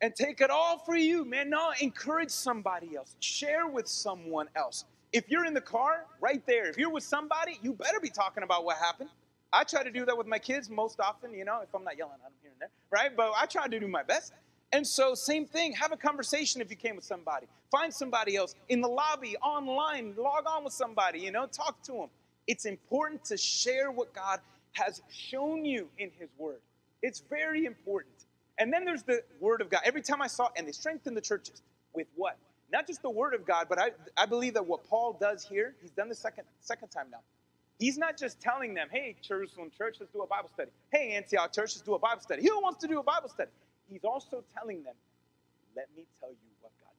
and 0.00 0.14
take 0.14 0.40
it 0.40 0.50
all 0.50 0.78
for 0.78 0.96
you, 0.96 1.24
man. 1.24 1.50
No, 1.50 1.72
encourage 1.80 2.30
somebody 2.30 2.96
else. 2.96 3.16
Share 3.20 3.66
with 3.66 3.88
someone 3.88 4.48
else. 4.54 4.84
If 5.12 5.30
you're 5.30 5.46
in 5.46 5.54
the 5.54 5.60
car, 5.60 6.04
right 6.20 6.44
there, 6.46 6.68
if 6.68 6.76
you're 6.76 6.90
with 6.90 7.04
somebody, 7.04 7.58
you 7.62 7.72
better 7.72 8.00
be 8.00 8.10
talking 8.10 8.42
about 8.42 8.64
what 8.64 8.76
happened. 8.76 9.08
I 9.52 9.64
try 9.64 9.82
to 9.82 9.90
do 9.90 10.04
that 10.04 10.18
with 10.18 10.26
my 10.26 10.38
kids 10.38 10.68
most 10.68 11.00
often, 11.00 11.32
you 11.32 11.44
know, 11.44 11.60
if 11.62 11.74
I'm 11.74 11.84
not 11.84 11.96
yelling 11.96 12.14
at 12.14 12.22
them 12.24 12.32
here 12.42 12.50
and 12.50 12.60
there, 12.60 12.70
right? 12.90 13.16
But 13.16 13.32
I 13.36 13.46
try 13.46 13.68
to 13.68 13.80
do 13.80 13.88
my 13.88 14.02
best. 14.02 14.32
And 14.72 14.86
so, 14.86 15.14
same 15.14 15.46
thing, 15.46 15.72
have 15.72 15.92
a 15.92 15.96
conversation 15.96 16.60
if 16.60 16.70
you 16.70 16.76
came 16.76 16.96
with 16.96 17.04
somebody. 17.04 17.46
Find 17.70 17.92
somebody 17.92 18.36
else 18.36 18.54
in 18.68 18.80
the 18.80 18.88
lobby, 18.88 19.36
online, 19.38 20.14
log 20.18 20.44
on 20.46 20.64
with 20.64 20.72
somebody, 20.72 21.20
you 21.20 21.30
know, 21.30 21.46
talk 21.46 21.82
to 21.84 21.92
them. 21.92 22.08
It's 22.46 22.64
important 22.64 23.24
to 23.26 23.36
share 23.36 23.90
what 23.90 24.12
God 24.12 24.40
has 24.72 25.02
shown 25.10 25.64
you 25.64 25.88
in 25.98 26.10
His 26.18 26.28
Word. 26.36 26.60
It's 27.02 27.22
very 27.30 27.64
important. 27.64 28.14
And 28.58 28.72
then 28.72 28.84
there's 28.84 29.02
the 29.02 29.22
Word 29.40 29.60
of 29.60 29.70
God. 29.70 29.82
Every 29.84 30.02
time 30.02 30.20
I 30.20 30.26
saw, 30.26 30.48
and 30.56 30.66
they 30.66 30.72
strengthen 30.72 31.14
the 31.14 31.20
churches 31.20 31.62
with 31.94 32.06
what? 32.16 32.36
not 32.72 32.86
just 32.86 33.02
the 33.02 33.10
word 33.10 33.34
of 33.34 33.46
God, 33.46 33.66
but 33.68 33.78
I, 33.78 33.90
I 34.16 34.26
believe 34.26 34.54
that 34.54 34.66
what 34.66 34.84
Paul 34.88 35.16
does 35.20 35.44
here, 35.44 35.74
he's 35.80 35.90
done 35.90 36.08
the 36.08 36.14
second 36.14 36.44
second 36.60 36.88
time 36.88 37.06
now. 37.10 37.20
He's 37.78 37.98
not 37.98 38.16
just 38.16 38.40
telling 38.40 38.72
them, 38.72 38.88
hey, 38.90 39.16
Jerusalem 39.20 39.70
church, 39.76 39.96
let's 40.00 40.10
do 40.12 40.22
a 40.22 40.26
Bible 40.26 40.48
study. 40.52 40.70
Hey, 40.90 41.12
Antioch 41.12 41.52
church, 41.52 41.76
let's 41.76 41.82
do 41.82 41.94
a 41.94 41.98
Bible 41.98 42.22
study. 42.22 42.42
Who 42.42 42.60
wants 42.62 42.80
to 42.80 42.88
do 42.88 42.98
a 42.98 43.02
Bible 43.02 43.28
study? 43.28 43.50
He's 43.90 44.04
also 44.04 44.44
telling 44.56 44.82
them, 44.82 44.94
let 45.76 45.88
me 45.96 46.04
tell 46.20 46.30
you 46.30 46.36
what 46.60 46.72
God 46.82 46.92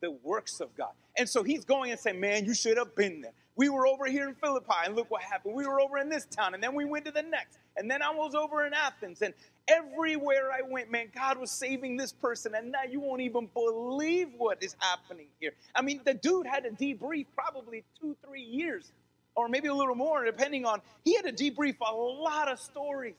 did. 0.00 0.08
The 0.08 0.28
works 0.28 0.60
of 0.60 0.74
God. 0.76 0.92
And 1.16 1.28
so 1.28 1.42
he's 1.42 1.64
going 1.64 1.90
and 1.90 2.00
saying, 2.00 2.20
man, 2.20 2.44
you 2.44 2.54
should 2.54 2.76
have 2.76 2.94
been 2.94 3.20
there. 3.20 3.32
We 3.56 3.68
were 3.68 3.88
over 3.88 4.06
here 4.06 4.28
in 4.28 4.36
Philippi, 4.36 4.72
and 4.84 4.94
look 4.94 5.10
what 5.10 5.20
happened. 5.20 5.54
We 5.54 5.66
were 5.66 5.80
over 5.80 5.98
in 5.98 6.08
this 6.08 6.26
town, 6.26 6.54
and 6.54 6.62
then 6.62 6.76
we 6.76 6.84
went 6.84 7.04
to 7.06 7.10
the 7.10 7.22
next. 7.22 7.58
And 7.76 7.90
then 7.90 8.02
I 8.02 8.10
was 8.10 8.36
over 8.36 8.64
in 8.64 8.72
Athens. 8.72 9.20
And 9.20 9.34
everywhere 9.66 10.52
I 10.52 10.62
went, 10.62 10.92
man, 10.92 11.08
God 11.12 11.38
was 11.38 11.50
saving 11.50 11.96
this 11.96 12.12
person. 12.12 12.54
And 12.54 12.70
now 12.70 12.84
you 12.88 13.00
won't 13.00 13.20
even 13.20 13.48
believe 13.52 14.28
what 14.38 14.62
is 14.62 14.76
happening 14.78 15.26
here. 15.40 15.52
I 15.74 15.82
mean, 15.82 16.00
the 16.04 16.14
dude 16.14 16.46
had 16.46 16.62
to 16.64 16.70
debrief 16.70 17.26
probably 17.34 17.82
two, 18.00 18.16
three 18.24 18.42
years, 18.42 18.92
or 19.34 19.48
maybe 19.48 19.66
a 19.66 19.74
little 19.74 19.96
more, 19.96 20.24
depending 20.24 20.64
on. 20.64 20.80
He 21.04 21.16
had 21.16 21.24
to 21.24 21.32
debrief 21.32 21.76
a 21.80 21.92
lot 21.92 22.48
of 22.48 22.60
stories. 22.60 23.16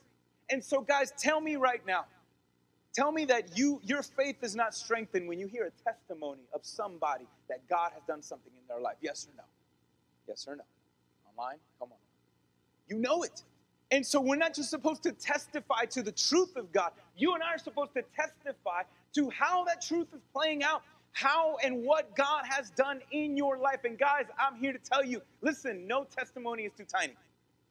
And 0.48 0.64
so, 0.64 0.80
guys, 0.80 1.12
tell 1.18 1.40
me 1.40 1.56
right 1.56 1.84
now. 1.86 2.06
Tell 2.92 3.12
me 3.12 3.24
that 3.26 3.56
you 3.56 3.80
your 3.84 4.02
faith 4.02 4.42
is 4.42 4.56
not 4.56 4.74
strengthened 4.74 5.28
when 5.28 5.38
you 5.38 5.46
hear 5.46 5.64
a 5.64 5.90
testimony 5.90 6.42
of 6.52 6.60
somebody 6.64 7.26
that 7.48 7.66
God 7.68 7.92
has 7.94 8.02
done 8.06 8.22
something 8.22 8.52
in 8.52 8.66
their 8.68 8.80
life. 8.80 8.96
Yes 9.00 9.28
or 9.28 9.36
no? 9.36 9.44
Yes 10.26 10.46
or 10.48 10.56
no? 10.56 10.64
Online? 11.36 11.58
Come 11.78 11.90
on. 11.92 11.98
You 12.88 12.98
know 12.98 13.22
it. 13.22 13.42
And 13.92 14.04
so 14.06 14.20
we're 14.20 14.36
not 14.36 14.54
just 14.54 14.70
supposed 14.70 15.02
to 15.04 15.12
testify 15.12 15.84
to 15.86 16.02
the 16.02 16.12
truth 16.12 16.56
of 16.56 16.72
God. 16.72 16.92
You 17.16 17.34
and 17.34 17.42
I 17.42 17.54
are 17.54 17.58
supposed 17.58 17.92
to 17.94 18.02
testify 18.16 18.82
to 19.14 19.30
how 19.30 19.64
that 19.64 19.82
truth 19.82 20.06
is 20.14 20.20
playing 20.32 20.62
out, 20.62 20.82
how 21.12 21.56
and 21.62 21.84
what 21.84 22.14
God 22.16 22.44
has 22.48 22.70
done 22.70 23.00
in 23.10 23.36
your 23.36 23.58
life. 23.58 23.80
And 23.84 23.98
guys, 23.98 24.26
I'm 24.38 24.56
here 24.56 24.72
to 24.72 24.78
tell 24.78 25.04
you 25.04 25.22
listen, 25.42 25.86
no 25.86 26.04
testimony 26.04 26.64
is 26.64 26.72
too 26.76 26.84
tiny. 26.84 27.14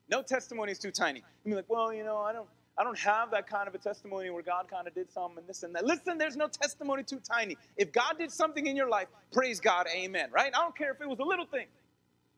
No 0.09 0.21
testimony 0.21 0.71
is 0.71 0.79
too 0.79 0.91
tiny. 0.91 1.23
You 1.43 1.51
be 1.51 1.55
like, 1.55 1.69
well, 1.69 1.93
you 1.93 2.03
know, 2.03 2.17
I 2.17 2.33
don't. 2.33 2.47
I 2.79 2.83
don't 2.85 2.97
have 2.99 3.31
that 3.31 3.47
kind 3.47 3.67
of 3.67 3.75
a 3.75 3.77
testimony 3.77 4.29
where 4.29 4.41
God 4.43 4.67
kind 4.71 4.87
of 4.87 4.95
did 4.95 5.11
some 5.11 5.37
and 5.37 5.45
this 5.47 5.63
and 5.63 5.75
that. 5.75 5.85
Listen, 5.85 6.17
there's 6.17 6.37
no 6.37 6.47
testimony 6.47 7.03
too 7.03 7.19
tiny. 7.29 7.57
If 7.77 7.91
God 7.91 8.17
did 8.17 8.31
something 8.31 8.67
in 8.67 8.77
your 8.77 8.89
life, 8.89 9.09
praise 9.33 9.59
God, 9.59 9.87
amen, 9.93 10.29
right? 10.31 10.53
I 10.55 10.61
don't 10.61 10.77
care 10.77 10.91
if 10.93 11.01
it 11.01 11.09
was 11.09 11.19
a 11.19 11.25
little 11.25 11.45
thing. 11.45 11.67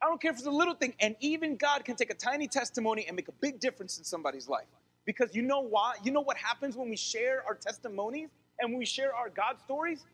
I 0.02 0.06
don't 0.06 0.20
care 0.20 0.32
if 0.32 0.38
it's 0.38 0.46
a 0.46 0.50
little 0.50 0.74
thing. 0.74 0.94
And 1.00 1.14
even 1.20 1.56
God 1.56 1.84
can 1.84 1.94
take 1.94 2.10
a 2.10 2.14
tiny 2.14 2.48
testimony 2.48 3.06
and 3.06 3.14
make 3.14 3.28
a 3.28 3.32
big 3.40 3.60
difference 3.60 3.98
in 3.98 4.04
somebody's 4.04 4.48
life. 4.48 4.66
Because 5.06 5.34
you 5.34 5.42
know 5.42 5.60
why? 5.60 5.94
You 6.02 6.10
know 6.12 6.20
what 6.22 6.36
happens 6.36 6.76
when 6.76 6.90
we 6.90 6.96
share 6.96 7.44
our 7.46 7.54
testimonies 7.54 8.30
and 8.58 8.72
when 8.72 8.78
we 8.80 8.86
share 8.86 9.14
our 9.14 9.30
God 9.30 9.60
stories? 9.64 10.04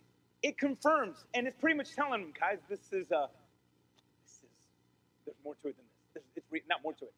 It 0.42 0.58
confirms. 0.58 1.24
And 1.34 1.46
it's 1.46 1.56
pretty 1.58 1.76
much 1.76 1.94
telling 1.94 2.20
them, 2.20 2.32
guys, 2.38 2.58
this 2.68 2.80
is, 2.92 3.10
uh, 3.10 3.28
this 4.24 4.34
is, 4.34 4.50
there's 5.24 5.36
more 5.42 5.54
to 5.62 5.68
it 5.68 5.76
than 5.76 5.86
this. 6.14 6.24
It's 6.36 6.46
re- 6.50 6.62
not 6.68 6.82
more 6.84 6.92
to 6.94 7.04
it. 7.06 7.14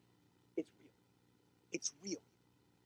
It's 0.57 0.69
real. 0.79 0.91
It's 1.73 1.93
real. 2.03 2.19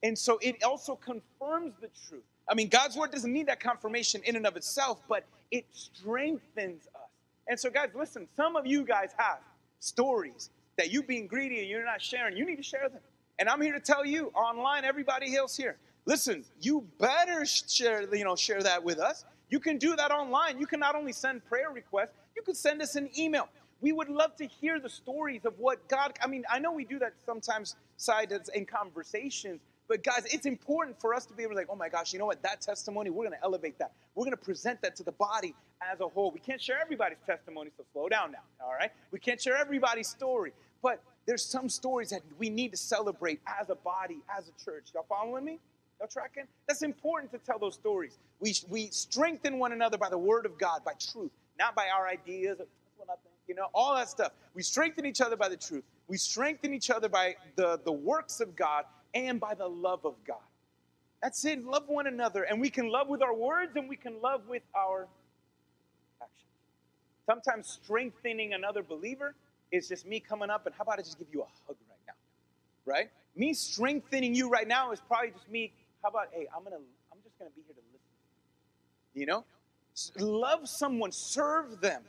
And 0.04 0.18
so 0.18 0.38
it 0.42 0.64
also 0.64 0.96
confirms 0.96 1.74
the 1.82 1.90
truth. 2.08 2.24
I 2.50 2.54
mean, 2.54 2.70
God's 2.70 2.96
word 2.96 3.12
doesn't 3.12 3.32
need 3.32 3.48
that 3.48 3.60
confirmation 3.60 4.22
in 4.24 4.36
and 4.36 4.46
of 4.46 4.56
itself, 4.56 5.02
but 5.10 5.26
it 5.52 5.66
strengthens 5.72 6.88
us. 6.96 7.10
And 7.48 7.60
so, 7.60 7.70
guys, 7.70 7.90
listen, 7.96 8.28
some 8.36 8.56
of 8.56 8.66
you 8.66 8.84
guys 8.84 9.12
have 9.18 9.40
stories 9.80 10.50
that 10.78 10.92
you 10.92 11.04
being 11.04 11.28
greedy 11.28 11.60
and 11.60 11.70
you're 11.70 11.86
not 11.86 12.02
sharing, 12.02 12.36
you 12.36 12.46
need 12.46 12.58
to 12.58 12.64
share 12.64 12.90
them. 12.90 13.02
And 13.40 13.50
I'm 13.50 13.62
here 13.62 13.74
to 13.74 13.80
tell 13.80 14.06
you, 14.06 14.28
online, 14.36 14.86
everybody 14.86 15.36
else 15.36 15.56
here, 15.56 15.78
listen, 16.06 16.46
you 16.62 16.88
better 17.00 17.46
share, 17.46 18.14
you 18.16 18.24
know, 18.24 18.36
share 18.36 18.62
that 18.64 18.84
with 18.84 19.00
us. 19.00 19.26
You 19.50 19.60
can 19.60 19.78
do 19.78 19.96
that 19.96 20.12
online. 20.12 20.60
You 20.60 20.66
can 20.66 20.80
not 20.80 20.96
only 20.96 21.14
send 21.14 21.46
prayer 21.46 21.70
requests, 21.72 22.14
you 22.36 22.42
can 22.42 22.56
send 22.56 22.82
us 22.82 22.96
an 22.96 23.10
email. 23.18 23.48
We 23.82 23.92
would 23.92 24.10
love 24.10 24.36
to 24.38 24.46
hear 24.46 24.80
the 24.80 24.90
stories 24.90 25.46
of 25.46 25.54
what 25.60 25.88
God, 25.88 26.18
I 26.22 26.28
mean, 26.28 26.44
I 26.50 26.60
know 26.60 26.72
we 26.72 26.86
do 26.86 26.98
that 27.00 27.14
sometimes 27.26 27.76
side 27.98 28.34
in 28.54 28.66
conversations, 28.66 29.62
but 29.88 30.04
guys, 30.04 30.26
it's 30.32 30.46
important 30.46 31.00
for 31.00 31.14
us 31.14 31.26
to 31.28 31.34
be 31.34 31.44
able 31.44 31.54
to 31.54 31.58
like, 31.58 31.68
oh 31.70 31.76
my 31.76 31.90
gosh, 31.90 32.12
you 32.14 32.20
know 32.20 32.26
what? 32.26 32.42
That 32.42 32.62
testimony, 32.62 33.10
we're 33.10 33.26
going 33.26 33.38
to 33.38 33.44
elevate 33.44 33.78
that. 33.80 33.92
We're 34.16 34.26
going 34.26 34.38
to 34.38 34.44
present 34.44 34.82
that 34.82 34.96
to 34.98 35.04
the 35.04 35.12
body 35.12 35.54
as 35.82 36.00
a 36.00 36.08
whole. 36.08 36.32
We 36.32 36.40
can't 36.40 36.62
share 36.62 36.80
everybody's 36.82 37.20
testimony, 37.26 37.70
so 37.78 37.84
slow 37.94 38.10
down 38.10 38.32
now. 38.32 38.40
All 38.64 38.74
right? 38.74 38.92
We 39.12 39.20
can't 39.20 39.40
share 39.42 39.58
everybody's 39.58 40.08
story, 40.08 40.54
but 40.82 41.02
there's 41.28 41.44
some 41.44 41.70
stories 41.70 42.10
that 42.10 42.22
we 42.40 42.50
need 42.50 42.72
to 42.72 42.78
celebrate 42.78 43.42
as 43.60 43.70
a 43.70 43.76
body, 43.76 44.20
as 44.36 44.50
a 44.50 44.64
church. 44.64 44.86
Y'all 44.94 45.06
following 45.08 45.46
me? 45.46 45.60
Y'all 46.00 46.10
tracking? 46.10 46.46
That's 46.68 46.82
important 46.82 47.32
to 47.32 47.38
tell 47.38 47.60
those 47.60 47.76
stories. 47.76 48.18
We 48.40 48.54
we 48.70 48.88
strengthen 48.88 49.60
one 49.60 49.72
another 49.72 49.98
by 49.98 50.10
the 50.10 50.18
word 50.18 50.46
of 50.46 50.58
God, 50.58 50.84
by 50.84 50.92
truth, 51.00 51.32
not 51.58 51.74
by 51.74 51.88
our 51.88 52.08
ideas. 52.08 52.60
You 53.48 53.56
know, 53.56 53.68
all 53.74 53.96
that 53.96 54.10
stuff. 54.10 54.32
We 54.56 54.64
strengthen 54.64 55.06
each 55.06 55.22
other 55.22 55.36
by 55.36 55.50
the 55.50 55.58
truth. 55.58 55.84
We 56.08 56.18
strengthen 56.18 56.74
each 56.74 56.90
other 56.90 57.08
by 57.08 57.36
the, 57.56 57.80
the 57.86 57.92
works 57.92 58.40
of 58.40 58.56
God 58.56 58.86
and 59.16 59.40
by 59.40 59.56
the 59.56 59.68
love 59.68 60.06
of 60.06 60.16
God. 60.28 60.38
That's 61.24 61.44
it. 61.46 61.64
Love 61.66 61.88
one 61.88 62.06
another. 62.06 62.44
And 62.44 62.62
we 62.62 62.70
can 62.70 62.90
love 62.90 63.08
with 63.08 63.24
our 63.24 63.34
words 63.34 63.72
and 63.76 63.90
we 63.90 63.96
can 63.96 64.22
love 64.22 64.42
with 64.48 64.62
our 64.78 65.08
actions. 66.22 66.52
Sometimes 67.26 67.80
strengthening 67.84 68.54
another 68.54 68.84
believer 68.84 69.34
is 69.72 69.88
just 69.88 70.06
me 70.06 70.20
coming 70.20 70.50
up 70.52 70.68
and 70.68 70.76
how 70.76 70.84
about 70.84 71.00
I 71.00 71.02
just 71.02 71.18
give 71.18 71.30
you 71.32 71.42
a 71.42 71.48
hug 71.66 71.78
right 71.90 72.00
now? 72.06 72.14
Right? 72.86 73.10
Me 73.36 73.54
strengthening 73.54 74.36
you 74.36 74.50
right 74.50 74.68
now 74.68 74.92
is 74.92 75.00
probably 75.08 75.32
just 75.32 75.50
me. 75.50 75.74
How 76.04 76.10
about, 76.10 76.28
hey, 76.32 76.48
I'm 76.56 76.64
gonna 76.64 76.76
I'm 76.76 77.18
just 77.24 77.40
gonna 77.40 77.50
be 77.56 77.64
here 77.66 77.74
to 77.74 77.82
listen. 77.92 78.06
You 79.16 79.26
know? 79.26 79.46
Love 80.20 80.68
someone, 80.68 81.12
serve 81.12 81.82
them. 81.82 82.04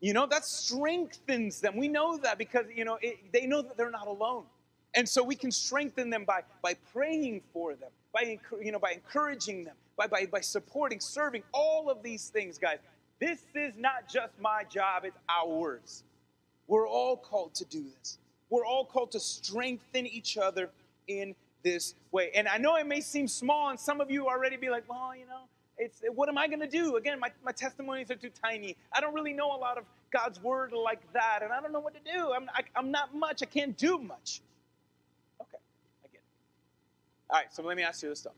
You 0.00 0.14
know, 0.14 0.26
that 0.26 0.44
strengthens 0.44 1.60
them. 1.60 1.76
We 1.76 1.88
know 1.88 2.16
that 2.18 2.38
because, 2.38 2.66
you 2.74 2.84
know, 2.84 2.98
it, 3.02 3.32
they 3.32 3.46
know 3.46 3.62
that 3.62 3.76
they're 3.76 3.90
not 3.90 4.06
alone. 4.06 4.44
And 4.94 5.08
so 5.08 5.22
we 5.22 5.34
can 5.34 5.50
strengthen 5.50 6.10
them 6.10 6.24
by, 6.24 6.42
by 6.62 6.74
praying 6.92 7.42
for 7.52 7.74
them, 7.74 7.90
by, 8.12 8.38
you 8.60 8.72
know, 8.72 8.78
by 8.78 8.92
encouraging 8.92 9.64
them, 9.64 9.74
by, 9.96 10.06
by, 10.06 10.26
by 10.26 10.40
supporting, 10.40 11.00
serving, 11.00 11.42
all 11.52 11.90
of 11.90 12.02
these 12.02 12.28
things, 12.28 12.58
guys. 12.58 12.78
This 13.20 13.40
is 13.54 13.74
not 13.76 14.08
just 14.08 14.32
my 14.40 14.64
job, 14.64 15.04
it's 15.04 15.18
ours. 15.28 16.04
We're 16.68 16.88
all 16.88 17.16
called 17.16 17.54
to 17.56 17.64
do 17.64 17.84
this. 17.98 18.18
We're 18.50 18.64
all 18.64 18.84
called 18.84 19.12
to 19.12 19.20
strengthen 19.20 20.06
each 20.06 20.38
other 20.38 20.70
in 21.06 21.34
this 21.62 21.94
way. 22.12 22.30
And 22.34 22.48
I 22.48 22.58
know 22.58 22.76
it 22.76 22.86
may 22.86 23.00
seem 23.00 23.28
small, 23.28 23.70
and 23.70 23.78
some 23.78 24.00
of 24.00 24.10
you 24.10 24.28
already 24.28 24.56
be 24.56 24.70
like, 24.70 24.84
well, 24.88 25.14
you 25.14 25.26
know, 25.26 25.42
it's 25.76 26.02
what 26.14 26.28
am 26.28 26.38
I 26.38 26.48
going 26.48 26.60
to 26.60 26.68
do? 26.68 26.96
Again, 26.96 27.20
my, 27.20 27.30
my 27.44 27.52
testimonies 27.52 28.10
are 28.10 28.16
too 28.16 28.30
tiny. 28.42 28.76
I 28.92 29.00
don't 29.00 29.14
really 29.14 29.32
know 29.32 29.54
a 29.54 29.58
lot 29.58 29.78
of 29.78 29.84
God's 30.10 30.42
word 30.42 30.72
like 30.72 31.00
that, 31.12 31.40
and 31.42 31.52
I 31.52 31.60
don't 31.60 31.72
know 31.72 31.80
what 31.80 31.94
to 31.94 32.12
do. 32.12 32.32
I'm, 32.32 32.48
I, 32.54 32.60
am 32.60 32.64
i 32.74 32.78
am 32.80 32.90
not 32.90 33.14
much. 33.14 33.42
I 33.42 33.46
can't 33.46 33.76
do 33.76 33.98
much. 33.98 34.40
All 37.30 37.38
right, 37.38 37.52
so 37.52 37.62
let 37.62 37.76
me 37.76 37.82
ask 37.82 38.02
you 38.02 38.08
this 38.08 38.20
stuff. 38.20 38.32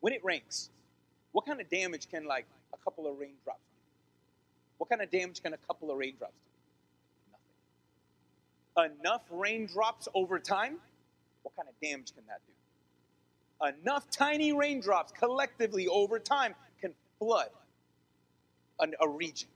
When 0.00 0.12
it 0.12 0.24
rains, 0.24 0.70
what 1.30 1.46
kind 1.46 1.60
of 1.60 1.70
damage 1.70 2.10
can 2.10 2.24
like 2.24 2.46
a 2.74 2.76
couple 2.78 3.06
of 3.06 3.18
raindrops 3.18 3.60
do? 3.70 3.78
What 4.78 4.90
kind 4.90 5.00
of 5.00 5.10
damage 5.10 5.42
can 5.42 5.54
a 5.54 5.58
couple 5.58 5.90
of 5.90 5.96
raindrops 5.96 6.34
do? 8.74 8.80
Nothing. 8.84 8.98
Enough 9.00 9.22
raindrops 9.30 10.08
over 10.14 10.38
time, 10.40 10.78
what 11.42 11.54
kind 11.56 11.68
of 11.68 11.74
damage 11.80 12.12
can 12.14 12.24
that 12.26 12.40
do? 12.46 12.52
Enough 13.80 14.10
tiny 14.10 14.52
raindrops 14.52 15.12
collectively 15.12 15.86
over 15.86 16.18
time 16.18 16.54
can 16.80 16.94
flood 17.20 17.50
a 19.00 19.08
region. 19.08 19.48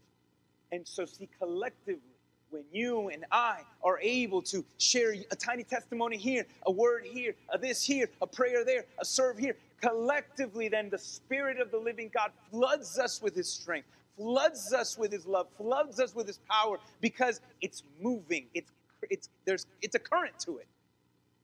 And 0.71 0.87
so, 0.87 1.05
see, 1.05 1.29
collectively, 1.39 2.01
when 2.51 2.65
you 2.73 3.09
and 3.09 3.25
I 3.31 3.61
are 3.83 3.99
able 4.01 4.43
to 4.43 4.65
share 4.79 5.15
a 5.31 5.37
tiny 5.37 5.65
testimony 5.65 6.17
here, 6.17 6.47
a 6.67 6.71
word 6.71 7.05
here, 7.05 7.35
a 7.51 7.59
this 7.59 7.83
here, 7.83 8.09
a 8.23 8.27
prayer 8.27 8.65
there, 8.65 8.85
a 9.01 9.05
serve 9.05 9.39
here, 9.39 9.57
collectively, 9.81 10.69
then 10.69 10.91
the 10.91 10.99
Spirit 10.99 11.61
of 11.61 11.71
the 11.71 11.79
living 11.79 12.11
God 12.13 12.31
floods 12.51 12.99
us 12.99 13.21
with 13.21 13.35
His 13.35 13.49
strength, 13.49 13.89
floods 14.17 14.73
us 14.73 14.97
with 14.97 15.13
His 15.13 15.27
love, 15.27 15.47
floods 15.57 16.01
us 16.01 16.15
with 16.15 16.27
His 16.27 16.39
power 16.49 16.79
because 17.01 17.41
it's 17.61 17.83
moving. 18.01 18.47
It's 18.55 18.71
it's 19.11 19.29
there's 19.45 19.67
it's 19.83 19.95
a 19.95 20.01
current 20.01 20.39
to 20.41 20.59
it, 20.59 20.67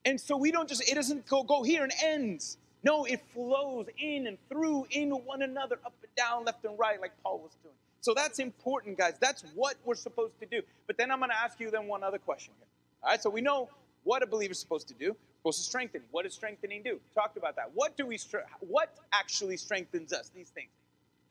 and 0.04 0.20
so 0.20 0.36
we 0.36 0.50
don't 0.50 0.68
just 0.68 0.88
it 0.90 0.94
doesn't 0.94 1.26
go 1.26 1.42
go 1.42 1.62
here 1.62 1.82
and 1.82 1.92
ends. 2.02 2.56
No, 2.84 3.04
it 3.04 3.20
flows 3.32 3.86
in 3.98 4.26
and 4.26 4.38
through 4.48 4.86
in 4.90 5.10
one 5.10 5.42
another, 5.42 5.78
up 5.86 5.94
and 6.02 6.14
down, 6.16 6.44
left 6.44 6.64
and 6.64 6.76
right, 6.78 7.00
like 7.00 7.12
Paul 7.22 7.38
was 7.38 7.52
doing. 7.62 7.74
So 8.02 8.14
that's 8.14 8.40
important, 8.40 8.98
guys. 8.98 9.14
That's 9.20 9.44
what 9.54 9.76
we're 9.84 9.94
supposed 9.94 10.38
to 10.40 10.46
do. 10.46 10.60
But 10.88 10.98
then 10.98 11.12
I'm 11.12 11.20
going 11.20 11.30
to 11.30 11.36
ask 11.36 11.60
you 11.60 11.70
then 11.70 11.86
one 11.86 12.02
other 12.02 12.18
question 12.18 12.52
here. 12.58 12.66
All 13.02 13.10
right, 13.10 13.22
so 13.22 13.30
we 13.30 13.40
know 13.40 13.68
what 14.02 14.24
a 14.24 14.26
believer 14.26 14.50
is 14.50 14.58
supposed 14.58 14.88
to 14.88 14.94
do. 14.94 15.16
Supposed 15.38 15.58
to 15.58 15.64
strengthen. 15.64 16.02
What 16.10 16.24
does 16.24 16.34
strengthening 16.34 16.82
do? 16.82 16.98
Talked 17.14 17.36
about 17.36 17.54
that. 17.56 17.70
What 17.74 17.96
do 17.96 18.04
we? 18.04 18.18
What 18.58 18.92
actually 19.12 19.56
strengthens 19.56 20.12
us? 20.12 20.30
These 20.34 20.50
things. 20.50 20.70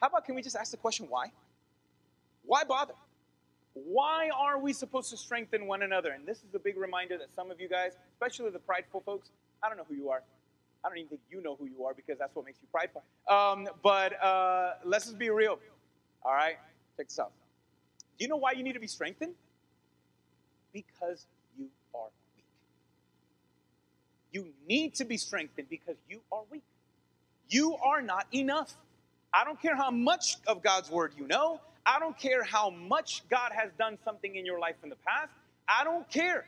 How 0.02 0.08
about 0.08 0.26
can 0.26 0.34
we 0.34 0.42
just 0.42 0.56
ask 0.56 0.72
the 0.72 0.78
question 0.78 1.08
why? 1.10 1.32
Why 2.46 2.64
bother? 2.64 2.94
Why 3.74 4.30
are 4.34 4.58
we 4.58 4.72
supposed 4.72 5.10
to 5.12 5.18
strengthen 5.18 5.68
one 5.68 5.82
another? 5.82 6.12
And 6.12 6.26
this 6.26 6.38
is 6.38 6.56
a 6.56 6.60
big 6.60 6.78
reminder 6.78 7.18
that 7.18 7.34
some 7.36 7.52
of 7.52 7.60
you 7.60 7.68
guys, 7.68 7.94
especially 8.14 8.50
the 8.50 8.60
prideful 8.60 9.02
folks, 9.06 9.30
I 9.62 9.68
don't 9.68 9.78
know 9.78 9.86
who 9.88 9.96
you 9.96 10.10
are. 10.10 10.24
I 10.84 10.90
don't 10.90 10.98
even 10.98 11.10
think 11.10 11.22
you 11.30 11.42
know 11.42 11.56
who 11.56 11.66
you 11.66 11.86
are 11.86 11.94
because 11.94 12.18
that's 12.18 12.36
what 12.36 12.46
makes 12.46 12.60
you 12.62 12.68
prideful. 12.72 13.04
Um, 13.30 13.68
but 13.84 14.22
uh, 14.24 14.74
let's 14.84 15.06
just 15.06 15.20
be 15.20 15.30
real. 15.30 15.60
All 16.24 16.34
right? 16.34 16.58
Check 16.98 17.08
this 17.08 17.20
out. 17.20 17.32
Do 18.18 18.26
you 18.26 18.30
know 18.30 18.38
why 18.38 18.52
you 18.52 18.64
need 18.64 18.74
to 18.74 18.80
be 18.80 18.88
strengthened? 18.88 19.34
Because 20.74 21.26
you 21.58 21.68
are 21.94 22.08
weak. 22.36 22.46
You 24.32 24.48
need 24.68 24.96
to 24.96 25.06
be 25.06 25.18
strengthened 25.18 25.68
because 25.70 25.96
you 26.10 26.22
are 26.32 26.42
weak. 26.52 26.64
You 27.50 27.76
are 27.84 28.02
not 28.02 28.28
enough. 28.34 28.74
I 29.34 29.44
don't 29.44 29.62
care 29.62 29.76
how 29.76 29.92
much 29.92 30.38
of 30.48 30.62
God's 30.62 30.90
word 30.90 31.14
you 31.18 31.28
know. 31.28 31.60
I 31.86 32.00
don't 32.00 32.18
care 32.18 32.44
how 32.44 32.70
much 32.70 33.24
God 33.30 33.52
has 33.54 33.72
done 33.78 33.98
something 34.06 34.36
in 34.36 34.46
your 34.46 34.60
life 34.60 34.76
in 34.84 34.90
the 34.90 34.98
past. 34.98 35.32
I 35.68 35.84
don't 35.84 36.08
care. 36.10 36.46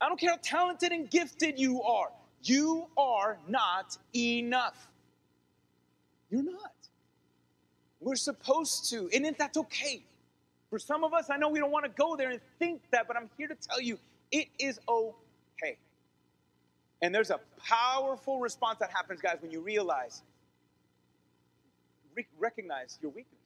I 0.00 0.08
don't 0.08 0.18
care 0.18 0.30
how 0.30 0.38
talented 0.42 0.92
and 0.92 1.10
gifted 1.10 1.58
you 1.58 1.82
are. 1.82 2.08
You 2.42 2.86
are 2.96 3.38
not 3.48 3.98
enough. 4.14 4.88
You're 6.30 6.44
not. 6.44 6.72
We're 8.08 8.16
supposed 8.16 8.88
to, 8.88 9.10
and 9.14 9.36
that's 9.38 9.58
okay. 9.58 10.02
For 10.70 10.78
some 10.78 11.04
of 11.04 11.12
us, 11.12 11.28
I 11.28 11.36
know 11.36 11.50
we 11.50 11.58
don't 11.58 11.70
want 11.70 11.84
to 11.84 11.90
go 11.90 12.16
there 12.16 12.30
and 12.30 12.40
think 12.58 12.80
that, 12.90 13.06
but 13.06 13.18
I'm 13.18 13.28
here 13.36 13.48
to 13.48 13.54
tell 13.54 13.82
you 13.82 13.98
it 14.32 14.48
is 14.58 14.80
okay. 14.88 15.76
And 17.02 17.14
there's 17.14 17.28
a 17.28 17.38
powerful 17.62 18.40
response 18.40 18.78
that 18.78 18.90
happens, 18.90 19.20
guys, 19.20 19.36
when 19.42 19.50
you 19.50 19.60
realize, 19.60 20.22
recognize 22.38 22.98
your 23.02 23.10
weakness. 23.10 23.42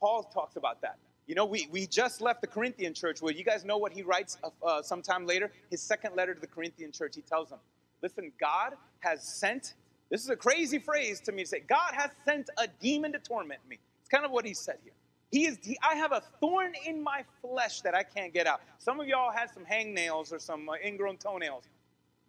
Paul 0.00 0.24
talks 0.24 0.56
about 0.56 0.80
that. 0.80 0.96
You 1.28 1.36
know, 1.36 1.44
we, 1.44 1.68
we 1.70 1.86
just 1.86 2.20
left 2.20 2.40
the 2.40 2.48
Corinthian 2.48 2.92
church 2.92 3.22
where 3.22 3.32
you 3.32 3.44
guys 3.44 3.64
know 3.64 3.78
what 3.78 3.92
he 3.92 4.02
writes 4.02 4.36
uh, 4.42 4.48
uh, 4.66 4.82
sometime 4.82 5.26
later? 5.26 5.52
His 5.70 5.80
second 5.80 6.16
letter 6.16 6.34
to 6.34 6.40
the 6.40 6.48
Corinthian 6.48 6.90
church, 6.90 7.14
he 7.14 7.22
tells 7.22 7.50
them, 7.50 7.60
listen, 8.02 8.32
God 8.40 8.72
has 8.98 9.22
sent, 9.22 9.74
this 10.10 10.22
is 10.22 10.30
a 10.30 10.36
crazy 10.36 10.78
phrase 10.78 11.20
to 11.20 11.32
me 11.32 11.44
to 11.44 11.48
say, 11.48 11.60
God 11.60 11.92
has 11.94 12.10
sent 12.24 12.50
a 12.58 12.66
demon 12.80 13.12
to 13.12 13.18
torment 13.18 13.60
me. 13.68 13.78
It's 14.00 14.08
kind 14.08 14.24
of 14.24 14.30
what 14.30 14.44
he 14.44 14.54
said 14.54 14.78
here. 14.82 14.92
He 15.30 15.46
is, 15.46 15.58
he, 15.62 15.78
I 15.88 15.94
have 15.94 16.10
a 16.10 16.22
thorn 16.40 16.72
in 16.84 17.02
my 17.02 17.24
flesh 17.40 17.82
that 17.82 17.94
I 17.94 18.02
can't 18.02 18.34
get 18.34 18.48
out. 18.48 18.60
Some 18.78 18.98
of 18.98 19.06
y'all 19.06 19.30
had 19.30 19.50
some 19.54 19.64
hangnails 19.64 20.32
or 20.32 20.40
some 20.40 20.68
uh, 20.68 20.74
ingrown 20.84 21.18
toenails. 21.18 21.64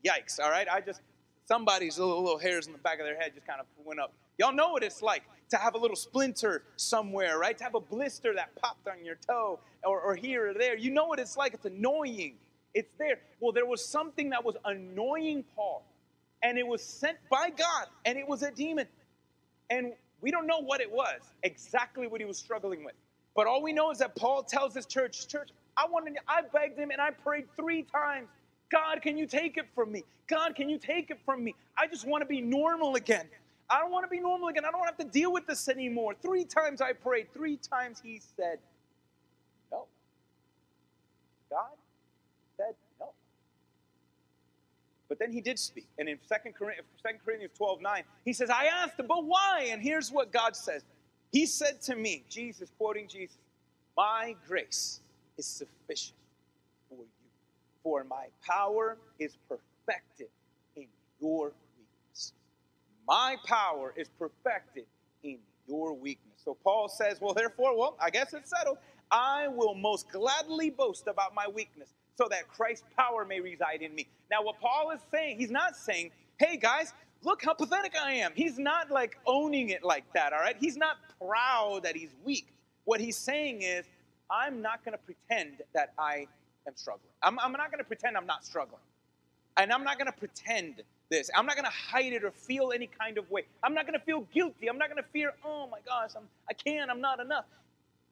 Yikes, 0.05 0.39
all 0.39 0.51
right? 0.51 0.67
I 0.71 0.81
just, 0.81 1.01
somebody's 1.45 1.97
little, 1.97 2.21
little 2.21 2.37
hairs 2.37 2.67
in 2.67 2.73
the 2.73 2.79
back 2.79 2.99
of 2.99 3.05
their 3.05 3.17
head 3.19 3.33
just 3.33 3.47
kind 3.47 3.59
of 3.59 3.65
went 3.83 3.99
up. 3.99 4.13
Y'all 4.37 4.53
know 4.53 4.69
what 4.69 4.83
it's 4.83 5.01
like 5.01 5.23
to 5.49 5.57
have 5.57 5.73
a 5.73 5.77
little 5.77 5.95
splinter 5.95 6.63
somewhere, 6.75 7.39
right? 7.39 7.57
To 7.57 7.63
have 7.63 7.75
a 7.75 7.79
blister 7.79 8.33
that 8.35 8.55
popped 8.55 8.87
on 8.87 9.03
your 9.03 9.15
toe 9.15 9.59
or, 9.83 9.99
or 9.99 10.15
here 10.15 10.51
or 10.51 10.53
there. 10.53 10.77
You 10.77 10.91
know 10.91 11.05
what 11.05 11.19
it's 11.19 11.35
like. 11.35 11.53
It's 11.53 11.65
annoying. 11.65 12.35
It's 12.73 12.93
there. 12.97 13.19
Well, 13.39 13.51
there 13.51 13.65
was 13.65 13.83
something 13.83 14.29
that 14.29 14.43
was 14.45 14.55
annoying 14.65 15.43
Paul, 15.55 15.83
and 16.43 16.57
it 16.57 16.65
was 16.67 16.83
sent 16.83 17.17
by 17.29 17.49
God, 17.49 17.87
and 18.05 18.17
it 18.17 18.27
was 18.27 18.43
a 18.43 18.51
demon. 18.51 18.87
And 19.69 19.93
we 20.21 20.31
don't 20.31 20.47
know 20.47 20.59
what 20.59 20.81
it 20.81 20.91
was, 20.91 21.21
exactly 21.43 22.07
what 22.07 22.21
he 22.21 22.25
was 22.25 22.37
struggling 22.37 22.83
with. 22.83 22.95
But 23.35 23.47
all 23.47 23.61
we 23.61 23.73
know 23.73 23.91
is 23.91 23.99
that 23.99 24.15
Paul 24.15 24.43
tells 24.43 24.73
his 24.75 24.85
church, 24.85 25.27
church, 25.27 25.49
I 25.77 25.87
wanted, 25.87 26.17
I 26.27 26.41
begged 26.53 26.77
him 26.79 26.91
and 26.91 27.01
I 27.01 27.11
prayed 27.11 27.45
three 27.55 27.83
times. 27.83 28.27
God, 28.71 29.01
can 29.01 29.17
you 29.17 29.27
take 29.27 29.57
it 29.57 29.67
from 29.75 29.91
me? 29.91 30.03
God, 30.27 30.55
can 30.55 30.69
you 30.69 30.77
take 30.77 31.11
it 31.11 31.19
from 31.25 31.43
me? 31.43 31.55
I 31.77 31.87
just 31.87 32.07
want 32.07 32.21
to 32.21 32.25
be 32.25 32.41
normal 32.41 32.95
again. 32.95 33.27
I 33.69 33.79
don't 33.79 33.91
want 33.91 34.05
to 34.05 34.09
be 34.09 34.19
normal 34.19 34.49
again. 34.49 34.65
I 34.65 34.71
don't 34.71 34.79
want 34.79 34.97
to 34.97 35.03
have 35.03 35.11
to 35.11 35.19
deal 35.19 35.31
with 35.33 35.47
this 35.47 35.69
anymore. 35.69 36.13
Three 36.21 36.45
times 36.45 36.81
I 36.81 36.93
prayed. 36.93 37.33
Three 37.33 37.57
times 37.57 38.01
he 38.03 38.21
said, 38.37 38.59
No. 39.71 39.85
God 41.49 41.71
said 42.57 42.75
no. 42.99 43.09
But 45.11 45.19
then 45.19 45.33
he 45.33 45.41
did 45.41 45.59
speak. 45.59 45.89
And 45.99 46.07
in 46.07 46.17
2 46.19 46.51
Corinthians 46.53 47.51
12 47.57 47.81
9, 47.81 48.03
he 48.23 48.31
says, 48.31 48.49
I 48.49 48.67
asked 48.67 48.97
him, 48.97 49.07
but 49.07 49.25
why? 49.25 49.67
And 49.69 49.81
here's 49.81 50.09
what 50.09 50.31
God 50.31 50.55
says 50.55 50.83
He 51.33 51.45
said 51.45 51.81
to 51.81 51.97
me, 51.97 52.23
Jesus, 52.29 52.71
quoting 52.77 53.09
Jesus, 53.09 53.35
My 53.97 54.37
grace 54.47 55.01
is 55.37 55.45
sufficient 55.45 56.15
for 56.87 56.99
you, 56.99 57.29
for 57.83 58.05
my 58.05 58.27
power 58.47 58.95
is 59.19 59.35
perfected 59.49 60.29
in 60.77 60.87
your 61.19 61.51
weakness. 61.77 62.31
my 63.05 63.35
power 63.45 63.93
is 63.97 64.07
perfected 64.17 64.85
in 65.23 65.39
your 65.67 65.91
weakness. 65.91 66.39
So 66.45 66.55
Paul 66.63 66.87
says, 66.87 67.19
Well, 67.19 67.33
therefore, 67.33 67.77
well, 67.77 67.97
I 68.01 68.11
guess 68.11 68.33
it's 68.33 68.49
settled. 68.49 68.77
I 69.11 69.49
will 69.49 69.75
most 69.75 70.09
gladly 70.09 70.69
boast 70.69 71.07
about 71.07 71.35
my 71.35 71.49
weakness 71.49 71.89
so 72.15 72.27
that 72.29 72.47
Christ's 72.47 72.85
power 72.97 73.25
may 73.25 73.39
reside 73.39 73.81
in 73.81 73.93
me. 73.95 74.07
Now, 74.29 74.43
what 74.43 74.59
Paul 74.59 74.91
is 74.91 74.99
saying, 75.11 75.37
he's 75.37 75.51
not 75.51 75.75
saying, 75.75 76.11
Hey, 76.37 76.57
guys, 76.57 76.93
look 77.23 77.43
how 77.43 77.53
pathetic 77.53 77.93
I 78.01 78.13
am. 78.13 78.31
He's 78.35 78.57
not 78.57 78.89
like 78.89 79.17
owning 79.25 79.69
it 79.69 79.83
like 79.83 80.11
that, 80.13 80.33
all 80.33 80.39
right? 80.39 80.55
He's 80.59 80.77
not 80.77 80.97
proud 81.19 81.83
that 81.83 81.95
he's 81.95 82.13
weak. 82.23 82.47
What 82.85 82.99
he's 82.99 83.17
saying 83.17 83.61
is, 83.61 83.85
I'm 84.29 84.61
not 84.61 84.83
going 84.83 84.97
to 84.97 85.03
pretend 85.03 85.61
that 85.73 85.93
I 85.99 86.25
am 86.67 86.73
struggling. 86.75 87.11
I'm, 87.21 87.37
I'm 87.39 87.51
not 87.51 87.69
going 87.69 87.79
to 87.79 87.83
pretend 87.83 88.17
I'm 88.17 88.25
not 88.25 88.45
struggling. 88.45 88.81
And 89.57 89.71
I'm 89.71 89.83
not 89.83 89.97
going 89.97 90.11
to 90.11 90.17
pretend 90.17 90.81
this. 91.09 91.29
I'm 91.35 91.45
not 91.45 91.55
going 91.55 91.65
to 91.65 91.71
hide 91.71 92.13
it 92.13 92.23
or 92.23 92.31
feel 92.31 92.71
any 92.73 92.87
kind 92.87 93.17
of 93.17 93.29
way. 93.29 93.43
I'm 93.61 93.73
not 93.73 93.85
going 93.85 93.99
to 93.99 94.05
feel 94.05 94.21
guilty. 94.33 94.67
I'm 94.67 94.77
not 94.77 94.89
going 94.89 95.03
to 95.03 95.09
fear, 95.11 95.33
oh 95.45 95.67
my 95.69 95.79
gosh, 95.85 96.11
I'm, 96.15 96.23
I 96.49 96.53
can't, 96.53 96.89
I'm 96.89 97.01
not 97.01 97.19
enough. 97.19 97.45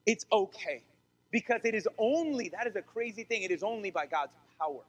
It's 0.06 0.26
okay 0.32 0.84
because 1.32 1.62
it 1.64 1.76
is 1.76 1.88
only, 1.98 2.50
that 2.50 2.68
is 2.68 2.76
a 2.76 2.82
crazy 2.82 3.24
thing, 3.24 3.44
it 3.44 3.52
is 3.52 3.64
only 3.64 3.92
by 3.92 4.06
God's 4.06 4.34
power. 4.60 4.82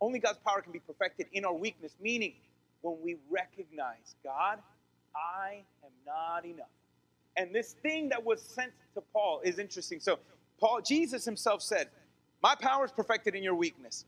Only 0.00 0.18
God's 0.18 0.38
power 0.38 0.60
can 0.60 0.72
be 0.72 0.80
perfected 0.80 1.26
in 1.32 1.44
our 1.44 1.54
weakness, 1.54 1.92
meaning 2.00 2.34
when 2.82 2.96
we 3.02 3.16
recognize, 3.30 4.14
God, 4.22 4.58
I 5.16 5.62
am 5.84 5.90
not 6.06 6.44
enough. 6.44 6.68
And 7.36 7.54
this 7.54 7.72
thing 7.82 8.08
that 8.10 8.24
was 8.24 8.42
sent 8.42 8.72
to 8.94 9.02
Paul 9.12 9.40
is 9.44 9.58
interesting. 9.58 10.00
So, 10.00 10.18
Paul, 10.60 10.80
Jesus 10.80 11.24
himself 11.24 11.62
said, 11.62 11.88
My 12.42 12.54
power 12.54 12.84
is 12.84 12.92
perfected 12.92 13.34
in 13.34 13.42
your 13.42 13.54
weakness. 13.54 14.04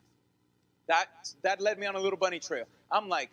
That, 0.88 1.06
that 1.42 1.60
led 1.60 1.78
me 1.78 1.86
on 1.86 1.94
a 1.94 2.00
little 2.00 2.18
bunny 2.18 2.40
trail. 2.40 2.64
I'm 2.90 3.08
like, 3.08 3.30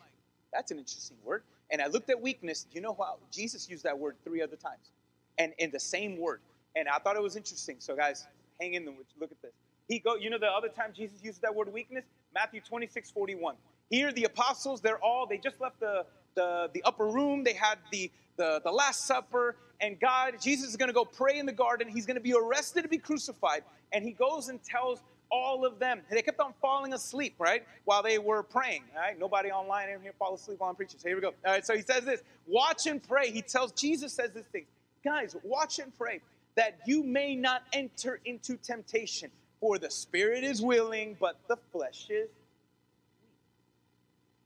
that's 0.53 0.71
an 0.71 0.77
interesting 0.77 1.17
word. 1.23 1.43
And 1.71 1.81
I 1.81 1.87
looked 1.87 2.09
at 2.09 2.21
weakness. 2.21 2.67
You 2.71 2.81
know 2.81 2.95
how 2.97 3.17
Jesus 3.31 3.69
used 3.69 3.83
that 3.83 3.97
word 3.97 4.15
three 4.23 4.41
other 4.41 4.55
times, 4.55 4.91
and 5.37 5.53
in 5.57 5.71
the 5.71 5.79
same 5.79 6.17
word. 6.19 6.39
And 6.75 6.87
I 6.87 6.99
thought 6.99 7.15
it 7.15 7.21
was 7.21 7.35
interesting. 7.35 7.77
So 7.79 7.95
guys, 7.95 8.27
hang 8.59 8.73
in 8.73 8.85
there. 8.85 8.93
Look 9.19 9.31
at 9.31 9.41
this. 9.41 9.53
He 9.87 9.99
go. 9.99 10.15
You 10.15 10.29
know 10.29 10.37
the 10.37 10.47
other 10.47 10.69
time 10.69 10.91
Jesus 10.95 11.23
uses 11.23 11.39
that 11.41 11.53
word 11.53 11.71
weakness, 11.71 12.03
Matthew 12.33 12.61
26, 12.61 13.11
41. 13.11 13.55
Here 13.89 14.11
the 14.11 14.25
apostles, 14.25 14.81
they're 14.81 15.03
all. 15.03 15.27
They 15.27 15.37
just 15.37 15.61
left 15.61 15.79
the 15.79 16.05
the, 16.35 16.69
the 16.73 16.83
upper 16.83 17.05
room. 17.07 17.43
They 17.43 17.53
had 17.53 17.79
the, 17.91 18.11
the 18.37 18.61
the 18.63 18.71
Last 18.71 19.05
Supper, 19.05 19.55
and 19.81 19.99
God, 19.99 20.35
Jesus 20.41 20.69
is 20.69 20.75
going 20.75 20.89
to 20.89 20.93
go 20.93 21.05
pray 21.05 21.39
in 21.39 21.45
the 21.45 21.53
garden. 21.53 21.87
He's 21.87 22.05
going 22.05 22.15
to 22.15 22.21
be 22.21 22.33
arrested 22.33 22.83
to 22.83 22.87
be 22.89 22.97
crucified, 22.97 23.63
and 23.91 24.03
he 24.03 24.11
goes 24.11 24.49
and 24.49 24.61
tells 24.63 25.01
all 25.29 25.65
of 25.65 25.79
them. 25.79 26.01
They 26.09 26.21
kept 26.21 26.39
on 26.39 26.53
falling 26.61 26.93
asleep, 26.93 27.35
right, 27.39 27.63
while 27.85 28.03
they 28.03 28.17
were 28.17 28.43
praying. 28.43 28.83
All 28.93 29.01
right, 29.01 29.17
nobody 29.19 29.51
online 29.51 29.89
in 29.89 30.01
here 30.01 30.13
fall 30.17 30.35
asleep 30.35 30.59
while 30.59 30.69
I'm 30.69 30.75
preaching. 30.75 30.99
So 30.99 31.07
here 31.07 31.17
we 31.17 31.21
go. 31.21 31.33
All 31.45 31.51
right, 31.51 31.65
so 31.65 31.75
he 31.75 31.81
says 31.81 32.03
this: 32.03 32.23
watch 32.45 32.87
and 32.87 33.01
pray. 33.01 33.31
He 33.31 33.41
tells 33.41 33.71
Jesus 33.71 34.13
says 34.13 34.31
this 34.31 34.45
thing, 34.47 34.65
guys, 35.03 35.35
watch 35.43 35.79
and 35.79 35.97
pray 35.97 36.21
that 36.57 36.79
you 36.85 37.03
may 37.03 37.35
not 37.35 37.63
enter 37.71 38.19
into 38.25 38.57
temptation. 38.57 39.31
For 39.61 39.79
the 39.79 39.89
spirit 39.89 40.43
is 40.43 40.61
willing, 40.61 41.15
but 41.19 41.39
the 41.47 41.57
flesh 41.71 42.07
is. 42.09 42.29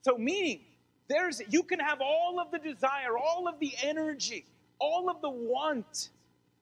So 0.03 0.17
meaning, 0.17 0.61
there's 1.09 1.41
you 1.49 1.63
can 1.63 1.79
have 1.79 1.99
all 2.01 2.39
of 2.39 2.51
the 2.51 2.59
desire, 2.59 3.17
all 3.17 3.47
of 3.47 3.59
the 3.59 3.73
energy, 3.83 4.45
all 4.79 5.09
of 5.09 5.21
the 5.21 5.29
want 5.29 6.09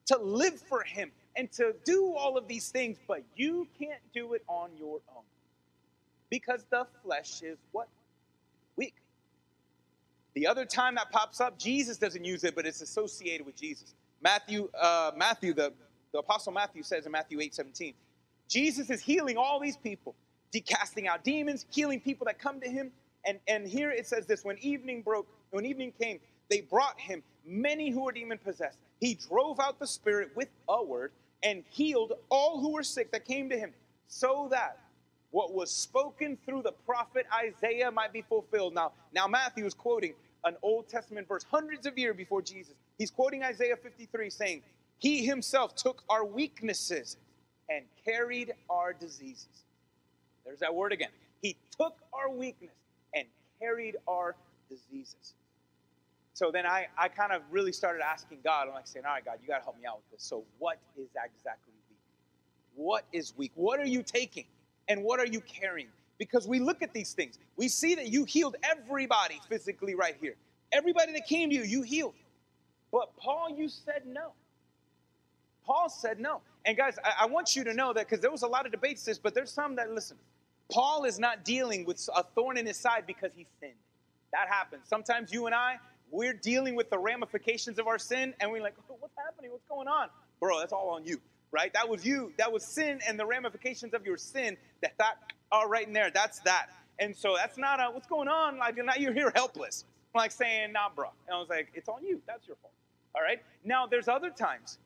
to 0.06 0.18
live 0.18 0.60
for 0.60 0.82
Him 0.82 1.12
and 1.36 1.50
to 1.52 1.74
do 1.84 2.14
all 2.16 2.36
of 2.36 2.48
these 2.48 2.70
things, 2.70 2.98
but 3.06 3.22
you 3.36 3.68
can't 3.78 4.00
do 4.12 4.34
it 4.34 4.42
on 4.48 4.70
your 4.78 5.00
own. 5.14 5.22
Because 6.28 6.64
the 6.70 6.86
flesh 7.04 7.42
is 7.42 7.58
what? 7.72 7.88
Weak. 8.76 8.94
The 10.34 10.46
other 10.46 10.64
time 10.64 10.96
that 10.96 11.10
pops 11.10 11.40
up, 11.40 11.58
Jesus 11.58 11.96
doesn't 11.96 12.24
use 12.24 12.44
it, 12.44 12.54
but 12.54 12.66
it's 12.66 12.82
associated 12.82 13.46
with 13.46 13.56
Jesus. 13.56 13.94
Matthew, 14.20 14.68
uh, 14.78 15.12
Matthew, 15.16 15.54
the, 15.54 15.72
the 16.12 16.18
apostle 16.18 16.52
Matthew 16.52 16.82
says 16.82 17.06
in 17.06 17.12
Matthew 17.12 17.40
8 17.40 17.54
17, 17.54 17.94
Jesus 18.48 18.90
is 18.90 19.00
healing 19.00 19.36
all 19.36 19.60
these 19.60 19.76
people, 19.76 20.14
casting 20.66 21.06
out 21.08 21.24
demons, 21.24 21.66
healing 21.70 22.00
people 22.00 22.24
that 22.26 22.38
come 22.38 22.60
to 22.60 22.68
him. 22.68 22.90
And, 23.24 23.38
and 23.46 23.66
here 23.66 23.90
it 23.90 24.06
says 24.06 24.26
this 24.26 24.44
when 24.44 24.58
evening 24.58 25.02
broke, 25.02 25.26
when 25.50 25.64
evening 25.64 25.92
came, 26.00 26.20
they 26.48 26.60
brought 26.62 26.98
him 27.00 27.22
many 27.46 27.90
who 27.90 28.04
were 28.04 28.12
demon 28.12 28.38
possessed. 28.38 28.78
He 28.98 29.14
drove 29.14 29.60
out 29.60 29.78
the 29.78 29.86
spirit 29.86 30.30
with 30.34 30.48
a 30.68 30.82
word 30.82 31.12
and 31.42 31.64
healed 31.70 32.12
all 32.28 32.60
who 32.60 32.72
were 32.72 32.82
sick 32.82 33.12
that 33.12 33.24
came 33.24 33.48
to 33.48 33.58
him, 33.58 33.72
so 34.08 34.48
that 34.50 34.78
what 35.30 35.54
was 35.54 35.70
spoken 35.70 36.36
through 36.44 36.62
the 36.62 36.72
prophet 36.72 37.24
Isaiah 37.32 37.90
might 37.90 38.12
be 38.12 38.22
fulfilled. 38.22 38.74
Now, 38.74 38.92
now 39.14 39.26
Matthew 39.28 39.64
is 39.64 39.74
quoting 39.74 40.14
an 40.44 40.56
Old 40.62 40.88
Testament 40.88 41.28
verse 41.28 41.44
hundreds 41.50 41.86
of 41.86 41.98
years 41.98 42.16
before 42.16 42.42
Jesus. 42.42 42.74
He's 42.98 43.10
quoting 43.10 43.42
Isaiah 43.42 43.76
53 43.76 44.30
saying, 44.30 44.62
He 44.98 45.24
himself 45.24 45.74
took 45.74 46.02
our 46.08 46.24
weaknesses 46.24 47.16
and 47.68 47.84
carried 48.04 48.52
our 48.68 48.92
diseases. 48.92 49.64
There's 50.44 50.60
that 50.60 50.74
word 50.74 50.92
again. 50.92 51.10
He 51.42 51.56
took 51.78 51.96
our 52.12 52.30
weakness 52.30 52.74
and 53.14 53.26
carried 53.60 53.96
our 54.08 54.34
diseases. 54.68 55.34
so 56.32 56.50
then 56.50 56.66
I, 56.66 56.86
I 56.96 57.08
kind 57.08 57.32
of 57.32 57.42
really 57.50 57.72
started 57.72 58.02
asking 58.02 58.38
God. 58.44 58.68
I'm 58.68 58.74
like 58.74 58.86
saying, 58.86 59.04
all 59.04 59.12
right, 59.12 59.24
God, 59.24 59.38
you 59.42 59.48
got 59.48 59.58
to 59.58 59.64
help 59.64 59.78
me 59.78 59.86
out 59.86 59.96
with 59.96 60.18
this. 60.18 60.22
So 60.22 60.44
what 60.58 60.78
is 60.96 61.08
exactly 61.08 61.74
weak? 61.88 61.98
What 62.74 63.04
is 63.12 63.34
weak? 63.36 63.52
What 63.54 63.80
are 63.80 63.86
you 63.86 64.02
taking? 64.02 64.46
And 64.88 65.04
what 65.04 65.20
are 65.20 65.26
you 65.26 65.40
carrying? 65.40 65.88
Because 66.20 66.46
we 66.46 66.60
look 66.60 66.82
at 66.82 66.92
these 66.92 67.14
things. 67.14 67.38
We 67.56 67.68
see 67.68 67.94
that 67.94 68.08
you 68.08 68.24
healed 68.24 68.54
everybody 68.62 69.40
physically 69.48 69.94
right 69.94 70.16
here. 70.20 70.36
Everybody 70.70 71.12
that 71.14 71.26
came 71.26 71.48
to 71.48 71.56
you, 71.56 71.62
you 71.62 71.80
healed. 71.80 72.12
But 72.92 73.16
Paul, 73.16 73.56
you 73.56 73.70
said 73.70 74.02
no. 74.06 74.32
Paul 75.64 75.88
said 75.88 76.20
no. 76.20 76.42
And 76.66 76.76
guys, 76.76 76.98
I, 77.02 77.24
I 77.24 77.26
want 77.26 77.56
you 77.56 77.64
to 77.64 77.72
know 77.72 77.94
that 77.94 78.06
because 78.06 78.20
there 78.20 78.30
was 78.30 78.42
a 78.42 78.46
lot 78.46 78.66
of 78.66 78.72
debates 78.72 79.02
this, 79.02 79.18
but 79.18 79.32
there's 79.32 79.50
some 79.50 79.76
that 79.76 79.90
listen. 79.90 80.18
Paul 80.70 81.04
is 81.04 81.18
not 81.18 81.42
dealing 81.42 81.86
with 81.86 82.06
a 82.14 82.22
thorn 82.22 82.58
in 82.58 82.66
his 82.66 82.76
side 82.76 83.04
because 83.06 83.32
he 83.34 83.46
sinned. 83.58 83.72
That 84.34 84.46
happens. 84.48 84.82
Sometimes 84.88 85.32
you 85.32 85.46
and 85.46 85.54
I, 85.54 85.76
we're 86.10 86.34
dealing 86.34 86.76
with 86.76 86.90
the 86.90 86.98
ramifications 86.98 87.78
of 87.78 87.86
our 87.86 87.98
sin, 87.98 88.34
and 88.40 88.50
we're 88.50 88.62
like, 88.62 88.74
oh, 88.90 88.96
what's 89.00 89.14
happening? 89.16 89.52
What's 89.52 89.64
going 89.70 89.88
on? 89.88 90.08
Bro, 90.38 90.58
that's 90.60 90.72
all 90.72 90.90
on 90.90 91.06
you, 91.06 91.18
right? 91.50 91.72
That 91.72 91.88
was 91.88 92.04
you. 92.04 92.34
That 92.36 92.52
was 92.52 92.62
sin 92.62 93.00
and 93.08 93.18
the 93.18 93.24
ramifications 93.24 93.94
of 93.94 94.04
your 94.04 94.18
sin. 94.18 94.58
That 94.82 94.92
that 94.98 95.14
all 95.52 95.68
right 95.68 95.86
in 95.86 95.92
there. 95.92 96.10
That's 96.10 96.40
that. 96.40 96.68
And 96.98 97.16
so 97.16 97.34
that's 97.36 97.58
not 97.58 97.80
a, 97.80 97.90
what's 97.90 98.06
going 98.06 98.28
on. 98.28 98.58
Like 98.58 98.76
now 98.76 98.94
you're 98.98 99.12
here 99.12 99.32
helpless. 99.34 99.84
Like 100.14 100.32
saying, 100.32 100.72
nah, 100.72 100.88
bro. 100.94 101.08
And 101.26 101.36
I 101.36 101.38
was 101.38 101.48
like, 101.48 101.68
it's 101.74 101.88
on 101.88 102.04
you. 102.04 102.20
That's 102.26 102.46
your 102.46 102.56
fault. 102.56 102.74
All 103.14 103.22
right. 103.22 103.40
Now 103.64 103.86
there's 103.86 104.08
other 104.08 104.30
times 104.30 104.78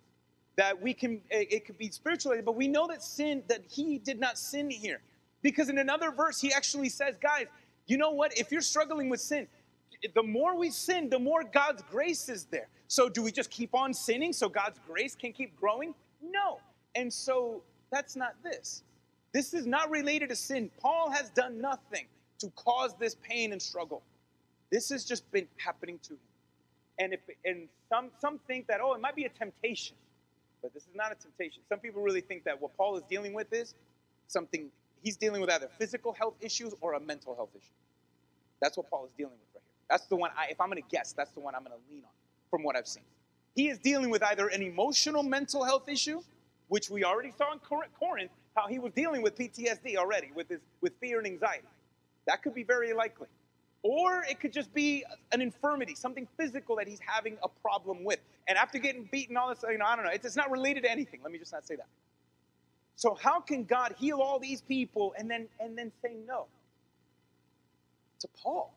that 0.57 0.81
we 0.81 0.95
can 0.95 1.21
it, 1.31 1.53
it 1.53 1.67
could 1.67 1.79
be 1.79 1.91
spiritual, 1.91 2.41
but 2.45 2.55
we 2.55 2.69
know 2.69 2.87
that 2.87 3.03
sin 3.03 3.43
that 3.49 3.63
he 3.69 3.99
did 3.99 4.21
not 4.21 4.39
sin 4.39 4.71
here, 4.71 5.01
because 5.43 5.69
in 5.69 5.79
another 5.79 6.11
verse 6.11 6.41
he 6.41 6.53
actually 6.53 6.89
says, 6.89 7.17
guys, 7.21 7.47
you 7.87 7.99
know 7.99 8.11
what? 8.11 8.37
If 8.39 8.53
you're 8.53 8.61
struggling 8.61 9.09
with 9.09 9.21
sin, 9.21 9.47
the 10.15 10.23
more 10.23 10.57
we 10.57 10.71
sin, 10.71 11.09
the 11.09 11.19
more 11.19 11.43
God's 11.43 11.83
grace 11.91 12.29
is 12.29 12.45
there. 12.45 12.69
So, 12.89 13.09
do 13.09 13.23
we 13.23 13.33
just 13.33 13.51
keep 13.51 13.75
on 13.75 13.95
sinning 13.95 14.33
so 14.33 14.49
God's 14.49 14.79
grace 14.87 15.15
can 15.15 15.33
keep 15.33 15.59
growing? 15.59 15.95
No. 16.23 16.61
And 16.95 17.13
so, 17.13 17.63
that's 17.91 18.15
not 18.15 18.35
this. 18.43 18.83
This 19.35 19.53
is 19.53 19.67
not 19.67 19.91
related 19.91 20.31
to 20.31 20.37
sin. 20.37 20.71
Paul 20.81 21.11
has 21.11 21.29
done 21.31 21.61
nothing 21.61 22.07
to 22.39 22.49
cause 22.57 22.95
this 22.99 23.17
pain 23.17 23.53
and 23.53 23.61
struggle. 23.61 24.03
This 24.71 24.89
has 24.89 25.05
just 25.05 25.31
been 25.31 25.47
happening 25.57 25.99
to 26.05 26.15
him. 26.15 26.19
And 26.99 27.13
if 27.13 27.21
and 27.45 27.69
some 27.91 28.11
some 28.21 28.39
think 28.47 28.69
that 28.69 28.81
oh 28.81 28.95
it 28.95 29.01
might 29.01 29.17
be 29.17 29.25
a 29.25 29.29
temptation, 29.29 29.97
but 30.63 30.73
this 30.73 30.85
is 30.85 30.95
not 30.95 31.13
a 31.13 31.17
temptation. 31.17 31.63
Some 31.69 31.81
people 31.81 32.01
really 32.01 32.21
think 32.21 32.45
that 32.45 32.63
what 32.63 32.77
Paul 32.77 32.97
is 32.97 33.03
dealing 33.11 33.35
with 33.35 33.53
is 33.53 33.75
something 34.29 34.71
he's 35.03 35.17
dealing 35.17 35.41
with 35.41 35.51
either 35.51 35.69
physical 35.79 36.13
health 36.13 36.35
issues 36.41 36.73
or 36.81 36.95
a 36.95 37.01
mental 37.01 37.35
health 37.35 37.51
issue. 37.55 37.75
That's 38.61 38.77
what 38.77 38.89
Paul 38.89 39.05
is 39.05 39.13
dealing 39.13 39.35
with 39.35 39.55
right 39.55 39.63
here. 39.63 39.87
That's 39.91 40.07
the 40.07 40.17
one, 40.17 40.31
I, 40.37 40.47
if 40.51 40.61
I'm 40.61 40.69
going 40.71 40.83
to 40.83 40.89
guess, 40.89 41.13
that's 41.13 41.33
the 41.33 41.41
one 41.41 41.55
I'm 41.55 41.63
going 41.63 41.77
to 41.77 41.93
lean 41.93 42.03
on 42.05 42.11
from 42.51 42.63
what 42.63 42.77
I've 42.77 42.89
seen. 42.89 43.03
He 43.55 43.69
is 43.69 43.79
dealing 43.79 44.11
with 44.11 44.23
either 44.23 44.49
an 44.49 44.63
emotional 44.63 45.23
mental 45.23 45.65
health 45.65 45.89
issue, 45.89 46.23
which 46.69 46.89
we 46.89 47.05
already 47.05 47.33
saw 47.37 47.53
in 47.53 47.59
Corinth, 47.59 48.31
how 48.57 48.69
he 48.69 48.79
was 48.79 48.93
dealing 48.93 49.23
with 49.23 49.37
PTSD 49.37 49.97
already, 49.97 50.31
with, 50.35 50.49
his, 50.49 50.61
with 50.81 50.93
fear 51.01 51.19
and 51.19 51.27
anxiety. 51.27 51.67
That 52.27 52.43
could 52.43 52.55
be 52.55 52.63
very 52.63 52.93
likely. 52.93 53.29
Or 53.83 54.25
it 54.29 54.41
could 54.41 54.53
just 54.53 54.73
be 54.73 55.05
an 55.33 55.43
infirmity, 55.43 55.95
something 55.95 56.27
physical 56.39 56.77
that 56.77 56.89
he's 56.89 57.01
having 57.05 57.37
a 57.43 57.49
problem 57.49 58.03
with. 58.05 58.19
And 58.49 58.57
after 58.57 58.79
getting 58.79 59.09
beaten, 59.11 59.37
all 59.37 59.51
this, 59.51 59.63
you 59.69 59.77
know, 59.77 59.85
I 59.85 59.97
don't 59.97 60.05
know, 60.07 60.11
it's, 60.11 60.25
it's 60.25 60.37
not 60.37 60.51
related 60.51 60.85
to 60.85 60.91
anything. 60.91 61.21
Let 61.23 61.33
me 61.33 61.39
just 61.39 61.53
not 61.53 61.67
say 61.67 61.77
that. 61.77 61.87
So 62.97 63.15
how 63.15 63.41
can 63.41 63.65
God 63.65 63.95
heal 63.99 64.21
all 64.21 64.39
these 64.39 64.63
people 64.63 65.15
and 65.19 65.31
then 65.31 65.49
and 65.59 65.77
then 65.77 65.93
say 66.03 66.15
no 66.27 66.47
to 68.21 68.29
Paul? 68.43 68.73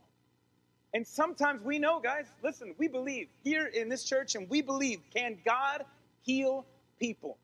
And 0.93 1.05
sometimes 1.05 1.63
we 1.63 1.79
know, 1.79 1.99
guys, 1.99 2.25
listen, 2.43 2.73
we 2.77 2.87
believe 2.87 3.27
here 3.43 3.67
in 3.67 3.89
this 3.89 4.03
church, 4.03 4.35
and 4.35 4.49
we 4.49 4.61
believe, 4.61 4.99
can 5.15 5.37
God 5.45 5.85
heal 6.23 6.65
people? 6.99 7.37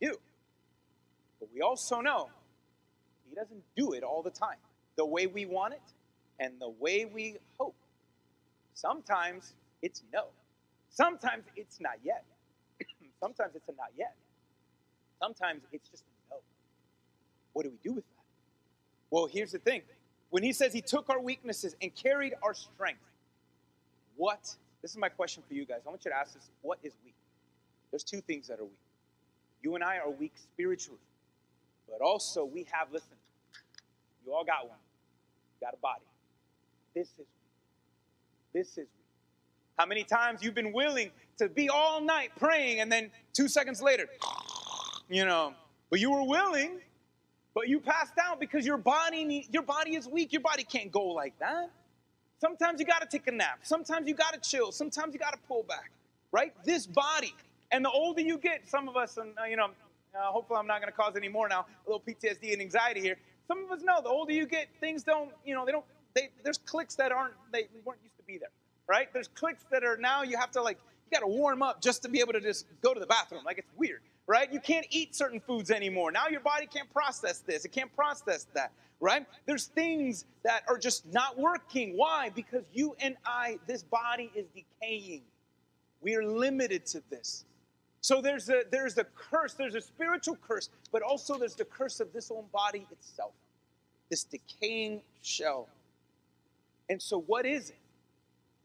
We 0.00 0.08
do. 0.08 0.16
But 1.48 1.54
we 1.54 1.60
also 1.62 2.00
know 2.00 2.28
He 3.28 3.34
doesn't 3.34 3.62
do 3.76 3.92
it 3.92 4.02
all 4.02 4.22
the 4.22 4.30
time 4.30 4.58
the 4.96 5.06
way 5.06 5.26
we 5.26 5.46
want 5.46 5.74
it 5.74 5.82
and 6.40 6.54
the 6.60 6.68
way 6.68 7.04
we 7.04 7.36
hope. 7.58 7.76
Sometimes 8.74 9.54
it's 9.80 10.02
no. 10.12 10.24
Sometimes 10.90 11.44
it's 11.56 11.80
not 11.80 11.94
yet. 12.04 12.24
Sometimes 13.20 13.54
it's 13.54 13.68
a 13.68 13.72
not 13.72 13.90
yet. 13.96 14.14
Sometimes 15.20 15.62
it's 15.72 15.88
just 15.88 16.02
a 16.02 16.34
no. 16.34 16.40
What 17.52 17.64
do 17.64 17.70
we 17.70 17.78
do 17.82 17.94
with 17.94 18.04
that? 18.04 18.24
Well, 19.10 19.26
here's 19.26 19.52
the 19.52 19.58
thing 19.58 19.82
when 20.30 20.42
he 20.42 20.52
says 20.52 20.72
he 20.72 20.82
took 20.82 21.08
our 21.08 21.20
weaknesses 21.20 21.74
and 21.80 21.94
carried 21.94 22.34
our 22.42 22.54
strength, 22.54 23.00
what? 24.16 24.54
This 24.82 24.90
is 24.92 24.96
my 24.98 25.08
question 25.08 25.42
for 25.48 25.54
you 25.54 25.64
guys. 25.64 25.80
I 25.86 25.88
want 25.88 26.04
you 26.04 26.10
to 26.10 26.16
ask 26.16 26.34
this 26.34 26.50
what 26.62 26.78
is 26.82 26.92
weak? 27.04 27.14
There's 27.90 28.04
two 28.04 28.20
things 28.20 28.48
that 28.48 28.60
are 28.60 28.64
weak. 28.64 28.72
You 29.62 29.74
and 29.74 29.82
I 29.82 29.98
are 29.98 30.10
weak 30.10 30.34
spiritually, 30.36 31.00
but 31.90 32.04
also 32.04 32.44
we 32.44 32.66
have, 32.72 32.88
listen, 32.92 33.16
you 34.24 34.32
all 34.32 34.44
got 34.44 34.68
one. 34.68 34.78
You 35.60 35.66
got 35.66 35.74
a 35.74 35.78
body. 35.78 36.04
This 36.94 37.08
is. 37.18 37.26
This 38.52 38.78
is. 38.78 38.88
How 39.78 39.86
many 39.86 40.04
times 40.04 40.42
you've 40.42 40.54
been 40.54 40.72
willing 40.72 41.10
to 41.38 41.48
be 41.48 41.68
all 41.68 42.00
night 42.00 42.30
praying 42.38 42.80
and 42.80 42.90
then 42.90 43.10
two 43.32 43.48
seconds 43.48 43.80
later, 43.80 44.08
you 45.08 45.24
know, 45.24 45.54
but 45.90 46.00
you 46.00 46.10
were 46.10 46.24
willing, 46.24 46.80
but 47.54 47.68
you 47.68 47.80
passed 47.80 48.18
out 48.20 48.40
because 48.40 48.66
your 48.66 48.76
body 48.76 49.24
need, 49.24 49.46
your 49.52 49.62
body 49.62 49.94
is 49.94 50.06
weak. 50.06 50.32
Your 50.32 50.42
body 50.42 50.64
can't 50.64 50.92
go 50.92 51.06
like 51.06 51.38
that. 51.38 51.70
Sometimes 52.40 52.80
you 52.80 52.86
got 52.86 53.00
to 53.00 53.06
take 53.06 53.26
a 53.26 53.32
nap. 53.32 53.60
Sometimes 53.62 54.06
you 54.06 54.14
got 54.14 54.34
to 54.34 54.40
chill. 54.40 54.70
Sometimes 54.72 55.12
you 55.12 55.18
got 55.18 55.32
to 55.32 55.38
pull 55.48 55.62
back. 55.62 55.90
Right? 56.30 56.52
This 56.64 56.86
body. 56.86 57.34
And 57.70 57.84
the 57.84 57.90
older 57.90 58.20
you 58.20 58.38
get, 58.38 58.68
some 58.68 58.88
of 58.88 58.96
us, 58.96 59.16
and 59.16 59.30
uh, 59.40 59.44
you 59.44 59.56
know, 59.56 59.70
uh, 60.18 60.30
hopefully 60.32 60.58
I'm 60.58 60.66
not 60.66 60.80
going 60.80 60.92
to 60.92 60.96
cause 60.96 61.14
any 61.16 61.28
more 61.28 61.48
now. 61.48 61.66
A 61.86 61.90
little 61.90 62.02
PTSD 62.06 62.52
and 62.52 62.60
anxiety 62.60 63.00
here. 63.00 63.16
Some 63.46 63.64
of 63.64 63.70
us 63.70 63.82
know 63.82 64.00
the 64.02 64.08
older 64.08 64.32
you 64.32 64.46
get, 64.46 64.68
things 64.80 65.02
don't, 65.02 65.30
you 65.44 65.54
know, 65.54 65.64
they 65.64 65.72
don't. 65.72 65.84
They, 66.14 66.30
there's 66.42 66.58
clicks 66.58 66.94
that 66.96 67.12
aren't 67.12 67.34
they 67.52 67.68
weren't 67.84 68.00
used 68.02 68.16
to 68.16 68.24
be 68.24 68.38
there. 68.38 68.50
Right? 68.88 69.12
There's 69.12 69.28
clicks 69.28 69.64
that 69.70 69.84
are 69.84 69.96
now 69.96 70.22
you 70.22 70.36
have 70.36 70.50
to 70.52 70.62
like 70.62 70.78
you 71.10 71.18
got 71.18 71.24
to 71.24 71.30
warm 71.30 71.62
up 71.62 71.80
just 71.80 72.02
to 72.02 72.08
be 72.08 72.20
able 72.20 72.32
to 72.32 72.40
just 72.40 72.66
go 72.82 72.94
to 72.94 73.00
the 73.00 73.06
bathroom. 73.06 73.42
Like 73.44 73.58
it's 73.58 73.70
weird 73.76 74.00
right? 74.28 74.52
You 74.52 74.60
can't 74.60 74.86
eat 74.90 75.16
certain 75.16 75.40
foods 75.40 75.72
anymore. 75.72 76.12
Now 76.12 76.28
your 76.28 76.40
body 76.40 76.66
can't 76.66 76.92
process 76.92 77.40
this, 77.40 77.64
it 77.64 77.72
can't 77.72 77.92
process 77.96 78.46
that, 78.54 78.70
right? 79.00 79.26
There's 79.46 79.66
things 79.66 80.26
that 80.44 80.62
are 80.68 80.78
just 80.78 81.10
not 81.12 81.36
working. 81.36 81.96
Why? 81.96 82.30
Because 82.32 82.64
you 82.72 82.94
and 83.00 83.16
I, 83.24 83.58
this 83.66 83.82
body 83.82 84.30
is 84.36 84.46
decaying. 84.54 85.22
We 86.00 86.14
are 86.14 86.22
limited 86.22 86.86
to 86.86 87.02
this. 87.10 87.44
So 88.00 88.20
there's 88.22 88.48
a 88.48 88.62
there's 88.70 88.96
a 88.98 89.04
curse, 89.04 89.54
there's 89.54 89.74
a 89.74 89.80
spiritual 89.80 90.38
curse, 90.46 90.70
but 90.92 91.02
also 91.02 91.36
there's 91.36 91.54
the 91.54 91.64
curse 91.64 92.00
of 92.00 92.12
this 92.12 92.30
own 92.30 92.44
body 92.52 92.86
itself. 92.90 93.32
This 94.10 94.24
decaying 94.24 95.02
shell. 95.22 95.68
And 96.88 97.02
so 97.02 97.20
what 97.20 97.44
is 97.44 97.70
it? 97.70 97.76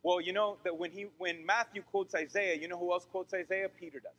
Well, 0.04 0.22
you 0.22 0.34
know 0.34 0.58
that 0.64 0.78
when 0.78 0.92
he 0.92 1.08
when 1.18 1.46
Matthew 1.46 1.82
quotes 1.82 2.14
Isaiah, 2.14 2.56
you 2.56 2.68
know 2.68 2.78
who 2.78 2.92
else 2.92 3.06
quotes 3.12 3.34
Isaiah? 3.34 3.70
Peter 3.80 4.00
does. 4.00 4.12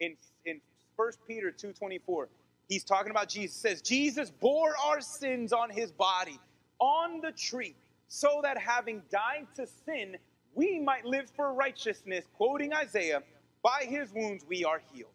In 0.00 0.16
in 0.44 0.60
1 0.96 1.12
Peter 1.26 1.50
2.24. 1.50 2.26
He's 2.68 2.84
talking 2.84 3.10
about 3.10 3.28
Jesus. 3.28 3.56
says, 3.56 3.82
Jesus 3.82 4.30
bore 4.30 4.74
our 4.82 5.00
sins 5.00 5.52
on 5.52 5.68
his 5.70 5.90
body 5.90 6.38
on 6.78 7.20
the 7.20 7.32
tree, 7.32 7.74
so 8.08 8.40
that 8.42 8.58
having 8.58 9.02
died 9.10 9.46
to 9.54 9.66
sin, 9.84 10.16
we 10.54 10.80
might 10.80 11.04
live 11.04 11.30
for 11.36 11.52
righteousness. 11.52 12.24
Quoting 12.36 12.72
Isaiah, 12.72 13.22
by 13.62 13.84
his 13.88 14.12
wounds 14.12 14.44
we 14.48 14.64
are 14.64 14.80
healed. 14.92 15.10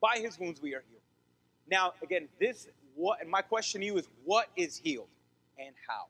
By 0.00 0.18
his 0.20 0.38
wounds 0.38 0.62
we 0.62 0.74
are 0.74 0.82
healed. 0.88 1.02
Now, 1.70 1.92
again, 2.02 2.28
this 2.40 2.68
what 2.94 3.20
and 3.20 3.30
my 3.30 3.42
question 3.42 3.80
to 3.80 3.86
you 3.86 3.96
is 3.98 4.08
what 4.24 4.48
is 4.56 4.76
healed 4.76 5.08
and 5.58 5.74
how? 5.86 6.06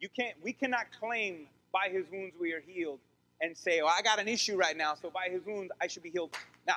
You 0.00 0.08
can't 0.08 0.36
we 0.42 0.52
cannot 0.52 0.86
claim 0.98 1.46
by 1.72 1.88
his 1.90 2.04
wounds 2.10 2.34
we 2.40 2.52
are 2.52 2.60
healed 2.60 2.98
and 3.40 3.56
say, 3.56 3.80
Oh, 3.80 3.86
I 3.86 4.02
got 4.02 4.18
an 4.18 4.28
issue 4.28 4.56
right 4.56 4.76
now, 4.76 4.94
so 4.94 5.10
by 5.10 5.28
his 5.30 5.44
wounds 5.44 5.72
I 5.80 5.86
should 5.86 6.02
be 6.02 6.10
healed. 6.10 6.36
Now, 6.66 6.76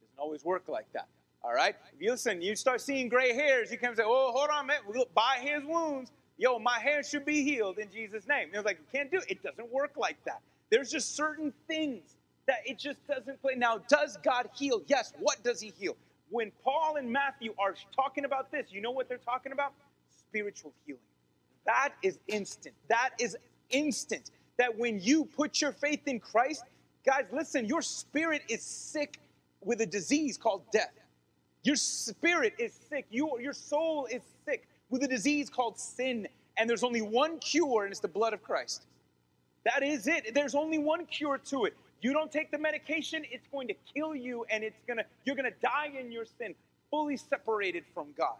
doesn't 0.00 0.18
always 0.18 0.44
work 0.44 0.64
like 0.68 0.86
that. 0.92 1.08
All 1.42 1.52
right? 1.52 1.76
If 1.94 2.00
you 2.00 2.10
listen, 2.10 2.40
you 2.40 2.56
start 2.56 2.80
seeing 2.80 3.08
gray 3.08 3.34
hairs, 3.34 3.70
you 3.70 3.78
can 3.78 3.94
say, 3.94 4.02
oh, 4.04 4.32
hold 4.32 4.48
on, 4.50 4.66
man. 4.66 4.78
By 5.14 5.38
his 5.40 5.62
wounds, 5.64 6.10
yo, 6.38 6.58
my 6.58 6.78
hair 6.78 7.02
should 7.02 7.26
be 7.26 7.42
healed 7.42 7.78
in 7.78 7.90
Jesus' 7.90 8.26
name. 8.26 8.48
It 8.52 8.56
was 8.56 8.64
like, 8.64 8.78
you 8.78 8.98
can't 8.98 9.10
do 9.10 9.18
it. 9.18 9.24
It 9.28 9.42
doesn't 9.42 9.70
work 9.70 9.92
like 9.96 10.16
that. 10.24 10.40
There's 10.70 10.90
just 10.90 11.14
certain 11.14 11.52
things 11.68 12.16
that 12.46 12.58
it 12.66 12.78
just 12.78 13.04
doesn't 13.06 13.40
play. 13.40 13.54
Now, 13.54 13.78
does 13.88 14.18
God 14.22 14.48
heal? 14.54 14.82
Yes. 14.86 15.12
What 15.18 15.42
does 15.42 15.60
he 15.60 15.72
heal? 15.78 15.96
When 16.30 16.50
Paul 16.62 16.96
and 16.96 17.10
Matthew 17.10 17.54
are 17.58 17.74
talking 17.94 18.24
about 18.24 18.50
this, 18.50 18.66
you 18.70 18.80
know 18.80 18.90
what 18.90 19.08
they're 19.08 19.18
talking 19.18 19.52
about? 19.52 19.72
Spiritual 20.10 20.72
healing. 20.86 21.00
That 21.66 21.90
is 22.02 22.18
instant. 22.28 22.74
That 22.88 23.10
is 23.18 23.36
instant. 23.70 24.30
That 24.56 24.76
when 24.78 25.00
you 25.00 25.24
put 25.24 25.60
your 25.60 25.72
faith 25.72 26.06
in 26.06 26.20
Christ, 26.20 26.64
guys, 27.04 27.24
listen, 27.32 27.66
your 27.66 27.82
spirit 27.82 28.42
is 28.48 28.62
sick 28.62 29.20
with 29.62 29.80
a 29.80 29.86
disease 29.86 30.36
called 30.36 30.62
death. 30.70 30.92
Your 31.62 31.76
spirit 31.76 32.54
is 32.58 32.78
sick. 32.90 33.06
You, 33.10 33.38
your 33.40 33.54
soul 33.54 34.06
is 34.10 34.22
sick 34.44 34.68
with 34.90 35.02
a 35.02 35.08
disease 35.08 35.48
called 35.48 35.78
sin. 35.78 36.28
And 36.58 36.68
there's 36.68 36.84
only 36.84 37.02
one 37.02 37.38
cure, 37.38 37.84
and 37.84 37.90
it's 37.90 38.00
the 38.00 38.08
blood 38.08 38.32
of 38.32 38.42
Christ. 38.42 38.84
That 39.64 39.82
is 39.82 40.06
it. 40.06 40.34
There's 40.34 40.54
only 40.54 40.78
one 40.78 41.06
cure 41.06 41.38
to 41.38 41.64
it. 41.64 41.76
You 42.04 42.12
don't 42.12 42.30
take 42.30 42.50
the 42.50 42.58
medication, 42.58 43.24
it's 43.30 43.48
going 43.48 43.66
to 43.68 43.74
kill 43.94 44.14
you 44.14 44.44
and 44.50 44.62
it's 44.62 44.82
going 44.86 44.98
to 44.98 45.06
you're 45.24 45.36
going 45.36 45.50
to 45.50 45.58
die 45.62 45.90
in 45.98 46.12
your 46.12 46.26
sin, 46.26 46.54
fully 46.90 47.16
separated 47.16 47.82
from 47.94 48.08
God. 48.14 48.36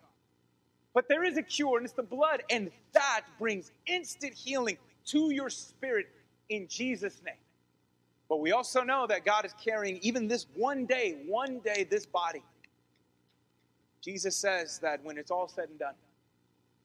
But 0.92 1.08
there 1.08 1.24
is 1.24 1.38
a 1.38 1.42
cure 1.42 1.78
and 1.78 1.86
it's 1.86 1.94
the 1.94 2.02
blood 2.02 2.42
and 2.50 2.70
that 2.92 3.22
brings 3.38 3.72
instant 3.86 4.34
healing 4.34 4.76
to 5.06 5.30
your 5.30 5.48
spirit 5.48 6.08
in 6.50 6.68
Jesus 6.68 7.22
name. 7.24 7.36
But 8.28 8.40
we 8.40 8.52
also 8.52 8.82
know 8.82 9.06
that 9.06 9.24
God 9.24 9.46
is 9.46 9.54
carrying 9.64 9.98
even 10.02 10.28
this 10.28 10.44
one 10.54 10.84
day, 10.84 11.22
one 11.26 11.60
day 11.60 11.86
this 11.90 12.04
body. 12.04 12.42
Jesus 14.02 14.36
says 14.36 14.78
that 14.80 15.02
when 15.02 15.16
it's 15.16 15.30
all 15.30 15.48
said 15.48 15.70
and 15.70 15.78
done, 15.78 15.94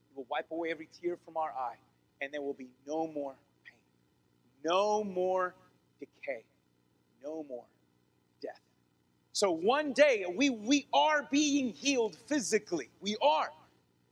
He 0.07 0.15
will 0.15 0.27
wipe 0.31 0.49
away 0.49 0.71
every 0.71 0.87
tear 1.01 1.17
from 1.25 1.35
our 1.35 1.49
eye 1.49 1.75
and 2.21 2.33
there 2.33 2.41
will 2.41 2.53
be 2.53 2.69
no 2.87 3.05
more 3.05 3.33
pain, 3.65 3.75
no 4.63 5.03
more 5.03 5.53
decay, 5.99 6.45
no 7.23 7.45
more 7.47 7.63
death. 8.41 8.59
So 9.31 9.51
one 9.51 9.93
day 9.93 10.25
we, 10.35 10.49
we 10.49 10.87
are 10.93 11.27
being 11.31 11.69
healed 11.69 12.15
physically. 12.27 12.89
We 13.01 13.15
are. 13.21 13.49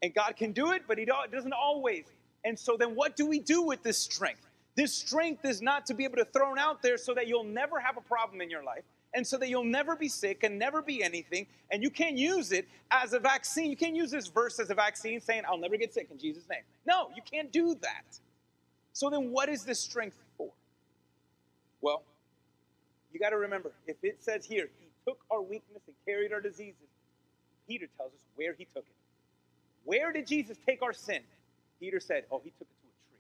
And 0.02 0.14
God 0.14 0.36
can 0.38 0.52
do 0.52 0.72
it, 0.74 0.84
but 0.88 0.98
He 0.98 1.06
doesn't 1.06 1.54
always. 1.54 2.06
And 2.46 2.58
so 2.58 2.78
then 2.78 2.96
what 2.96 3.16
do 3.16 3.26
we 3.26 3.40
do 3.40 3.62
with 3.64 3.84
this 3.84 3.98
strength? 3.98 4.42
This 4.76 4.94
strength 4.94 5.44
is 5.44 5.62
not 5.62 5.88
to 5.88 5.96
be 5.96 6.04
able 6.04 6.18
to 6.18 6.26
throw 6.26 6.54
it 6.54 6.60
out 6.60 6.84
there 6.84 6.98
so 6.98 7.14
that 7.16 7.28
you'll 7.28 7.44
never 7.44 7.80
have 7.80 7.98
a 7.98 8.02
problem 8.02 8.42
in 8.42 8.50
your 8.50 8.64
life 8.64 8.84
and 9.14 9.26
so 9.26 9.38
that 9.38 9.50
you'll 9.50 9.64
never 9.64 9.96
be 9.96 10.08
sick 10.08 10.44
and 10.44 10.60
never 10.60 10.84
be 10.84 11.04
anything. 11.04 11.48
And 11.72 11.82
you 11.82 11.90
can't 11.90 12.16
use 12.16 12.52
it 12.52 12.68
as 12.92 13.14
a 13.14 13.20
vaccine. 13.20 13.72
You 13.72 13.76
can't 13.76 13.96
use 13.96 14.12
this 14.12 14.28
verse 14.28 14.60
as 14.60 14.70
a 14.70 14.76
vaccine 14.76 15.20
saying, 15.20 15.44
I'll 15.48 15.58
never 15.58 15.78
get 15.78 15.94
sick 15.94 16.10
in 16.12 16.20
Jesus' 16.20 16.48
name. 16.50 16.62
No, 16.86 17.10
you 17.16 17.24
can't 17.30 17.52
do 17.52 17.76
that. 17.82 18.20
So 18.94 19.10
then, 19.10 19.32
what 19.32 19.50
is 19.50 19.64
this 19.64 19.80
strength 19.80 20.18
for? 20.38 20.52
Well, 21.82 22.04
you 23.14 23.20
got 23.20 23.30
to 23.30 23.38
remember 23.38 23.72
if 23.86 23.98
it 24.04 24.24
says 24.24 24.46
here, 24.46 24.70
He 24.80 24.88
took 25.06 25.20
our 25.32 25.42
weakness 25.42 25.82
and 25.88 25.96
carried 26.06 26.34
our 26.34 26.42
diseases, 26.42 26.88
Peter 27.68 27.88
tells 27.98 28.12
us 28.12 28.20
where 28.36 28.54
He 28.58 28.66
took 28.66 28.86
it. 28.86 28.96
Where 29.84 30.12
did 30.12 30.28
Jesus 30.28 30.58
take 30.66 30.82
our 30.82 30.94
sin? 30.94 31.22
Peter 31.80 32.00
said, 32.00 32.26
Oh, 32.32 32.42
He 32.44 32.52
took 32.52 32.68
it 32.68 32.78
to 32.82 32.88
a 32.88 32.98
tree, 33.10 33.20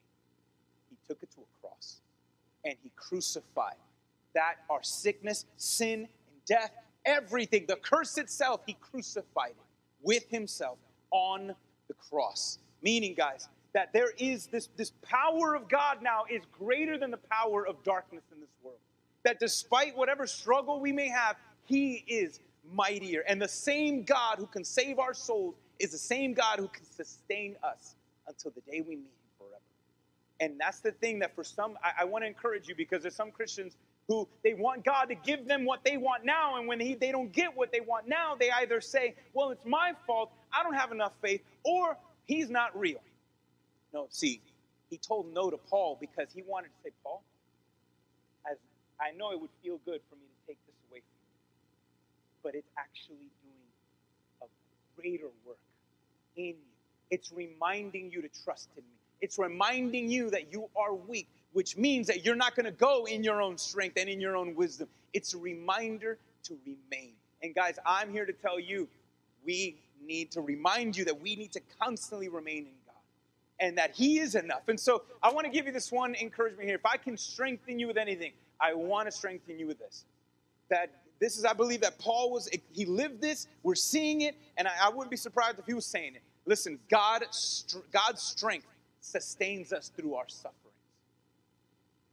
He 0.90 0.98
took 1.08 1.24
it 1.24 1.32
to 1.32 1.42
a 1.42 1.62
cross, 1.62 2.02
and 2.66 2.76
He 2.84 2.92
crucified 2.96 3.78
that 4.38 4.58
our 4.70 4.84
sickness, 4.84 5.46
sin, 5.58 6.02
and 6.02 6.46
death, 6.46 6.72
everything, 7.06 7.66
the 7.68 7.76
curse 7.76 8.20
itself, 8.20 8.62
he 8.68 8.78
crucified 8.80 9.52
it 9.52 9.66
with 10.04 10.30
himself 10.30 10.78
on 11.10 11.56
the 11.88 11.94
cross. 11.96 12.60
Meaning, 12.84 13.16
guys, 13.18 13.50
that 13.74 13.92
there 13.94 14.12
is 14.20 14.46
this, 14.48 14.70
this 14.78 14.92
power 15.02 15.56
of 15.56 15.68
God 15.68 16.04
now 16.04 16.24
is 16.30 16.44
greater 16.52 17.00
than 17.00 17.10
the 17.10 17.20
power 17.32 17.66
of 17.66 17.82
darkness 17.84 18.24
in 18.32 18.40
this 18.40 18.50
world. 18.62 18.78
That 19.28 19.42
despite 19.42 19.98
whatever 19.98 20.26
struggle 20.26 20.80
we 20.80 20.94
may 20.94 21.10
have, 21.10 21.36
he 21.66 22.06
is 22.08 22.40
mightier. 22.72 23.26
And 23.28 23.42
the 23.42 23.48
same 23.50 24.04
God 24.04 24.38
who 24.38 24.46
can 24.46 24.64
save 24.64 25.00
our 25.00 25.14
souls 25.14 25.56
is 25.80 25.92
the 25.92 25.98
same 25.98 26.34
God 26.34 26.60
who 26.60 26.70
can 26.70 26.86
sustain 26.86 27.58
us 27.62 27.96
until 28.26 28.52
the 28.52 28.62
day 28.62 28.80
we 28.80 28.96
meet 28.96 29.04
him 29.04 29.30
forever. 29.38 29.60
And 30.40 30.58
that's 30.58 30.80
the 30.80 30.94
thing 30.94 31.20
that 31.20 31.36
for 31.36 31.44
some, 31.44 31.78
I, 31.84 32.04
I 32.04 32.06
want 32.06 32.24
to 32.24 32.28
encourage 32.30 32.70
you 32.70 32.76
because 32.78 33.02
there's 33.02 33.18
some 33.18 33.32
Christians 33.32 33.76
who 34.08 34.30
they 34.46 34.54
want 34.54 34.86
God 34.86 35.10
to 35.10 35.16
give 35.16 35.46
them 35.46 35.66
what 35.66 35.84
they 35.84 35.98
want 35.98 36.24
now. 36.24 36.56
And 36.58 36.66
when 36.66 36.80
he, 36.80 36.96
they 36.96 37.12
don't 37.12 37.34
get 37.34 37.54
what 37.54 37.74
they 37.74 37.82
want 37.82 38.08
now, 38.08 38.34
they 38.34 38.50
either 38.50 38.80
say, 38.80 39.14
Well, 39.34 39.50
it's 39.50 39.66
my 39.66 39.92
fault, 40.06 40.32
I 40.58 40.64
don't 40.64 40.76
have 40.76 40.94
enough 40.94 41.12
faith, 41.22 41.42
or 41.66 41.98
he's 42.28 42.50
not 42.50 42.80
real. 42.80 43.02
No, 43.94 44.08
see, 44.10 44.40
he 44.90 44.98
told 44.98 45.34
no 45.34 45.50
to 45.50 45.58
Paul 45.58 45.98
because 46.00 46.30
he 46.34 46.44
wanted 46.48 46.70
to 46.70 46.84
say, 46.86 46.92
Paul, 47.04 47.24
I 49.00 49.16
know 49.18 49.32
it 49.32 49.40
would 49.40 49.54
feel 49.64 49.80
good 49.86 50.02
for 50.10 50.16
me 50.16 50.26
to 50.26 50.48
take 50.48 50.58
this 50.66 50.76
away 50.90 51.00
from 51.00 51.18
you, 51.22 51.40
but 52.44 52.56
it's 52.56 52.72
actually 52.78 53.30
doing 53.44 53.70
a 54.42 54.48
greater 54.96 55.30
work 55.46 55.58
in 56.36 56.46
you. 56.46 56.76
It's 57.10 57.32
reminding 57.32 58.12
you 58.12 58.22
to 58.22 58.30
trust 58.44 58.70
in 58.76 58.84
me. 58.84 58.98
It's 59.22 59.40
reminding 59.40 60.10
you 60.10 60.30
that 60.32 60.52
you 60.52 60.70
are 60.76 60.94
weak 60.94 61.30
which 61.58 61.76
means 61.76 62.06
that 62.06 62.24
you're 62.24 62.36
not 62.36 62.56
going 62.56 62.66
to 62.66 62.72
go 62.72 63.06
in 63.06 63.24
your 63.24 63.42
own 63.42 63.58
strength 63.58 63.98
and 63.98 64.08
in 64.08 64.22
your 64.22 64.38
own 64.38 64.54
wisdom. 64.54 64.88
It's 65.14 65.34
a 65.34 65.40
reminder 65.40 66.20
to 66.44 66.58
remain. 66.64 67.14
And 67.42 67.56
guys, 67.56 67.80
I'm 67.84 68.12
here 68.12 68.28
to 68.28 68.32
tell 68.32 68.60
you, 68.60 68.88
we 69.44 69.76
need 70.06 70.30
to 70.34 70.42
remind 70.42 70.96
you 70.96 71.06
that 71.06 71.20
we 71.20 71.36
need 71.36 71.52
to 71.54 71.62
constantly 71.80 72.30
remain 72.30 72.68
in 72.68 72.74
God 72.86 73.02
and 73.60 73.78
that 73.80 73.96
He 73.96 74.20
is 74.20 74.36
enough. 74.36 74.68
And 74.68 74.80
so 74.80 75.02
I 75.24 75.32
want 75.32 75.46
to 75.46 75.52
give 75.52 75.66
you 75.66 75.72
this 75.72 75.92
one 75.92 76.14
encouragement 76.14 76.68
here. 76.68 76.76
If 76.76 76.86
I 76.86 76.98
can 76.98 77.18
strengthen 77.18 77.80
you 77.80 77.88
with 77.88 77.98
anything, 77.98 78.34
I 78.60 78.74
want 78.74 79.08
to 79.08 79.12
strengthen 79.12 79.60
you 79.60 79.68
with 79.68 79.80
this. 79.80 80.06
That 80.70 80.92
this 81.20 81.38
is, 81.38 81.46
I 81.46 81.54
believe 81.54 81.82
that 81.82 81.98
Paul 81.98 82.32
was, 82.32 82.50
he 82.74 82.86
lived 82.86 83.22
this, 83.22 83.48
we're 83.64 83.76
seeing 83.76 84.22
it, 84.22 84.36
and 84.58 84.68
I, 84.68 84.72
I 84.84 84.90
wouldn't 84.90 85.10
be 85.10 85.18
surprised 85.18 85.58
if 85.60 85.66
he 85.66 85.74
was 85.74 85.86
saying 85.86 86.16
it. 86.16 86.22
Listen, 86.46 86.80
God, 86.90 87.24
God's 87.92 88.22
strength 88.22 88.68
sustains 89.02 89.74
us 89.74 89.92
through 89.96 90.16
our 90.16 90.28
sufferings. 90.28 90.54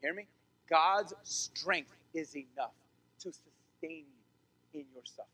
Hear 0.00 0.14
me? 0.14 0.26
God's 0.68 1.14
strength 1.22 1.92
is 2.14 2.34
enough 2.36 2.72
to 3.20 3.32
sustain 3.32 4.04
you 4.72 4.80
in 4.80 4.86
your 4.92 5.02
suffering. 5.04 5.28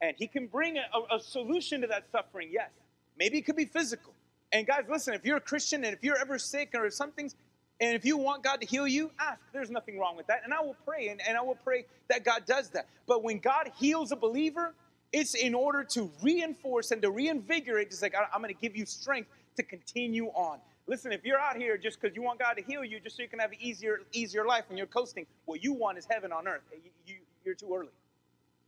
And 0.00 0.16
He 0.18 0.26
can 0.26 0.46
bring 0.46 0.76
a, 0.76 1.14
a, 1.14 1.20
solution 1.20 1.80
to 1.82 1.86
that 1.88 2.04
suffering, 2.10 2.48
yes. 2.50 2.70
Maybe 3.18 3.38
it 3.38 3.42
could 3.42 3.56
be 3.56 3.64
physical. 3.64 4.12
And 4.52 4.66
guys, 4.66 4.84
listen, 4.88 5.14
if 5.14 5.24
you're 5.24 5.38
a 5.38 5.40
Christian 5.40 5.84
and 5.84 5.94
if 5.94 6.02
you're 6.02 6.18
ever 6.18 6.38
sick 6.38 6.70
or 6.74 6.86
if 6.86 6.94
something's, 6.94 7.36
and 7.80 7.94
if 7.94 8.04
you 8.04 8.16
want 8.16 8.42
God 8.42 8.60
to 8.60 8.66
heal 8.66 8.86
you, 8.86 9.10
ask. 9.18 9.40
There's 9.52 9.70
nothing 9.70 9.98
wrong 9.98 10.16
with 10.16 10.26
that. 10.28 10.42
And 10.44 10.54
I 10.54 10.60
will 10.60 10.76
pray, 10.86 11.08
and, 11.08 11.20
and 11.26 11.36
I 11.36 11.42
will 11.42 11.58
pray 11.64 11.86
that 12.08 12.24
God 12.24 12.44
does 12.46 12.70
that. 12.70 12.86
But 13.06 13.22
when 13.22 13.38
God 13.38 13.70
heals 13.76 14.12
a 14.12 14.16
believer, 14.16 14.74
it's 15.12 15.34
in 15.34 15.54
order 15.54 15.84
to 15.84 16.10
reinforce 16.22 16.90
and 16.90 17.02
to 17.02 17.10
reinvigorate, 17.10 17.90
just 17.90 18.02
like 18.02 18.14
I'm 18.32 18.40
going 18.40 18.54
to 18.54 18.60
give 18.60 18.76
you 18.76 18.86
strength 18.86 19.28
to 19.56 19.62
continue 19.62 20.26
on. 20.28 20.58
Listen, 20.86 21.12
if 21.12 21.24
you're 21.24 21.38
out 21.38 21.56
here 21.56 21.78
just 21.78 22.00
because 22.00 22.14
you 22.14 22.22
want 22.22 22.38
God 22.38 22.54
to 22.54 22.62
heal 22.62 22.84
you, 22.84 23.00
just 23.00 23.16
so 23.16 23.22
you 23.22 23.28
can 23.28 23.38
have 23.38 23.52
an 23.52 23.58
easier, 23.60 24.00
easier 24.12 24.44
life 24.44 24.64
when 24.68 24.76
you're 24.76 24.86
coasting, 24.86 25.26
what 25.46 25.62
you 25.62 25.72
want 25.72 25.98
is 25.98 26.06
heaven 26.08 26.30
on 26.30 26.46
earth. 26.46 26.62
You, 26.72 26.90
you, 27.06 27.14
you're 27.44 27.54
too 27.54 27.74
early. 27.74 27.88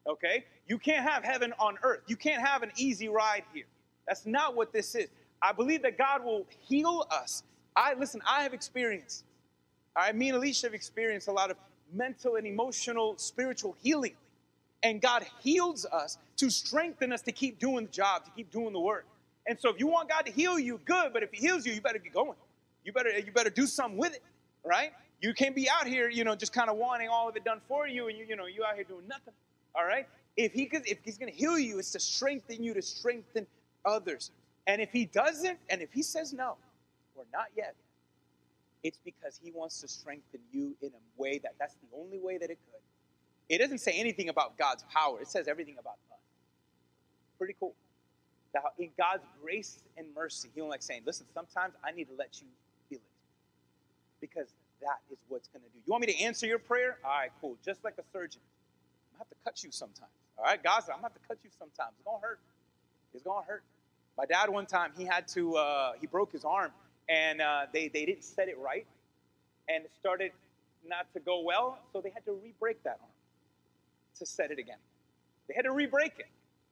Okay? 0.07 0.45
You 0.67 0.79
can't 0.79 1.09
have 1.09 1.25
heaven 1.25 1.53
on 1.59 1.77
earth. 1.83 2.01
You 2.07 2.17
can't 2.17 2.45
have 2.47 2.63
an 2.63 2.71
easy 2.77 3.09
ride 3.09 3.43
here. 3.53 3.67
That's 4.07 4.25
not 4.25 4.55
what 4.55 4.73
this 4.73 4.95
is. 4.95 5.09
I 5.43 5.53
believe 5.53 5.83
that 5.83 5.99
God 5.99 6.25
will 6.25 6.47
heal 6.61 7.07
us. 7.11 7.43
I 7.77 7.95
listen, 7.95 8.21
I 8.27 8.43
have 8.43 8.55
experienced. 8.55 9.25
I 9.95 10.13
mean 10.13 10.35
Alicia 10.35 10.67
have 10.67 10.75
experienced 10.75 11.29
a 11.29 11.33
lot 11.33 11.51
of 11.51 11.57
mental 11.93 12.37
and 12.37 12.47
emotional, 12.47 13.17
spiritual 13.19 13.77
healing. 13.83 14.15
And 14.83 15.01
God 15.01 15.27
heals 15.43 15.85
us 15.87 16.19
to 16.37 16.51
strengthen 16.51 17.13
us 17.13 17.23
to 17.23 17.33
keep 17.33 17.59
doing 17.59 17.87
the 17.87 17.93
job, 17.93 18.25
to 18.25 18.31
keep 18.33 18.51
doing 18.51 18.73
the 18.73 18.81
work. 18.81 19.07
And 19.47 19.59
so 19.59 19.71
if 19.71 19.79
you 19.79 19.87
want 19.87 20.09
God 20.09 20.27
to 20.27 20.33
heal 20.33 20.59
you, 20.59 20.81
good. 20.85 21.13
But 21.13 21.23
if 21.23 21.31
He 21.33 21.39
heals 21.47 21.67
you, 21.67 21.73
you 21.73 21.81
better 21.81 21.99
get 21.99 22.13
going. 22.13 22.37
You 22.85 22.93
better 22.93 23.11
you 23.19 23.33
better 23.33 23.51
do 23.51 23.67
something 23.67 23.99
with 23.99 24.15
it, 24.15 24.23
right? 24.65 24.93
You 25.21 25.33
can't 25.35 25.55
be 25.55 25.69
out 25.69 25.87
here, 25.87 26.09
you 26.09 26.25
know, 26.25 26.37
just 26.37 26.53
kind 26.53 26.69
of 26.69 26.77
wanting 26.77 27.09
all 27.09 27.29
of 27.29 27.37
it 27.37 27.45
done 27.45 27.61
for 27.69 27.89
you, 27.89 28.09
and 28.09 28.17
you 28.17 28.27
you 28.29 28.37
know 28.37 28.47
you 28.47 28.65
out 28.65 28.75
here 28.75 28.85
doing 28.85 29.07
nothing. 29.09 29.35
All 29.75 29.85
right. 29.85 30.07
If 30.37 30.53
he 30.53 30.67
could, 30.67 30.87
if 30.87 30.99
He's 31.05 31.19
going 31.19 31.33
to 31.33 31.37
heal 31.37 31.59
you, 31.59 31.79
it's 31.79 31.93
to 31.93 32.01
strengthen 32.01 32.63
you 32.63 32.75
to 32.75 32.83
strengthen 32.83 33.47
others. 33.85 34.31
And 34.67 34.81
if 34.81 34.91
He 34.91 35.07
doesn't, 35.07 35.59
and 35.71 35.81
if 35.83 35.93
He 35.93 36.03
says 36.03 36.33
no, 36.33 36.57
or 37.17 37.25
not 37.33 37.47
yet, 37.57 37.75
it's 38.83 38.99
because 39.05 39.41
He 39.43 39.51
wants 39.51 39.81
to 39.81 39.89
strengthen 39.89 40.41
you 40.53 40.77
in 40.83 40.91
a 40.91 41.21
way 41.21 41.39
that 41.39 41.55
that's 41.59 41.75
the 41.75 41.99
only 41.99 42.19
way 42.19 42.39
that 42.39 42.51
it 42.51 42.59
could. 42.71 42.81
It 43.49 43.59
doesn't 43.59 43.79
say 43.79 43.93
anything 43.93 44.29
about 44.29 44.59
God's 44.59 44.85
power. 44.93 45.21
It 45.21 45.29
says 45.29 45.49
everything 45.49 45.77
about 45.79 45.97
us. 46.11 46.19
Pretty 47.39 47.55
cool 47.59 47.75
that 48.57 48.73
in 48.79 48.91
God's 48.97 49.25
grace 49.43 49.83
and 49.97 50.07
mercy, 50.15 50.49
He 50.55 50.63
like 50.63 50.83
saying, 50.83 51.03
listen, 51.05 51.27
sometimes 51.35 51.75
I 51.85 51.93
need 51.93 52.09
to 52.09 52.15
let 52.19 52.41
you 52.41 52.47
feel 52.89 52.99
it. 52.99 54.21
Because 54.21 54.49
that 54.81 54.99
is 55.11 55.19
what's 55.29 55.49
going 55.49 55.63
to 55.63 55.69
do. 55.69 55.79
You 55.87 55.91
want 55.91 56.07
me 56.07 56.13
to 56.13 56.21
answer 56.21 56.47
your 56.47 56.59
prayer? 56.59 56.99
All 57.05 57.11
right, 57.11 57.31
cool. 57.41 57.57
Just 57.65 57.85
like 57.85 57.95
a 57.99 58.05
surgeon. 58.13 58.41
I'm 59.13 59.19
going 59.19 59.19
to 59.19 59.19
have 59.19 59.29
to 59.29 59.37
cut 59.45 59.65
you 59.65 59.71
sometimes. 59.73 60.11
All 60.39 60.45
right, 60.45 60.63
God 60.63 60.81
said, 60.81 60.93
I'm 60.93 61.01
going 61.01 61.11
to 61.11 61.15
have 61.15 61.23
to 61.23 61.29
cut 61.29 61.39
you 61.45 61.51
sometimes. 61.59 61.93
It's 61.99 62.05
going 62.05 62.21
to 62.21 62.27
hurt. 62.27 62.41
It's 63.15 63.23
going 63.23 63.43
to 63.43 63.47
hurt. 63.47 63.63
My 64.17 64.25
dad, 64.25 64.49
one 64.49 64.67
time, 64.67 64.93
he 64.97 65.05
had 65.05 65.29
to, 65.29 65.57
uh, 65.57 65.93
he 66.01 66.07
broke 66.07 66.33
his 66.33 66.45
arm, 66.45 66.73
and 67.09 67.41
uh, 67.41 67.67
they, 67.73 67.89
they 67.89 68.05
didn't 68.05 68.25
set 68.25 68.49
it 68.49 68.59
right, 68.59 68.87
and 69.69 69.85
it 69.85 69.91
started 69.99 70.33
not 70.89 71.13
to 71.15 71.21
go 71.21 71.41
well, 71.41 71.79
so 71.93 72.01
they 72.01 72.11
had 72.11 72.25
to 72.25 72.33
re 72.33 72.53
break 72.61 72.83
that 72.85 72.99
arm 73.01 73.11
to 74.19 74.27
set 74.27 74.51
it 74.51 74.59
again. 74.59 74.79
They 75.49 75.55
had 75.55 75.63
to 75.63 75.73
re 75.73 75.87
break 75.87 76.13
it. 76.19 76.27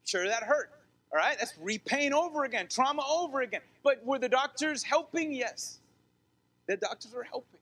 Sure, 0.05 0.27
that 0.27 0.43
hurt. 0.43 0.71
All 1.13 1.19
right, 1.19 1.37
that's 1.39 1.55
repain 1.61 2.13
over 2.13 2.45
again, 2.45 2.67
trauma 2.69 3.03
over 3.09 3.43
again. 3.43 3.61
But 3.83 4.05
were 4.05 4.19
the 4.19 4.29
doctors 4.29 4.83
helping? 4.83 5.33
Yes. 5.33 5.79
The 6.67 6.77
doctors 6.77 7.13
were 7.13 7.25
helping. 7.25 7.61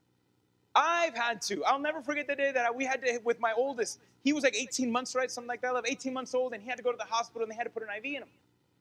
I've 0.74 1.14
had 1.14 1.42
to. 1.42 1.64
I'll 1.64 1.78
never 1.78 2.00
forget 2.00 2.26
the 2.26 2.36
day 2.36 2.52
that 2.52 2.74
we 2.74 2.84
had 2.84 3.02
to, 3.02 3.20
with 3.24 3.40
my 3.40 3.52
oldest, 3.52 3.98
he 4.24 4.32
was 4.32 4.44
like 4.44 4.56
18 4.56 4.90
months, 4.90 5.14
right? 5.14 5.30
Something 5.30 5.48
like 5.48 5.60
that, 5.62 5.74
18 5.86 6.12
months 6.12 6.34
old, 6.34 6.54
and 6.54 6.62
he 6.62 6.68
had 6.68 6.78
to 6.78 6.82
go 6.82 6.92
to 6.92 6.96
the 6.96 7.04
hospital 7.04 7.42
and 7.42 7.50
they 7.50 7.56
had 7.56 7.64
to 7.64 7.70
put 7.70 7.82
an 7.82 7.88
IV 7.96 8.04
in 8.04 8.12
him. 8.22 8.28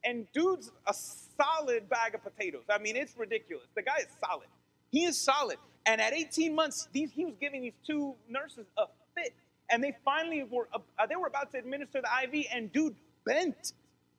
And 0.03 0.31
dude's 0.31 0.71
a 0.87 0.93
solid 1.41 1.89
bag 1.89 2.15
of 2.15 2.23
potatoes. 2.23 2.63
I 2.69 2.77
mean, 2.77 2.95
it's 2.95 3.17
ridiculous. 3.17 3.65
The 3.75 3.81
guy 3.81 3.97
is 3.99 4.07
solid. 4.23 4.47
He 4.91 5.05
is 5.05 5.17
solid. 5.17 5.57
And 5.85 5.99
at 5.99 6.13
18 6.13 6.53
months, 6.53 6.87
these, 6.93 7.11
he 7.11 7.25
was 7.25 7.35
giving 7.39 7.61
these 7.61 7.77
two 7.85 8.13
nurses 8.29 8.65
a 8.77 8.85
fit. 9.15 9.33
And 9.69 9.83
they 9.83 9.95
finally 10.03 10.43
were, 10.43 10.67
uh, 10.73 10.79
they 11.07 11.15
were 11.15 11.27
about 11.27 11.51
to 11.51 11.57
administer 11.57 12.01
the 12.01 12.09
IV, 12.23 12.45
and 12.53 12.71
dude 12.71 12.95
bent 13.25 13.73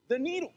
the 0.07 0.17
needle. 0.17 0.51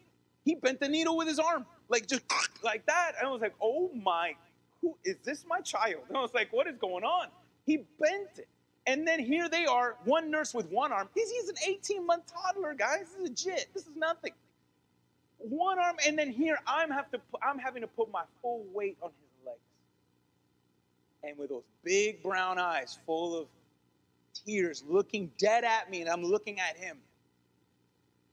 He 0.45 0.55
bent 0.55 0.81
the 0.81 0.89
needle 0.89 1.17
with 1.17 1.29
his 1.29 1.39
arm, 1.39 1.67
like 1.89 2.07
just 2.07 2.23
like 2.62 2.87
that. 2.87 3.12
And 3.19 3.29
I 3.29 3.31
was 3.31 3.41
like, 3.41 3.55
oh 3.61 3.91
my, 3.95 4.35
who 4.81 4.97
is 5.05 5.17
this 5.25 5.45
my 5.49 5.61
child? 5.61 6.03
And 6.09 6.17
I 6.19 6.21
was 6.21 6.35
like, 6.35 6.53
what 6.53 6.67
is 6.67 6.77
going 6.79 7.05
on? 7.05 7.29
He 7.64 7.79
bent 8.01 8.39
it. 8.39 8.49
And 8.89 9.07
then 9.07 9.19
here 9.19 9.49
they 9.49 9.67
are, 9.67 9.97
one 10.05 10.31
nurse 10.31 10.55
with 10.55 10.71
one 10.71 10.93
arm. 10.93 11.09
He's, 11.14 11.29
he's 11.31 11.49
an 11.49 11.57
18 11.67 12.07
month 12.07 12.33
toddler, 12.33 12.73
guys. 12.73 13.01
This 13.01 13.09
is 13.11 13.21
legit. 13.21 13.69
This 13.75 13.83
is 13.83 13.97
nothing. 13.97 14.33
One 15.49 15.78
arm, 15.78 15.97
and 16.07 16.18
then 16.18 16.30
here 16.32 16.59
I'm 16.66 16.90
have 16.90 17.11
to 17.12 17.20
I'm 17.40 17.59
having 17.59 17.82
to 17.82 17.88
put 17.88 18.11
my 18.11 18.22
full 18.42 18.64
weight 18.74 18.97
on 19.01 19.11
his 19.11 19.47
legs. 19.47 19.59
And 21.22 21.38
with 21.38 21.51
those 21.51 21.62
big 21.84 22.22
brown 22.22 22.59
eyes 22.59 22.99
full 23.07 23.40
of 23.40 23.47
tears, 24.44 24.82
looking 24.88 25.30
dead 25.38 25.64
at 25.64 25.90
me, 25.90 26.01
and 26.01 26.11
I'm 26.11 26.24
looking 26.24 26.59
at 26.59 26.76
him. 26.76 26.99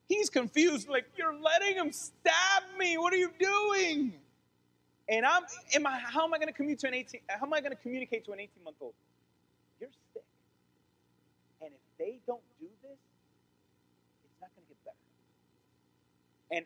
He's 0.10 0.30
confused, 0.30 0.90
like, 0.90 1.06
you're 1.18 1.36
letting 1.36 1.76
him 1.76 1.92
stab 1.92 2.64
me. 2.78 2.98
What 2.98 3.14
are 3.14 3.18
you 3.18 3.32
doing? 3.40 4.14
And 5.10 5.26
I'm, 5.26 5.44
am 5.76 5.88
I, 5.88 5.98
how 5.98 6.24
am 6.24 6.34
I 6.34 6.38
going 6.38 6.48
to 6.48 6.54
communicate 6.54 6.82
to 6.82 6.88
an 6.88 6.94
18, 6.94 7.22
how 7.30 7.46
am 7.46 7.54
I 7.54 7.62
going 7.62 7.72
to 7.72 7.82
communicate 7.82 8.26
to 8.26 8.32
an 8.32 8.40
18 8.40 8.64
month 8.64 8.78
old? 8.82 8.94
You're 9.80 9.90
sick. 10.14 10.24
And 11.62 11.72
if 11.72 11.98
they 11.98 12.20
don't 12.26 12.42
do 12.60 12.68
this, 12.82 12.98
it's 14.24 14.42
not 14.42 14.50
going 14.56 14.66
to 14.66 14.70
get 14.70 14.86
better. 14.86 14.98
And 16.52 16.66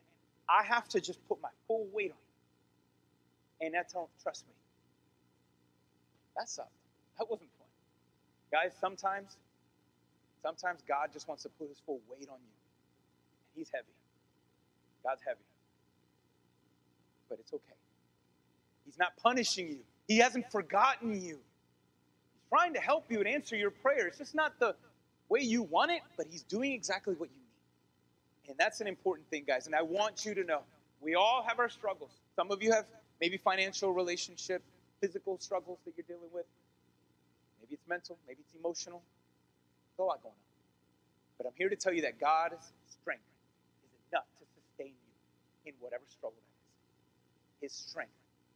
I 0.49 0.63
have 0.63 0.87
to 0.89 1.01
just 1.01 1.25
put 1.27 1.41
my 1.41 1.49
full 1.67 1.87
weight 1.93 2.11
on 2.11 2.17
it. 2.17 3.65
And 3.65 3.73
that's 3.73 3.95
all, 3.95 4.09
trust 4.23 4.45
me. 4.47 4.53
That 6.37 6.47
sucked. 6.47 6.69
That 7.17 7.29
wasn't 7.29 7.49
fun. 7.57 7.67
Guys, 8.51 8.71
sometimes, 8.79 9.35
sometimes 10.43 10.81
God 10.87 11.09
just 11.11 11.27
wants 11.27 11.43
to 11.43 11.49
put 11.49 11.69
his 11.69 11.79
full 11.85 11.99
weight 12.09 12.29
on 12.29 12.37
you. 12.37 12.55
And 13.53 13.55
he's 13.55 13.69
heavy. 13.73 13.85
God's 15.03 15.21
heavy. 15.25 15.39
But 17.29 17.39
it's 17.39 17.53
okay. 17.53 17.63
He's 18.85 18.97
not 18.97 19.17
punishing 19.21 19.67
you. 19.67 19.79
He 20.07 20.19
hasn't 20.19 20.49
forgotten 20.51 21.13
you. 21.21 21.39
He's 22.33 22.43
trying 22.49 22.73
to 22.75 22.79
help 22.79 23.11
you 23.11 23.19
and 23.19 23.27
answer 23.27 23.55
your 23.55 23.71
prayer. 23.71 24.07
It's 24.07 24.17
just 24.17 24.35
not 24.35 24.59
the 24.59 24.75
way 25.27 25.41
you 25.41 25.63
want 25.63 25.91
it, 25.91 26.01
but 26.15 26.27
He's 26.29 26.43
doing 26.43 26.71
exactly 26.71 27.15
what 27.15 27.29
you. 27.29 27.41
And 28.47 28.57
that's 28.57 28.81
an 28.81 28.87
important 28.87 29.29
thing, 29.29 29.43
guys. 29.45 29.65
And 29.65 29.75
I 29.75 29.81
want 29.81 30.25
you 30.25 30.33
to 30.35 30.43
know 30.43 30.61
we 31.01 31.15
all 31.15 31.43
have 31.47 31.59
our 31.59 31.69
struggles. 31.69 32.11
Some 32.35 32.51
of 32.51 32.63
you 32.63 32.71
have 32.71 32.85
maybe 33.19 33.37
financial 33.37 33.93
relationship, 33.93 34.63
physical 35.01 35.37
struggles 35.39 35.79
that 35.85 35.93
you're 35.97 36.05
dealing 36.07 36.31
with. 36.33 36.45
Maybe 37.61 37.75
it's 37.75 37.87
mental, 37.87 38.17
maybe 38.27 38.39
it's 38.41 38.53
emotional. 38.57 39.01
There's 39.97 40.05
a 40.05 40.07
lot 40.07 40.23
going 40.23 40.33
on. 40.33 40.47
But 41.37 41.47
I'm 41.47 41.53
here 41.57 41.69
to 41.69 41.75
tell 41.75 41.93
you 41.93 42.01
that 42.03 42.19
God's 42.19 42.71
strength 42.89 43.23
is 43.83 43.91
enough 44.11 44.25
to 44.39 44.45
sustain 44.55 44.93
you 44.93 45.71
in 45.71 45.73
whatever 45.79 46.03
struggle 46.09 46.37
that 46.39 47.65
is. 47.65 47.73
His 47.73 47.89
strength 47.89 48.11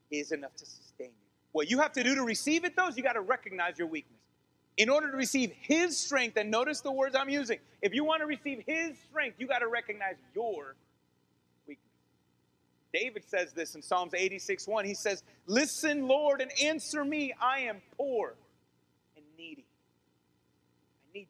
is 0.10 0.32
enough 0.32 0.56
to 0.56 0.66
sustain 0.66 1.08
you. 1.08 1.30
What 1.52 1.70
you 1.70 1.80
have 1.80 1.92
to 1.94 2.04
do 2.04 2.16
to 2.16 2.24
receive 2.24 2.64
it, 2.64 2.76
though, 2.76 2.88
is 2.88 2.98
you 2.98 3.04
got 3.04 3.14
to 3.14 3.22
recognize 3.22 3.78
your 3.78 3.88
weakness. 3.88 4.21
In 4.78 4.90
order 4.90 5.12
to 5.12 5.18
receive 5.18 5.52
His 5.62 5.98
strength, 5.98 6.38
and 6.38 6.50
notice 6.50 6.82
the 6.82 6.92
words 6.92 7.16
I'm 7.16 7.30
using, 7.30 7.60
if 7.82 7.94
you 7.94 8.04
want 8.04 8.22
to 8.22 8.26
receive 8.26 8.64
His 8.66 8.98
strength, 9.10 9.36
you 9.40 9.48
got 9.48 9.60
to 9.60 9.68
recognize 9.68 10.16
your 10.34 10.76
weakness. 11.68 11.86
David 12.94 13.24
says 13.26 13.54
this 13.54 13.76
in 13.76 13.82
Psalms 13.82 14.14
86 14.14 14.68
1. 14.68 14.86
He 14.86 14.94
says, 14.94 15.24
Listen, 15.46 16.08
Lord, 16.08 16.42
and 16.42 16.52
answer 16.64 17.04
me. 17.04 17.34
I 17.40 17.60
am 17.62 17.82
poor 17.98 18.36
and 19.16 19.26
needy. 19.38 19.66
I 21.10 21.18
need 21.18 21.28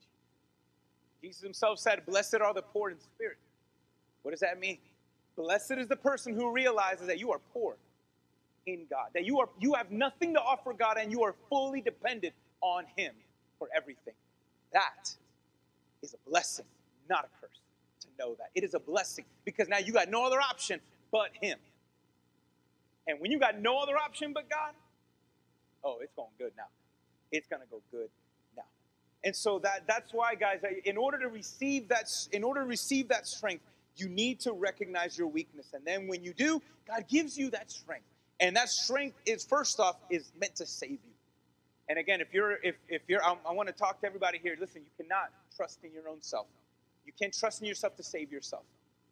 you. 1.22 1.30
Jesus 1.30 1.42
himself 1.42 1.80
said, 1.80 2.06
Blessed 2.06 2.36
are 2.42 2.54
the 2.54 2.62
poor 2.62 2.92
in 2.92 3.00
spirit. 3.00 3.38
What 4.22 4.32
does 4.32 4.42
that 4.42 4.60
mean? 4.60 4.78
Blessed 5.36 5.72
is 5.72 5.88
the 5.88 5.96
person 5.96 6.36
who 6.36 6.52
realizes 6.52 7.08
that 7.08 7.18
you 7.18 7.32
are 7.32 7.40
poor 7.54 7.76
in 8.68 8.86
God, 8.88 9.08
that 9.16 9.26
you 9.26 9.40
are 9.40 9.50
you 9.60 9.74
have 9.74 9.90
nothing 9.90 10.36
to 10.36 10.40
offer 10.40 10.74
God 10.74 10.98
and 11.00 11.12
you 11.12 11.24
are 11.24 11.34
fully 11.50 11.82
dependent 11.82 12.36
on 12.62 12.86
him 12.96 13.14
for 13.62 13.70
everything. 13.76 14.16
That 14.74 15.14
is 16.02 16.16
a 16.16 16.30
blessing, 16.30 16.66
not 17.08 17.26
a 17.26 17.28
curse. 17.40 17.60
To 18.00 18.08
know 18.18 18.34
that. 18.40 18.50
It 18.56 18.64
is 18.64 18.74
a 18.74 18.80
blessing 18.80 19.26
because 19.46 19.68
now 19.68 19.78
you 19.78 19.94
got 19.94 20.10
no 20.10 20.26
other 20.26 20.42
option 20.42 20.80
but 21.12 21.30
him. 21.40 21.60
And 23.06 23.20
when 23.20 23.30
you 23.30 23.40
got 23.40 23.62
no 23.62 23.78
other 23.78 23.96
option 23.96 24.34
but 24.34 24.50
God, 24.50 24.74
oh, 25.84 26.00
it's 26.02 26.14
going 26.16 26.32
good 26.40 26.54
now. 26.58 26.64
It's 27.32 27.48
going 27.48 27.62
to 27.62 27.68
go 27.70 27.84
good 27.92 28.10
now. 28.58 28.64
And 29.24 29.36
so 29.36 29.60
that 29.60 29.84
that's 29.88 30.12
why 30.12 30.34
guys, 30.34 30.62
in 30.84 30.98
order 30.98 31.20
to 31.20 31.28
receive 31.28 31.88
that 31.90 32.10
in 32.32 32.44
order 32.44 32.62
to 32.62 32.68
receive 32.68 33.10
that 33.10 33.28
strength, 33.28 33.64
you 33.96 34.10
need 34.10 34.40
to 34.40 34.54
recognize 34.54 35.16
your 35.20 35.28
weakness. 35.28 35.68
And 35.76 35.86
then 35.86 36.08
when 36.08 36.24
you 36.24 36.34
do, 36.34 36.64
God 36.88 37.06
gives 37.08 37.38
you 37.38 37.52
that 37.52 37.70
strength. 37.70 38.06
And 38.40 38.56
that 38.56 38.70
strength 38.70 39.18
is 39.28 39.46
first 39.46 39.80
off 39.80 39.98
is 40.10 40.32
meant 40.40 40.56
to 40.56 40.66
save 40.66 40.94
you. 40.94 41.11
And 41.92 42.00
again, 42.00 42.22
if 42.22 42.34
you're 42.34 42.54
if 42.64 42.76
if 42.88 43.02
you're 43.10 43.22
I, 43.22 43.36
I 43.46 43.52
want 43.52 43.68
to 43.68 43.74
talk 43.74 44.00
to 44.00 44.08
everybody 44.08 44.40
here. 44.42 44.56
Listen, 44.58 44.82
you 44.82 45.04
cannot 45.04 45.30
trust 45.54 45.80
in 45.84 45.92
your 45.92 46.08
own 46.08 46.22
self. 46.22 46.48
You 47.06 47.12
can't 47.20 47.38
trust 47.38 47.60
in 47.60 47.68
yourself 47.68 47.98
to 47.98 48.04
save 48.04 48.32
yourself. 48.32 48.64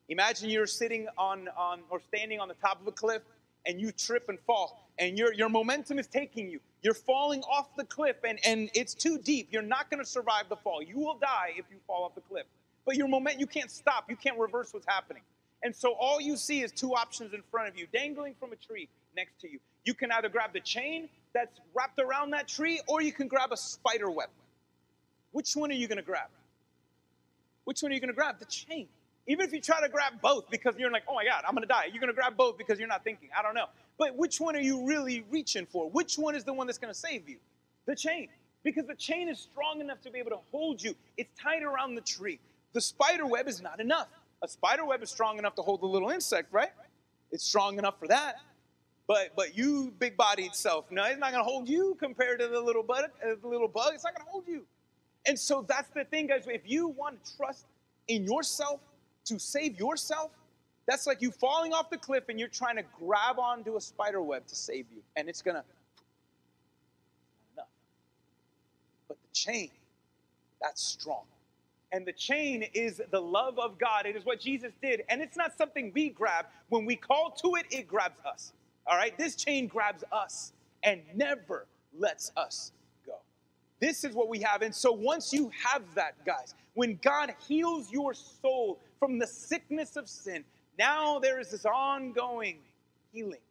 Imagine 0.07 0.49
you're 0.49 0.65
sitting 0.65 1.09
on 1.17 1.49
on 1.57 1.81
or 1.89 1.99
standing 2.07 2.39
on 2.39 2.47
the 2.47 2.53
top 2.53 2.79
of 2.79 2.87
a 2.87 2.93
cliff 2.93 3.21
and 3.65 3.81
you 3.81 3.91
trip 3.91 4.29
and 4.29 4.39
fall 4.47 4.87
and 4.97 5.17
your 5.17 5.33
your 5.33 5.49
momentum 5.49 5.99
is 5.99 6.07
taking 6.07 6.49
you. 6.49 6.61
You're 6.81 6.93
falling 6.93 7.41
off 7.41 7.75
the 7.75 7.83
cliff 7.83 8.15
and 8.25 8.39
and 8.45 8.69
it's 8.73 8.93
too 8.93 9.17
deep. 9.17 9.49
You're 9.51 9.61
not 9.61 9.91
going 9.91 10.01
to 10.01 10.09
survive 10.09 10.47
the 10.47 10.55
fall. 10.55 10.81
You 10.81 10.99
will 10.99 11.17
die 11.19 11.55
if 11.57 11.65
you 11.69 11.79
fall 11.85 12.05
off 12.05 12.15
the 12.15 12.21
cliff. 12.21 12.45
But 12.85 12.95
your 12.95 13.09
moment 13.09 13.41
you 13.41 13.45
can't 13.45 13.69
stop. 13.69 14.09
You 14.09 14.15
can't 14.15 14.39
reverse 14.39 14.73
what's 14.73 14.87
happening. 14.87 15.23
And 15.63 15.75
so 15.75 15.93
all 15.93 16.21
you 16.21 16.37
see 16.37 16.61
is 16.61 16.71
two 16.71 16.95
options 16.95 17.33
in 17.33 17.41
front 17.51 17.67
of 17.69 17.77
you, 17.77 17.87
dangling 17.91 18.35
from 18.39 18.53
a 18.53 18.55
tree 18.55 18.87
next 19.15 19.39
to 19.41 19.49
you. 19.49 19.59
You 19.83 19.93
can 19.93 20.11
either 20.11 20.29
grab 20.29 20.53
the 20.53 20.59
chain 20.59 21.09
that's 21.33 21.59
wrapped 21.73 21.99
around 21.99 22.31
that 22.31 22.47
tree 22.47 22.81
or 22.87 23.01
you 23.01 23.11
can 23.11 23.27
grab 23.27 23.51
a 23.51 23.57
spider 23.57 24.09
web. 24.09 24.29
Which 25.31 25.53
one 25.53 25.71
are 25.71 25.75
you 25.75 25.87
going 25.87 25.97
to 25.97 26.03
grab? 26.03 26.29
Which 27.65 27.81
one 27.81 27.91
are 27.91 27.95
you 27.95 28.01
going 28.01 28.09
to 28.09 28.15
grab? 28.15 28.39
The 28.39 28.45
chain. 28.45 28.87
Even 29.27 29.45
if 29.45 29.53
you 29.53 29.61
try 29.61 29.79
to 29.81 29.89
grab 29.89 30.13
both 30.21 30.49
because 30.49 30.75
you're 30.77 30.89
like, 30.89 31.03
oh 31.07 31.13
my 31.13 31.23
God, 31.23 31.43
I'm 31.47 31.53
going 31.53 31.61
to 31.61 31.67
die. 31.67 31.85
You're 31.91 32.01
going 32.01 32.07
to 32.07 32.15
grab 32.15 32.35
both 32.35 32.57
because 32.57 32.79
you're 32.79 32.87
not 32.87 33.03
thinking. 33.03 33.29
I 33.37 33.43
don't 33.43 33.53
know. 33.53 33.67
But 33.97 34.15
which 34.15 34.39
one 34.39 34.55
are 34.55 34.61
you 34.61 34.87
really 34.87 35.23
reaching 35.29 35.67
for? 35.67 35.89
Which 35.89 36.15
one 36.15 36.35
is 36.35 36.43
the 36.43 36.53
one 36.53 36.67
that's 36.67 36.79
going 36.79 36.93
to 36.93 36.99
save 36.99 37.29
you? 37.29 37.37
The 37.85 37.95
chain. 37.95 38.29
Because 38.63 38.87
the 38.87 38.95
chain 38.95 39.29
is 39.29 39.39
strong 39.39 39.81
enough 39.81 40.01
to 40.01 40.11
be 40.11 40.19
able 40.19 40.31
to 40.31 40.39
hold 40.51 40.81
you. 40.81 40.95
It's 41.15 41.29
tied 41.39 41.63
around 41.63 41.95
the 41.95 42.01
tree. 42.01 42.39
The 42.73 42.81
spider 42.81 43.25
web 43.25 43.47
is 43.47 43.61
not 43.61 43.79
enough. 43.79 44.07
A 44.41 44.47
spider 44.47 44.85
web 44.85 45.03
is 45.03 45.09
strong 45.09 45.37
enough 45.37 45.55
to 45.55 45.61
hold 45.61 45.81
the 45.81 45.85
little 45.85 46.09
insect, 46.09 46.51
right? 46.53 46.71
It's 47.31 47.43
strong 47.43 47.77
enough 47.77 47.99
for 47.99 48.07
that. 48.07 48.37
But 49.07 49.35
but 49.35 49.57
you 49.57 49.91
big 49.97 50.15
bodied 50.15 50.53
self, 50.53 50.85
no, 50.91 51.03
it's 51.03 51.19
not 51.19 51.31
gonna 51.31 51.43
hold 51.43 51.67
you 51.67 51.97
compared 51.99 52.39
to 52.39 52.47
the 52.47 52.61
little 52.61 52.83
bug, 52.83 53.05
uh, 53.25 53.35
the 53.41 53.47
little 53.47 53.67
bug. 53.67 53.93
It's 53.95 54.03
not 54.03 54.15
gonna 54.15 54.29
hold 54.29 54.47
you. 54.47 54.65
And 55.25 55.37
so 55.37 55.65
that's 55.67 55.89
the 55.89 56.05
thing, 56.05 56.27
guys. 56.27 56.45
If 56.47 56.61
you 56.65 56.89
want 56.89 57.23
to 57.23 57.37
trust 57.37 57.65
in 58.07 58.23
yourself 58.23 58.79
to 59.25 59.39
save 59.39 59.79
yourself, 59.79 60.31
that's 60.87 61.07
like 61.07 61.21
you 61.21 61.31
falling 61.31 61.73
off 61.73 61.89
the 61.89 61.97
cliff 61.97 62.25
and 62.29 62.39
you're 62.39 62.49
trying 62.49 62.75
to 62.75 62.83
grab 62.99 63.39
onto 63.39 63.77
a 63.77 63.81
spider 63.81 64.21
web 64.21 64.45
to 64.45 64.55
save 64.55 64.85
you, 64.91 65.01
and 65.15 65.27
it's 65.27 65.41
gonna 65.41 65.63
enough. 67.55 67.67
But 69.07 69.17
the 69.21 69.33
chain, 69.33 69.71
that's 70.61 70.83
strong. 70.83 71.23
And 71.91 72.05
the 72.05 72.13
chain 72.13 72.63
is 72.73 73.01
the 73.11 73.19
love 73.19 73.57
of 73.57 73.79
God. 73.79 74.05
It 74.05 74.15
is 74.15 74.25
what 74.25 74.39
Jesus 74.39 74.71
did. 74.81 75.03
And 75.09 75.21
it's 75.21 75.37
not 75.37 75.57
something 75.57 75.91
we 75.93 76.09
grab. 76.09 76.45
When 76.69 76.85
we 76.85 76.95
call 76.95 77.31
to 77.41 77.55
it, 77.55 77.65
it 77.71 77.87
grabs 77.87 78.23
us. 78.25 78.53
All 78.85 78.95
right, 78.95 79.17
this 79.17 79.35
chain 79.35 79.67
grabs 79.67 80.03
us 80.11 80.53
and 80.83 81.01
never 81.15 81.65
lets 81.97 82.31
us 82.37 82.71
go. 83.05 83.15
This 83.79 84.03
is 84.03 84.13
what 84.13 84.29
we 84.29 84.39
have. 84.39 84.61
And 84.61 84.73
so 84.73 84.91
once 84.91 85.33
you 85.33 85.51
have 85.63 85.83
that, 85.95 86.13
guys, 86.25 86.53
when 86.73 86.99
God 87.01 87.33
heals 87.47 87.91
your 87.91 88.13
soul 88.13 88.79
from 88.99 89.19
the 89.19 89.27
sickness 89.27 89.95
of 89.95 90.07
sin, 90.07 90.43
now 90.77 91.19
there 91.19 91.39
is 91.39 91.51
this 91.51 91.65
ongoing 91.65 92.59
healing 93.11 93.41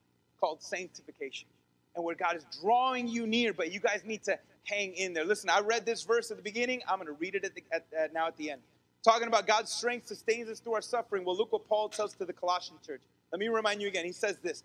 called 0.41 0.63
sanctification. 0.63 1.49
And 1.97 2.05
where 2.05 2.15
God 2.15 2.37
is 2.37 2.45
drawing 2.63 3.09
you 3.09 3.27
near, 3.27 3.53
but 3.53 3.73
you 3.73 3.81
guys 3.81 4.03
need 4.05 4.23
to 4.25 4.39
hang 4.69 4.95
in 4.95 5.13
there. 5.13 5.25
Listen, 5.25 5.51
I 5.51 5.61
read 5.61 5.87
this 5.87 6.03
verse 6.03 6.31
at 6.31 6.37
the 6.37 6.43
beginning. 6.43 6.83
I'm 6.89 6.97
going 6.97 7.07
to 7.07 7.13
read 7.15 7.35
it 7.35 7.45
at 7.45 7.55
the, 7.55 7.63
at, 7.73 7.87
at, 7.99 8.13
now 8.13 8.27
at 8.29 8.37
the 8.37 8.51
end. 8.51 8.61
Talking 9.05 9.29
about 9.29 9.47
God's 9.47 9.73
strength 9.73 10.09
sustains 10.09 10.49
us 10.49 10.61
through 10.61 10.75
our 10.75 10.83
suffering. 10.83 11.25
Well, 11.25 11.37
look 11.37 11.53
what 11.53 11.69
Paul 11.69 11.89
tells 11.89 12.15
to 12.15 12.25
the 12.25 12.33
Colossian 12.33 12.77
church. 12.85 13.01
Let 13.33 13.39
me 13.39 13.49
remind 13.49 13.81
you 13.81 13.89
again. 13.89 14.05
He 14.05 14.13
says 14.13 14.39
this 14.43 14.63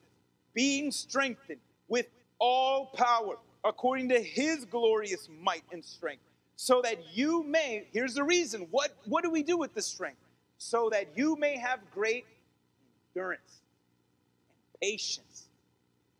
being 0.53 0.91
strengthened 0.91 1.59
with 1.87 2.07
all 2.39 2.87
power 2.87 3.37
according 3.63 4.09
to 4.09 4.19
his 4.19 4.65
glorious 4.65 5.29
might 5.41 5.63
and 5.71 5.83
strength, 5.83 6.23
so 6.55 6.81
that 6.81 7.15
you 7.15 7.43
may, 7.43 7.87
here's 7.93 8.13
the 8.13 8.23
reason, 8.23 8.67
what, 8.71 8.95
what 9.05 9.23
do 9.23 9.29
we 9.29 9.43
do 9.43 9.57
with 9.57 9.73
this 9.73 9.85
strength? 9.85 10.19
So 10.57 10.89
that 10.91 11.07
you 11.15 11.35
may 11.37 11.57
have 11.57 11.79
great 11.93 12.25
endurance 13.15 13.61
and 14.47 14.81
patience, 14.81 15.47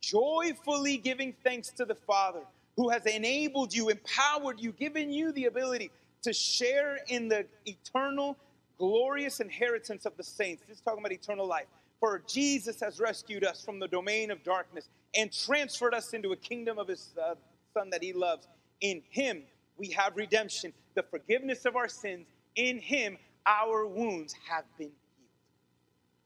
joyfully 0.02 0.98
giving 0.98 1.34
thanks 1.44 1.70
to 1.72 1.86
the 1.86 1.96
Father 1.96 2.42
who 2.76 2.90
has 2.90 3.06
enabled 3.06 3.74
you, 3.74 3.90
empowered 3.90 4.60
you, 4.60 4.72
given 4.72 5.12
you 5.12 5.32
the 5.32 5.46
ability 5.46 5.92
to 6.24 6.34
share 6.34 7.00
in 7.08 7.28
the 7.28 7.46
eternal, 7.66 8.38
glorious 8.78 9.40
inheritance 9.40 10.06
of 10.06 10.16
the 10.18 10.24
saints. 10.24 10.64
This 10.68 10.78
is 10.78 10.84
talking 10.84 11.00
about 11.00 11.12
eternal 11.12 11.48
life. 11.48 11.68
For 12.00 12.22
Jesus 12.28 12.80
has 12.82 13.00
rescued 13.00 13.46
us 13.46 13.64
from 13.64 13.80
the 13.80 13.88
domain 13.88 14.32
of 14.32 14.44
darkness 14.44 14.90
and 15.16 15.32
transferred 15.32 15.94
us 15.94 16.14
into 16.14 16.32
a 16.32 16.36
kingdom 16.36 16.78
of 16.78 16.88
his 16.88 17.14
uh, 17.22 17.36
Son 17.74 17.90
that 17.92 18.04
he 18.04 18.14
loves. 18.14 18.48
In 18.82 19.02
him 19.10 19.44
we 19.78 19.90
have 19.92 20.16
redemption, 20.18 20.74
the 20.96 21.04
forgiveness 21.04 21.66
of 21.66 21.76
our 21.76 21.88
sins. 21.88 22.26
In 22.56 22.80
him 22.80 23.18
our 23.46 23.88
wounds 23.88 24.36
have 24.50 24.66
been 24.78 24.92
healed. 24.92 25.30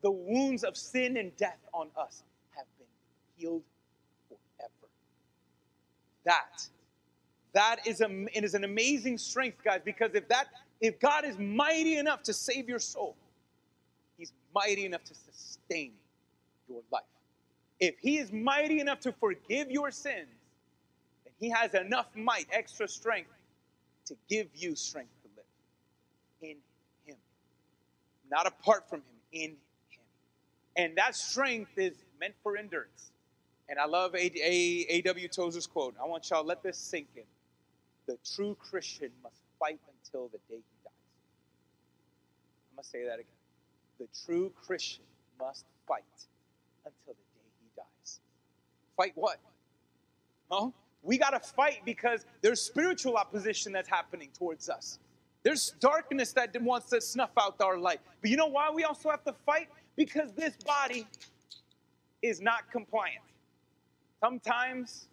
The 0.02 0.12
wounds 0.12 0.64
of 0.64 0.76
sin 0.78 1.18
and 1.18 1.36
death 1.38 1.60
on 1.74 1.90
us 1.98 2.24
have 2.56 2.66
been 2.78 2.88
healed. 3.36 3.64
That, 6.28 6.68
that 7.54 7.88
is, 7.88 8.02
a, 8.02 8.26
it 8.38 8.44
is 8.44 8.54
an 8.54 8.66
amazing 8.66 9.18
strength, 9.18 9.64
guys, 9.64 9.80
because 9.84 10.12
if 10.14 10.28
that 10.28 10.48
if 10.82 11.00
God 11.00 11.24
is 11.24 11.40
mighty 11.40 11.98
enough 11.98 12.22
to 12.24 12.34
save 12.34 12.68
your 12.68 12.80
soul, 12.80 13.16
He's 14.18 14.34
mighty 14.54 14.86
enough 14.86 15.06
to 15.06 15.16
sustain 15.16 15.94
your 16.68 16.82
life. 16.92 17.04
If 17.80 17.96
He 18.00 18.18
is 18.18 18.34
mighty 18.34 18.82
enough 18.82 19.00
to 19.02 19.14
forgive 19.14 19.72
your 19.72 19.90
sins, 19.90 20.28
then 21.24 21.34
He 21.40 21.50
has 21.50 21.74
enough 21.74 22.08
might, 22.14 22.48
extra 22.52 22.90
strength, 22.90 23.32
to 24.08 24.16
give 24.30 24.48
you 24.54 24.76
strength 24.76 25.12
to 25.24 25.30
live 25.38 25.46
in 26.42 26.58
Him, 27.06 27.18
not 28.30 28.48
apart 28.48 28.90
from 28.90 29.00
Him, 29.00 29.16
in 29.32 29.50
Him. 29.52 30.02
And 30.76 30.98
that 30.98 31.16
strength 31.16 31.72
is 31.78 31.94
meant 32.20 32.36
for 32.44 32.58
endurance. 32.58 33.12
And 33.70 33.80
I 33.80 33.86
love 33.86 34.16
A.W. 34.16 35.28
Tozer's 35.28 35.68
quote. 35.68 35.96
I 36.02 36.06
want 36.08 36.30
y'all 36.30 36.46
let 36.46 36.64
this 36.64 36.78
sink 36.78 37.08
in. 37.16 37.24
The 38.08 38.18
true 38.36 38.56
Christian 38.60 39.12
must 39.22 39.42
fight 39.60 39.80
until 40.04 40.30
the 40.30 40.38
day 40.50 40.56
he 40.56 40.78
dies. 40.84 40.94
I'm 42.72 42.76
going 42.78 42.84
to 42.84 42.90
say 42.90 43.04
that 43.06 43.16
again. 43.16 43.26
The 44.00 44.08
true 44.26 44.54
Christian 44.66 45.04
must 45.40 45.66
fight 45.88 46.04
until 46.86 47.08
the 47.08 47.14
day 47.14 47.50
he 47.60 47.68
dies. 47.76 48.20
Fight 48.96 49.12
what? 49.16 49.40
Huh? 50.50 50.70
We 51.04 51.18
got 51.18 51.32
to 51.32 51.40
fight 51.40 51.82
because 51.84 52.26
there's 52.42 52.62
spiritual 52.62 53.18
opposition 53.18 53.74
that's 53.74 53.90
happening 53.90 54.30
towards 54.38 54.70
us. 54.70 55.00
There's 55.44 55.74
darkness 55.80 56.32
that 56.34 56.60
wants 56.62 56.90
to 56.90 57.02
snuff 57.02 57.32
out 57.40 57.60
our 57.62 57.78
light. 57.78 58.00
But 58.22 58.32
you 58.32 58.38
know 58.38 58.48
why 58.48 58.70
we 58.72 58.86
also 58.86 59.10
have 59.10 59.24
to 59.26 59.34
fight? 59.46 59.68
Because 59.96 60.32
this 60.34 60.56
body 60.66 61.06
is 62.22 62.40
not 62.40 62.72
compliant. 62.72 63.22
Sometimes 64.20 65.08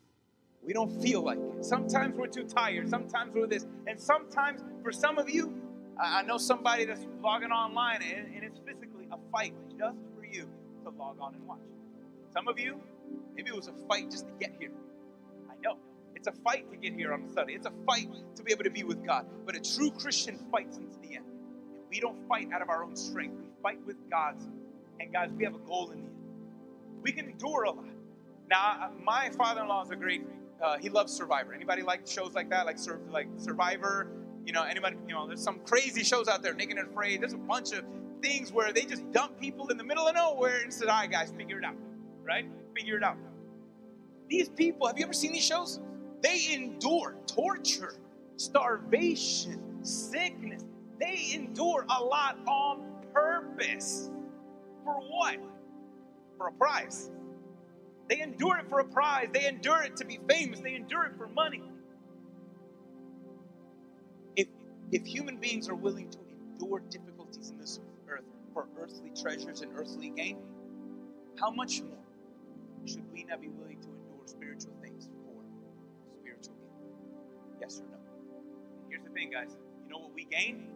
we 0.63 0.73
don't 0.73 0.91
feel 1.03 1.23
like 1.23 1.39
it. 1.39 1.65
Sometimes 1.65 2.17
we're 2.17 2.27
too 2.27 2.45
tired. 2.45 2.89
Sometimes 2.89 3.35
we're 3.35 3.47
this. 3.47 3.67
And 3.87 4.01
sometimes, 4.01 4.63
for 4.83 4.93
some 4.93 5.19
of 5.19 5.29
you, 5.29 5.55
I 6.03 6.23
know 6.23 6.39
somebody 6.39 6.87
that's 6.87 7.07
logging 7.23 7.51
online 7.51 8.03
and, 8.03 8.35
and 8.35 8.45
it's 8.45 8.59
physically 8.67 9.07
a 9.13 9.19
fight 9.31 9.55
just 9.79 9.99
for 10.17 10.25
you 10.25 10.49
to 10.85 10.91
log 10.91 11.17
on 11.21 11.35
and 11.35 11.47
watch. 11.47 11.61
Some 12.33 12.49
of 12.49 12.59
you, 12.59 12.81
maybe 13.37 13.51
it 13.51 13.55
was 13.55 13.69
a 13.69 13.75
fight 13.87 14.11
just 14.11 14.27
to 14.27 14.33
get 14.41 14.55
here. 14.59 14.73
I 15.51 15.55
know. 15.63 15.77
It's 16.17 16.27
a 16.27 16.33
fight 16.33 16.71
to 16.71 16.77
get 16.77 16.95
here 16.95 17.13
on 17.13 17.29
Sunday. 17.29 17.55
It's 17.55 17.67
a 17.67 17.73
fight 17.87 18.09
to 18.37 18.43
be 18.43 18.53
able 18.53 18.65
to 18.65 18.71
be 18.71 18.85
with 18.85 19.05
God. 19.05 19.27
But 19.45 19.55
a 19.55 19.61
true 19.61 19.91
Christian 19.91 20.39
fights 20.51 20.79
until 20.79 20.99
the 21.01 21.17
end. 21.17 21.27
And 21.27 21.83
we 21.91 22.01
don't 22.01 22.27
fight 22.27 22.49
out 22.53 22.63
of 22.63 22.71
our 22.71 22.83
own 22.83 22.97
strength. 22.97 23.37
We 23.41 23.49
fight 23.63 23.85
with 23.87 23.97
God's. 24.11 24.47
And 24.99 25.13
guys, 25.13 25.31
we 25.37 25.45
have 25.45 25.55
a 25.55 25.59
goal 25.59 25.91
in 25.91 25.99
the 25.99 26.07
end. 26.07 26.15
We 27.03 27.13
can 27.13 27.29
endure 27.29 27.65
a 27.65 27.71
lot. 27.71 27.94
Now, 28.49 28.91
my 29.03 29.31
father-in-law 29.31 29.85
is 29.85 29.91
a 29.91 29.97
great 29.97 30.25
uh, 30.63 30.79
he 30.79 30.89
loves 30.89 31.13
Survivor. 31.13 31.53
Anybody 31.53 31.83
like 31.83 32.07
shows 32.07 32.35
like 32.35 32.49
that, 32.51 32.67
like 32.67 32.79
Sur- 32.79 33.01
like 33.11 33.29
Survivor? 33.37 34.09
You 34.45 34.53
know, 34.53 34.63
anybody? 34.63 34.97
You 35.07 35.15
know, 35.15 35.27
there's 35.27 35.43
some 35.43 35.61
crazy 35.61 36.03
shows 36.05 36.29
out 36.29 36.43
there, 36.43 36.55
Naked 36.55 36.79
and 36.79 36.89
Afraid. 36.89 37.21
There's 37.21 37.33
a 37.33 37.39
bunch 37.39 37.73
of 37.73 37.85
things 38.23 38.53
where 38.53 38.73
they 38.73 38.83
just 38.83 39.11
dump 39.13 39.39
people 39.39 39.69
in 39.69 39.77
the 39.77 39.85
middle 39.85 40.07
of 40.07 40.15
nowhere 40.15 40.61
and 40.63 40.73
said, 40.73 40.89
"All 40.89 41.01
right, 41.01 41.11
guys, 41.11 41.33
figure 41.37 41.59
it 41.59 41.65
out." 41.65 41.77
Right? 42.23 42.47
Figure 42.75 42.97
it 42.97 43.03
out. 43.03 43.17
These 44.29 44.49
people, 44.49 44.87
have 44.87 44.99
you 44.99 45.05
ever 45.05 45.13
seen 45.13 45.33
these 45.33 45.45
shows? 45.45 45.81
They 46.23 46.55
endure 46.55 47.17
torture, 47.27 47.97
starvation, 48.37 49.85
sickness. 49.85 50.65
They 50.99 51.33
endure 51.35 51.85
a 51.91 52.03
lot 52.03 52.39
on 52.47 52.85
purpose. 53.13 54.11
For 54.85 54.95
what? 54.95 55.39
For 56.39 56.49
a 56.49 56.53
prize. 56.53 57.11
They 58.09 58.21
endure 58.21 58.59
it 58.59 58.69
for 58.69 58.81
a 58.81 58.85
prize. 58.85 59.29
They 59.33 59.47
endure 59.47 59.83
it 59.83 59.97
to 59.97 60.05
be 60.05 60.19
famous. 60.29 60.61
They 60.61 60.75
endure 60.75 61.05
it 61.05 61.17
for 61.17 61.29
money. 61.29 61.63
If, 64.37 64.49
if 64.93 65.07
human 65.07 65.39
beings 65.39 65.69
are 65.69 65.75
willing 65.75 66.11
to 66.11 66.19
endure 66.29 66.81
difficulties 66.91 67.51
in 67.51 67.59
this 67.59 67.81
earth 68.09 68.25
for 68.53 68.67
earthly 68.79 69.11
treasures 69.21 69.63
and 69.63 69.73
earthly 69.77 70.11
gain, 70.11 70.39
how 71.41 71.51
much 71.51 71.83
more 71.83 71.99
should 72.87 73.11
we 73.13 73.25
not 73.25 73.41
be 73.41 73.49
willing 73.49 73.81
to 73.81 73.89
endure 73.89 74.27
spiritual 74.27 74.73
things 74.83 75.09
for 75.25 75.43
spiritual 76.21 76.55
gain? 76.55 77.59
Yes 77.61 77.81
or 77.81 77.91
no? 77.91 77.99
Here's 78.91 79.03
the 79.03 79.11
thing, 79.11 79.31
guys. 79.31 79.57
You 79.85 79.93
know 79.93 80.01
what 80.01 80.15
we 80.15 80.25
gain? 80.27 80.69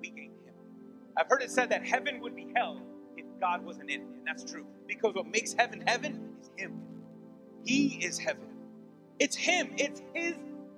We 0.00 0.10
gain 0.10 0.30
Him. 0.46 0.54
I've 1.16 1.28
heard 1.28 1.42
it 1.42 1.50
said 1.50 1.70
that 1.70 1.86
heaven 1.86 2.20
would 2.20 2.36
be 2.36 2.48
hell 2.54 2.80
God 3.40 3.64
wasn't 3.64 3.90
in 3.90 4.00
it. 4.00 4.06
And 4.06 4.26
that's 4.26 4.44
true. 4.44 4.66
Because 4.86 5.14
what 5.14 5.26
makes 5.26 5.52
heaven 5.52 5.82
heaven 5.86 6.36
is 6.40 6.50
Him. 6.56 6.80
He 7.64 8.04
is 8.04 8.18
heaven. 8.18 8.46
It's 9.18 9.36
Him. 9.36 9.70
It's 9.76 10.02
His 10.14 10.34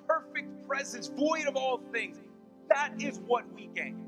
perfect 0.06 0.66
presence, 0.66 1.08
void 1.08 1.46
of 1.46 1.56
all 1.56 1.80
things. 1.92 2.18
That 2.68 2.92
is 2.98 3.18
what 3.26 3.44
we 3.54 3.68
gain. 3.74 4.06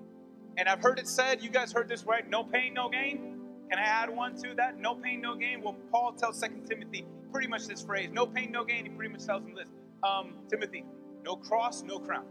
And 0.57 0.68
I've 0.68 0.82
heard 0.82 0.98
it 0.98 1.09
said, 1.09 1.42
you 1.42 1.50
guys 1.50 1.72
heard 1.72 1.88
this 1.88 2.05
right? 2.05 2.28
No 2.28 2.44
pain, 2.44 2.74
no 2.74 2.88
gain. 2.88 3.38
Can 3.70 3.78
I 3.78 3.82
add 3.82 4.14
one 4.14 4.36
to 4.42 4.55
that? 4.57 4.78
No 4.78 4.94
pain, 4.94 5.20
no 5.20 5.34
gain. 5.34 5.62
Well, 5.62 5.76
Paul 5.90 6.12
tells 6.12 6.38
Second 6.38 6.66
Timothy 6.66 7.07
pretty 7.32 7.48
much 7.48 7.66
this 7.66 7.82
phrase 7.82 8.11
no 8.12 8.26
pain, 8.26 8.53
no 8.53 8.64
gain. 8.64 8.84
He 8.84 8.90
pretty 8.90 9.12
much 9.12 9.24
tells 9.24 9.42
him 9.44 9.55
this 9.55 9.68
um, 10.03 10.34
Timothy, 10.50 10.84
no 11.24 11.36
cross, 11.36 11.82
no 11.82 11.98
crown. 11.98 12.24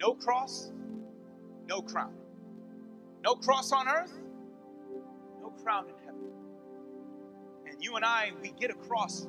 No 0.00 0.14
cross, 0.14 0.70
no 1.68 1.82
crown. 1.82 2.14
No 3.24 3.34
cross 3.34 3.72
on 3.72 3.88
earth, 3.88 4.12
crown 5.62 5.86
in 5.88 5.94
heaven. 6.04 6.30
And 7.68 7.82
you 7.82 7.96
and 7.96 8.04
I, 8.04 8.32
we 8.40 8.50
get 8.50 8.70
across 8.70 9.26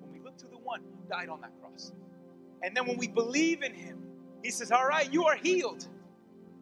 when 0.00 0.12
we 0.12 0.20
look 0.20 0.36
to 0.38 0.46
the 0.46 0.58
one 0.58 0.80
who 0.80 1.08
died 1.08 1.28
on 1.28 1.40
that 1.42 1.52
cross. 1.60 1.92
And 2.62 2.76
then 2.76 2.86
when 2.86 2.96
we 2.96 3.08
believe 3.08 3.62
in 3.62 3.72
him, 3.72 4.02
he 4.42 4.50
says, 4.50 4.72
All 4.72 4.86
right, 4.86 5.12
you 5.12 5.24
are 5.24 5.36
healed. 5.36 5.86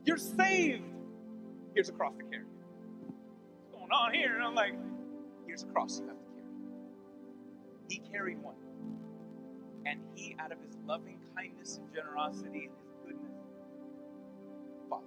You're 0.05 0.19
saved. 0.19 0.85
Here's 1.75 1.89
a 1.89 1.93
cross 1.93 2.15
to 2.19 2.25
carry. 2.25 2.45
What's 3.71 3.81
going 3.81 3.93
on 3.93 4.15
here? 4.15 4.35
And 4.35 4.45
I'm 4.45 4.55
like, 4.55 4.75
Here's 5.47 5.63
a 5.63 5.67
cross 5.67 6.01
you 6.01 6.07
have 6.09 6.17
to 6.17 6.25
carry. 6.35 6.47
He 7.89 7.99
carried 8.11 8.43
one. 8.43 8.57
And 9.85 10.01
he, 10.15 10.37
out 10.39 10.51
of 10.53 10.59
his 10.67 10.77
loving 10.87 11.19
kindness 11.37 11.79
and 11.79 11.95
generosity 11.95 12.69
and 12.69 12.73
his 12.83 12.93
goodness, 13.05 13.33
followed. 14.91 15.05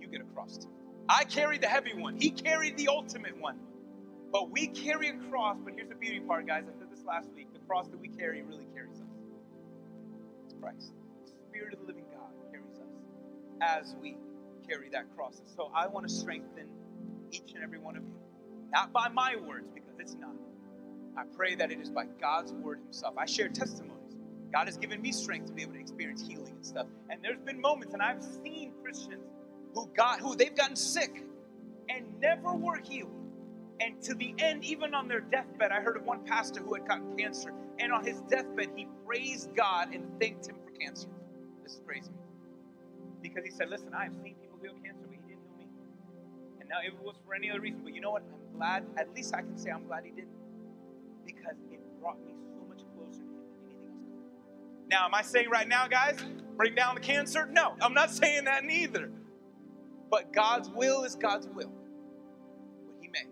You 0.00 0.08
get 0.08 0.20
a 0.20 0.24
cross 0.34 0.58
too. 0.58 0.68
I 1.08 1.24
carried 1.24 1.62
the 1.62 1.68
heavy 1.68 1.94
one. 1.94 2.16
He 2.16 2.30
carried 2.30 2.76
the 2.76 2.88
ultimate 2.88 3.38
one. 3.38 3.58
But 4.32 4.50
we 4.50 4.66
carry 4.68 5.08
a 5.08 5.14
cross. 5.30 5.56
But 5.64 5.74
here's 5.74 5.88
the 5.88 5.94
beauty 5.94 6.20
part, 6.20 6.46
guys. 6.46 6.64
I 6.64 6.78
said 6.78 6.90
this 6.90 7.04
last 7.04 7.28
week. 7.34 7.52
The 7.52 7.60
cross 7.60 7.88
that 7.88 8.00
we 8.00 8.08
carry 8.08 8.42
really 8.42 8.66
carries 8.74 9.00
us. 9.00 9.06
It's 10.44 10.54
Christ. 10.60 10.92
The 11.24 11.32
Spirit 11.48 11.74
of 11.74 11.80
the 11.80 11.86
living 11.86 12.04
God 12.12 12.30
carries 12.50 12.78
us 12.78 12.88
as 13.60 13.94
we 14.00 14.16
carry 14.68 14.88
that 14.90 15.14
cross. 15.16 15.38
And 15.38 15.48
so 15.48 15.70
I 15.74 15.86
want 15.86 16.08
to 16.08 16.14
strengthen 16.14 16.68
each 17.30 17.52
and 17.54 17.62
every 17.62 17.78
one 17.78 17.96
of 17.96 18.02
you. 18.02 18.14
Not 18.72 18.92
by 18.92 19.08
my 19.08 19.36
words, 19.36 19.70
because 19.72 19.98
it's 20.00 20.14
not. 20.14 20.34
I 21.16 21.22
pray 21.36 21.54
that 21.54 21.70
it 21.70 21.80
is 21.80 21.88
by 21.88 22.06
God's 22.20 22.52
word 22.52 22.80
Himself. 22.80 23.14
I 23.16 23.26
share 23.26 23.48
testimonies. 23.48 24.16
God 24.52 24.66
has 24.66 24.76
given 24.76 25.00
me 25.00 25.12
strength 25.12 25.46
to 25.46 25.52
be 25.52 25.62
able 25.62 25.74
to 25.74 25.80
experience 25.80 26.26
healing 26.26 26.52
and 26.52 26.66
stuff. 26.66 26.86
And 27.10 27.22
there's 27.22 27.40
been 27.40 27.60
moments, 27.60 27.94
and 27.94 28.02
I've 28.02 28.22
seen 28.22 28.72
Christians 28.82 29.24
who 29.76 29.86
got 29.94 30.20
who 30.20 30.34
they've 30.34 30.56
gotten 30.56 30.74
sick 30.74 31.22
and 31.88 32.20
never 32.20 32.52
were 32.54 32.78
healed. 32.78 33.12
And 33.78 34.00
to 34.02 34.14
the 34.14 34.34
end, 34.38 34.64
even 34.64 34.94
on 34.94 35.06
their 35.06 35.20
deathbed, 35.20 35.70
I 35.70 35.80
heard 35.80 35.98
of 35.98 36.04
one 36.04 36.24
pastor 36.24 36.60
who 36.60 36.74
had 36.74 36.88
gotten 36.88 37.14
cancer, 37.16 37.52
and 37.78 37.92
on 37.92 38.04
his 38.04 38.22
deathbed, 38.22 38.70
he 38.74 38.88
praised 39.06 39.54
God 39.54 39.94
and 39.94 40.18
thanked 40.18 40.46
him 40.46 40.56
for 40.64 40.70
cancer. 40.70 41.08
This 41.62 41.74
is 41.74 41.82
crazy. 41.86 42.10
Because 43.20 43.44
he 43.44 43.50
said, 43.50 43.68
Listen, 43.68 43.92
I've 43.94 44.14
seen 44.14 44.34
people 44.40 44.58
heal 44.62 44.72
cancer, 44.82 45.04
but 45.06 45.10
he 45.10 45.18
didn't 45.28 45.44
heal 45.44 45.58
me. 45.58 45.66
And 46.60 46.68
now 46.70 46.76
if 46.82 46.94
it 46.94 47.02
was 47.02 47.16
for 47.26 47.34
any 47.34 47.50
other 47.50 47.60
reason, 47.60 47.80
but 47.84 47.94
you 47.94 48.00
know 48.00 48.12
what? 48.12 48.22
I'm 48.22 48.56
glad, 48.56 48.86
at 48.96 49.14
least 49.14 49.34
I 49.34 49.42
can 49.42 49.58
say 49.58 49.70
I'm 49.70 49.86
glad 49.86 50.04
he 50.04 50.10
did. 50.10 50.26
Because 51.26 51.56
it 51.70 51.80
brought 52.00 52.18
me 52.24 52.32
so 52.54 52.64
much 52.66 52.80
closer 52.96 53.20
to 53.20 53.28
him 53.28 53.44
than 53.44 53.66
anything 53.66 53.90
else. 53.90 54.88
Now, 54.88 55.04
am 55.04 55.14
I 55.14 55.20
saying 55.20 55.50
right 55.50 55.68
now, 55.68 55.86
guys, 55.86 56.18
bring 56.56 56.74
down 56.74 56.94
the 56.94 57.00
cancer? 57.02 57.46
No, 57.52 57.74
I'm 57.82 57.92
not 57.92 58.10
saying 58.10 58.44
that 58.44 58.64
neither. 58.64 59.10
But 60.10 60.32
God's 60.32 60.68
will 60.70 61.04
is 61.04 61.16
God's 61.16 61.48
will. 61.48 61.70
What 62.86 62.96
He 63.00 63.08
may, 63.08 63.24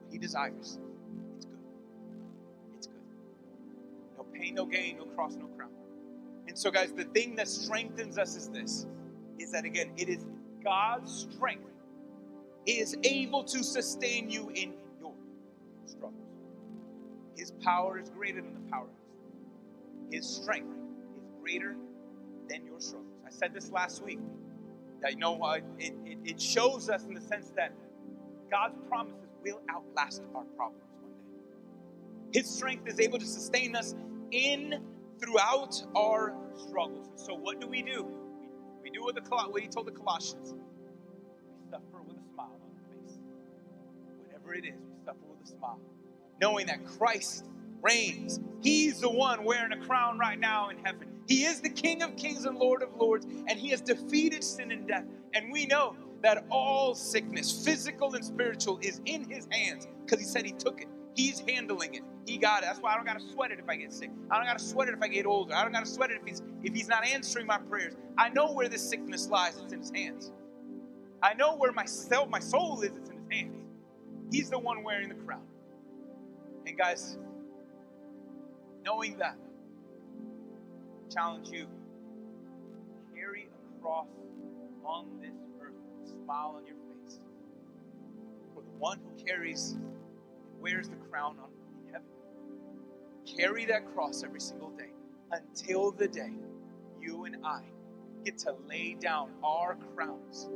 what 0.00 0.12
He 0.12 0.18
desires, 0.18 0.78
it's 1.36 1.46
good. 1.46 1.58
It's 2.76 2.86
good. 2.86 2.96
No 4.16 4.24
pain, 4.24 4.54
no 4.54 4.66
gain, 4.66 4.98
no 4.98 5.04
cross, 5.06 5.34
no 5.36 5.46
crown. 5.46 5.70
And 6.46 6.58
so, 6.58 6.70
guys, 6.70 6.92
the 6.92 7.04
thing 7.04 7.36
that 7.36 7.48
strengthens 7.48 8.18
us 8.18 8.36
is 8.36 8.48
this 8.48 8.86
is 9.38 9.52
that 9.52 9.64
again, 9.64 9.92
it 9.96 10.08
is 10.08 10.24
God's 10.64 11.28
strength 11.30 11.64
is 12.66 12.96
able 13.04 13.44
to 13.44 13.62
sustain 13.62 14.30
you 14.30 14.50
in 14.54 14.74
your 15.00 15.12
struggles. 15.86 16.14
His 17.36 17.52
power 17.62 17.98
is 17.98 18.10
greater 18.10 18.40
than 18.42 18.54
the 18.54 18.70
power 18.70 18.84
of 18.84 20.12
His 20.12 20.28
strength 20.28 20.74
is 21.16 21.22
greater 21.40 21.76
than 22.48 22.66
your 22.66 22.80
struggles. 22.80 23.12
I 23.26 23.30
said 23.30 23.54
this 23.54 23.70
last 23.70 24.02
week. 24.02 24.18
That 25.02 25.12
you 25.12 25.18
know, 25.18 25.40
uh, 25.40 25.60
it, 25.78 25.94
it, 26.04 26.18
it 26.24 26.40
shows 26.40 26.88
us 26.88 27.04
in 27.04 27.14
the 27.14 27.20
sense 27.20 27.52
that 27.56 27.72
God's 28.50 28.76
promises 28.88 29.28
will 29.42 29.60
outlast 29.70 30.22
our 30.34 30.44
problems 30.56 30.82
one 31.00 31.12
day. 31.12 32.38
His 32.40 32.48
strength 32.50 32.88
is 32.88 32.98
able 32.98 33.18
to 33.18 33.26
sustain 33.26 33.76
us 33.76 33.94
in 34.30 34.82
throughout 35.20 35.82
our 35.96 36.34
struggles. 36.66 37.08
And 37.08 37.18
so, 37.20 37.34
what 37.34 37.60
do 37.60 37.66
we 37.66 37.82
do? 37.82 38.06
We, 38.82 38.90
do 38.90 39.02
what, 39.02 39.14
the, 39.14 39.22
what 39.22 39.60
he 39.60 39.68
told 39.68 39.86
the 39.86 39.92
Colossians. 39.92 40.54
We 40.54 41.70
suffer 41.70 42.02
with 42.06 42.16
a 42.16 42.34
smile 42.34 42.50
on 42.54 42.70
our 42.74 43.02
face. 43.02 43.18
Whatever 44.24 44.54
it 44.54 44.64
is, 44.64 44.80
we 44.80 45.04
suffer 45.04 45.18
with 45.28 45.46
a 45.46 45.58
smile, 45.58 45.80
knowing 46.40 46.66
that 46.66 46.84
Christ 46.86 47.44
reigns. 47.82 48.40
He's 48.62 49.00
the 49.00 49.10
one 49.10 49.44
wearing 49.44 49.72
a 49.72 49.84
crown 49.84 50.18
right 50.18 50.38
now 50.38 50.70
in 50.70 50.78
heaven. 50.84 51.08
He 51.28 51.44
is 51.44 51.60
the 51.60 51.70
King 51.70 52.02
of 52.02 52.16
kings 52.16 52.46
and 52.46 52.58
Lord 52.58 52.82
of 52.82 52.96
lords, 52.96 53.26
and 53.26 53.58
He 53.58 53.68
has 53.70 53.80
defeated 53.80 54.42
sin 54.42 54.72
and 54.72 54.88
death. 54.88 55.04
And 55.34 55.52
we 55.52 55.66
know 55.66 55.94
that 56.22 56.44
all 56.50 56.94
sickness, 56.94 57.64
physical 57.64 58.14
and 58.14 58.24
spiritual, 58.24 58.78
is 58.82 59.00
in 59.04 59.30
His 59.30 59.46
hands 59.50 59.86
because 60.04 60.20
He 60.20 60.26
said 60.26 60.46
He 60.46 60.52
took 60.52 60.80
it. 60.80 60.88
He's 61.14 61.40
handling 61.40 61.94
it. 61.94 62.02
He 62.26 62.38
got 62.38 62.62
it. 62.62 62.66
That's 62.66 62.80
why 62.80 62.92
I 62.92 62.96
don't 62.96 63.06
gotta 63.06 63.20
sweat 63.32 63.50
it 63.50 63.58
if 63.58 63.68
I 63.68 63.76
get 63.76 63.92
sick. 63.92 64.10
I 64.30 64.36
don't 64.36 64.46
gotta 64.46 64.62
sweat 64.62 64.88
it 64.88 64.94
if 64.94 65.02
I 65.02 65.08
get 65.08 65.26
older. 65.26 65.54
I 65.54 65.62
don't 65.62 65.72
gotta 65.72 65.86
sweat 65.86 66.12
it 66.12 66.20
if 66.20 66.26
he's 66.26 66.42
if 66.62 66.74
he's 66.74 66.88
not 66.88 67.04
answering 67.04 67.46
my 67.46 67.58
prayers. 67.58 67.94
I 68.16 68.28
know 68.28 68.52
where 68.52 68.68
this 68.68 68.88
sickness 68.88 69.28
lies. 69.28 69.58
It's 69.62 69.72
in 69.72 69.80
his 69.80 69.90
hands. 69.90 70.32
I 71.22 71.34
know 71.34 71.56
where 71.56 71.72
my 71.72 71.86
self, 71.86 72.28
my 72.28 72.38
soul 72.38 72.82
is. 72.82 72.96
It's 72.96 73.10
in 73.10 73.16
his 73.16 73.26
hands. 73.32 73.56
He's 74.30 74.50
the 74.50 74.58
one 74.58 74.84
wearing 74.84 75.08
the 75.08 75.16
crown. 75.16 75.42
And 76.66 76.78
guys, 76.78 77.18
knowing 78.84 79.18
that, 79.18 79.36
challenge 81.08 81.48
you 81.50 81.66
carry 83.14 83.48
a 83.48 83.80
cross 83.80 84.08
on 84.84 85.06
this 85.20 85.34
earth 85.62 85.74
a 86.04 86.08
smile 86.24 86.54
on 86.56 86.66
your 86.66 86.76
face 86.76 87.18
for 88.54 88.62
the 88.62 88.78
one 88.78 88.98
who 88.98 89.24
carries 89.24 89.72
and 89.72 89.92
wears 90.60 90.88
the 90.88 90.96
crown 91.10 91.36
on 91.38 91.50
in 91.86 91.92
heaven. 91.92 92.08
Carry 93.36 93.64
that 93.66 93.86
cross 93.94 94.22
every 94.22 94.40
single 94.40 94.70
day 94.70 94.90
until 95.32 95.92
the 95.92 96.08
day 96.08 96.32
you 97.00 97.24
and 97.24 97.36
I 97.44 97.62
get 98.24 98.38
to 98.38 98.54
lay 98.68 98.96
down 99.00 99.30
our 99.44 99.76
crowns 99.94 100.48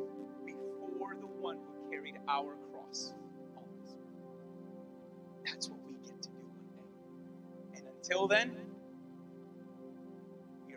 before 0.45 1.15
the 1.21 1.27
one 1.27 1.57
who 1.59 1.91
carried 1.91 2.19
our 2.29 2.55
cross 2.73 3.15
on 3.57 3.65
this 3.83 3.95
earth. 3.95 5.45
That's 5.47 5.69
what 5.69 5.79
we 5.87 5.95
get 6.07 6.21
to 6.23 6.29
do 6.29 6.39
one 6.55 6.67
day. 6.77 7.79
And 7.79 7.87
until 7.97 8.29
then, 8.29 8.57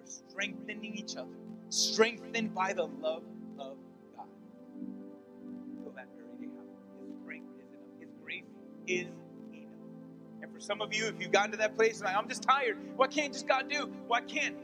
strengthening 0.05 0.95
each 0.95 1.15
other, 1.17 1.35
strengthened 1.69 2.53
by 2.55 2.73
the 2.73 2.85
love 2.85 3.23
of 3.59 3.77
God. 4.15 4.27
Until 5.77 5.91
that 5.93 6.07
very 6.17 6.47
day. 6.47 6.53
His 7.01 7.15
strength 7.23 7.47
is 7.59 7.69
enough. 7.69 7.99
His 7.99 8.09
grace 8.23 8.43
is 8.87 9.07
enough. 9.53 9.71
And 10.43 10.53
for 10.53 10.59
some 10.59 10.81
of 10.81 10.93
you, 10.93 11.07
if 11.07 11.15
you've 11.19 11.31
gotten 11.31 11.51
to 11.51 11.57
that 11.57 11.75
place, 11.75 12.01
like, 12.01 12.15
I'm 12.15 12.27
just 12.29 12.43
tired. 12.43 12.77
What 12.97 13.11
can't 13.11 13.33
just 13.33 13.47
God 13.47 13.69
do? 13.69 13.89
What 14.07 14.27
can't? 14.27 14.55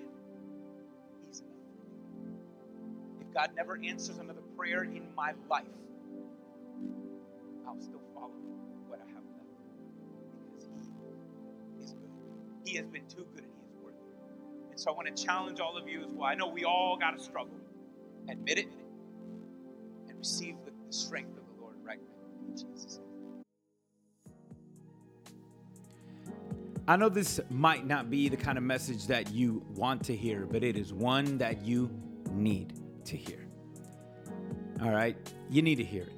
He's 1.28 1.42
enough. 1.42 1.52
If 3.22 3.34
God 3.34 3.52
never 3.56 3.80
answers 3.84 4.18
another 4.20 4.42
prayer 4.58 4.84
in 4.84 5.04
my 5.16 5.34
life, 5.50 5.66
I'll 7.68 7.80
still 7.82 8.02
follow 8.14 8.32
what 8.88 9.00
I 9.00 9.06
have 9.08 9.16
done. 9.16 9.48
Because 10.54 10.70
He 10.70 10.82
is 10.82 10.90
good. 10.90 11.18
He 12.66 12.76
has 12.78 12.88
been 12.88 13.08
too 13.08 13.26
good 13.36 13.46
And 14.72 14.80
so 14.80 14.92
I 14.92 14.96
want 14.96 15.16
to 15.16 15.24
challenge 15.24 15.60
all 15.60 15.78
of 15.78 15.88
you 15.88 16.02
as 16.02 16.08
well. 16.12 16.26
I 16.26 16.34
know 16.34 16.48
we 16.48 16.64
all 16.64 16.98
got 16.98 17.18
to 17.18 17.24
struggle. 17.24 17.60
Admit 18.30 18.60
it 18.60 18.68
and 20.08 20.18
receive 20.18 20.56
the, 20.66 20.72
strength 20.92 21.38
of 21.38 21.44
the 21.56 21.62
Lord 21.62 21.76
right 21.86 22.00
now. 22.00 22.48
In 22.48 22.52
Jesus' 22.52 23.00
name. 23.00 23.44
I 26.86 26.98
know 26.98 27.08
this 27.08 27.40
might 27.50 27.86
not 27.88 28.10
be 28.10 28.28
the 28.28 28.36
kind 28.36 28.58
of 28.58 28.64
message 28.66 29.08
that 29.08 29.32
you 29.32 29.64
want 29.76 30.04
to 30.06 30.16
hear, 30.16 30.46
but 30.46 30.64
it 30.64 30.76
is 30.76 30.92
one 30.92 31.38
that 31.38 31.66
you 31.66 31.90
need 32.30 32.74
to 33.06 33.16
hear. 33.16 33.48
All 34.82 34.92
right? 34.92 35.16
You 35.50 35.62
need 35.62 35.76
to 35.76 35.86
hear 35.86 36.04
it. 36.04 36.18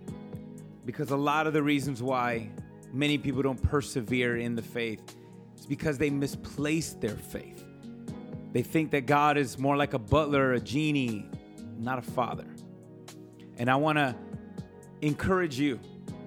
Because 0.86 1.12
a 1.12 1.18
lot 1.18 1.46
of 1.46 1.54
the 1.54 1.62
reasons 1.62 2.02
why 2.02 2.50
many 2.92 3.20
people 3.20 3.44
don't 3.44 3.62
persevere 3.62 4.38
in 4.38 4.56
the 4.56 4.62
faith 4.64 5.16
is 5.58 5.68
because 5.68 6.00
they 6.00 6.10
misplace 6.10 6.94
their 6.94 7.16
faith. 7.16 7.64
They 8.54 8.62
think 8.62 8.92
that 8.92 9.08
God 9.08 9.38
is 9.38 9.58
more 9.58 9.76
like 9.76 9.94
a 9.94 10.00
butler, 10.00 10.54
a 10.54 10.60
genie, 10.60 11.28
not 11.78 11.98
a 12.00 12.04
father. 12.04 12.46
And 13.58 13.70
I 13.70 13.76
want 13.76 13.98
to 13.98 14.16
encourage 15.02 15.60
you 15.60 15.80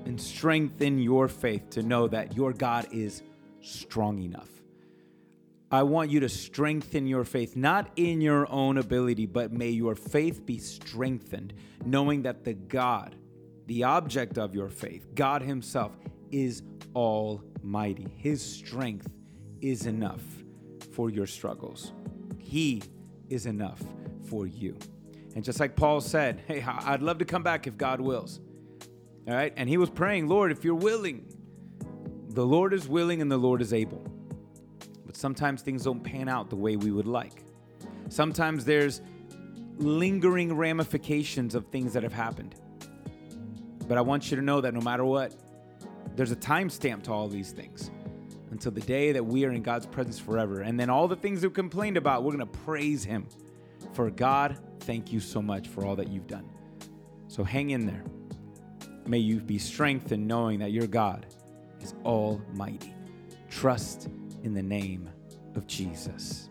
and 0.05 0.21
strengthen 0.21 0.99
your 0.99 1.29
faith 1.29 1.71
to 1.71 1.83
know 1.83 2.09
that 2.09 2.37
your 2.37 2.53
God 2.53 2.89
is 2.93 3.23
strong 3.61 4.21
enough. 4.23 4.49
I 5.71 5.85
want 5.85 6.11
you 6.11 6.21
to 6.21 6.29
strengthen 6.29 7.07
your 7.07 7.25
faith, 7.25 7.57
not 7.57 7.91
in 7.97 8.21
your 8.21 8.51
own 8.53 8.79
ability, 8.79 9.27
but 9.27 9.53
may 9.53 9.71
your 9.71 9.95
faith 9.95 10.45
be 10.45 10.59
strengthened, 10.59 11.55
knowing 11.85 12.23
that 12.23 12.45
the 12.45 12.55
God, 12.55 13.17
the 13.67 13.85
object 13.85 14.39
of 14.39 14.55
your 14.55 14.69
faith, 14.69 15.07
God 15.15 15.43
Himself, 15.43 15.97
is 16.31 16.63
almighty. 16.95 18.07
His 18.17 18.43
strength 18.43 19.09
is 19.61 19.87
enough 19.87 20.23
for 20.93 21.11
your 21.11 21.27
struggles. 21.27 21.93
He 22.47 22.81
is 23.29 23.47
enough 23.47 23.83
for 24.29 24.47
you. 24.47 24.77
And 25.35 25.45
just 25.45 25.59
like 25.59 25.75
Paul 25.75 26.01
said, 26.01 26.43
hey, 26.47 26.63
I'd 26.63 27.03
love 27.03 27.19
to 27.19 27.25
come 27.25 27.43
back 27.43 27.67
if 27.67 27.77
God 27.77 28.01
wills. 28.01 28.41
All 29.27 29.35
right. 29.35 29.53
And 29.57 29.69
he 29.69 29.77
was 29.77 29.91
praying, 29.91 30.29
Lord, 30.29 30.53
if 30.53 30.65
you're 30.65 30.75
willing, 30.77 31.27
the 32.29 32.47
Lord 32.47 32.73
is 32.73 32.87
willing 32.87 33.21
and 33.21 33.31
the 33.31 33.37
Lord 33.37 33.61
is 33.61 33.73
able. 33.73 34.07
But 35.05 35.17
sometimes 35.17 35.63
things 35.63 35.83
don't 35.85 36.01
pan 36.01 36.29
out 36.29 36.49
the 36.49 36.57
way 36.57 36.77
we 36.77 36.93
would 36.93 37.07
like. 37.07 37.43
Sometimes 38.11 38.65
there's 38.65 39.01
lingering 39.79 40.57
ramifications 40.57 41.57
of 41.57 41.67
things 41.67 41.93
that 41.95 42.05
have 42.05 42.13
happened. 42.13 42.55
But 43.89 43.99
I 43.99 44.03
want 44.03 44.31
you 44.31 44.37
to 44.37 44.43
know 44.43 44.61
that 44.61 44.73
no 44.73 44.81
matter 44.81 45.05
what, 45.05 45.35
there's 46.15 46.31
a 46.31 46.37
timestamp 46.37 47.03
to 47.05 47.13
all 47.13 47.27
these 47.27 47.51
things 47.51 47.91
until 48.51 48.73
the 48.73 48.81
day 48.81 49.13
that 49.13 49.25
we 49.25 49.45
are 49.45 49.51
in 49.51 49.63
God's 49.63 49.87
presence 49.87 50.19
forever. 50.19 50.61
And 50.61 50.79
then 50.79 50.91
all 50.91 51.09
the 51.09 51.17
things 51.17 51.43
we 51.43 51.51
complained 51.51 51.97
about, 51.97 52.23
we're 52.23 52.33
going 52.33 52.47
to 52.47 52.59
praise 52.61 53.05
Him. 53.05 53.27
For 53.93 54.11
God, 54.11 54.59
thank 54.81 55.13
you 55.13 55.21
so 55.21 55.43
much 55.43 55.69
for 55.69 55.85
all 55.85 55.97
that 55.97 56.09
you've 56.09 56.27
done. 56.27 56.49
So 57.29 57.45
hang 57.45 57.71
in 57.71 57.87
there. 57.87 58.05
May 59.07 59.19
you 59.19 59.41
be 59.41 59.59
strengthened 59.59 60.27
knowing 60.27 60.59
that 60.61 60.73
your 60.73 60.87
God 60.87 61.27
is 61.81 61.95
almighty. 62.05 62.95
Trust 63.51 64.09
in 64.43 64.55
the 64.55 64.63
name 64.63 65.09
of 65.55 65.67
Jesus. 65.67 66.49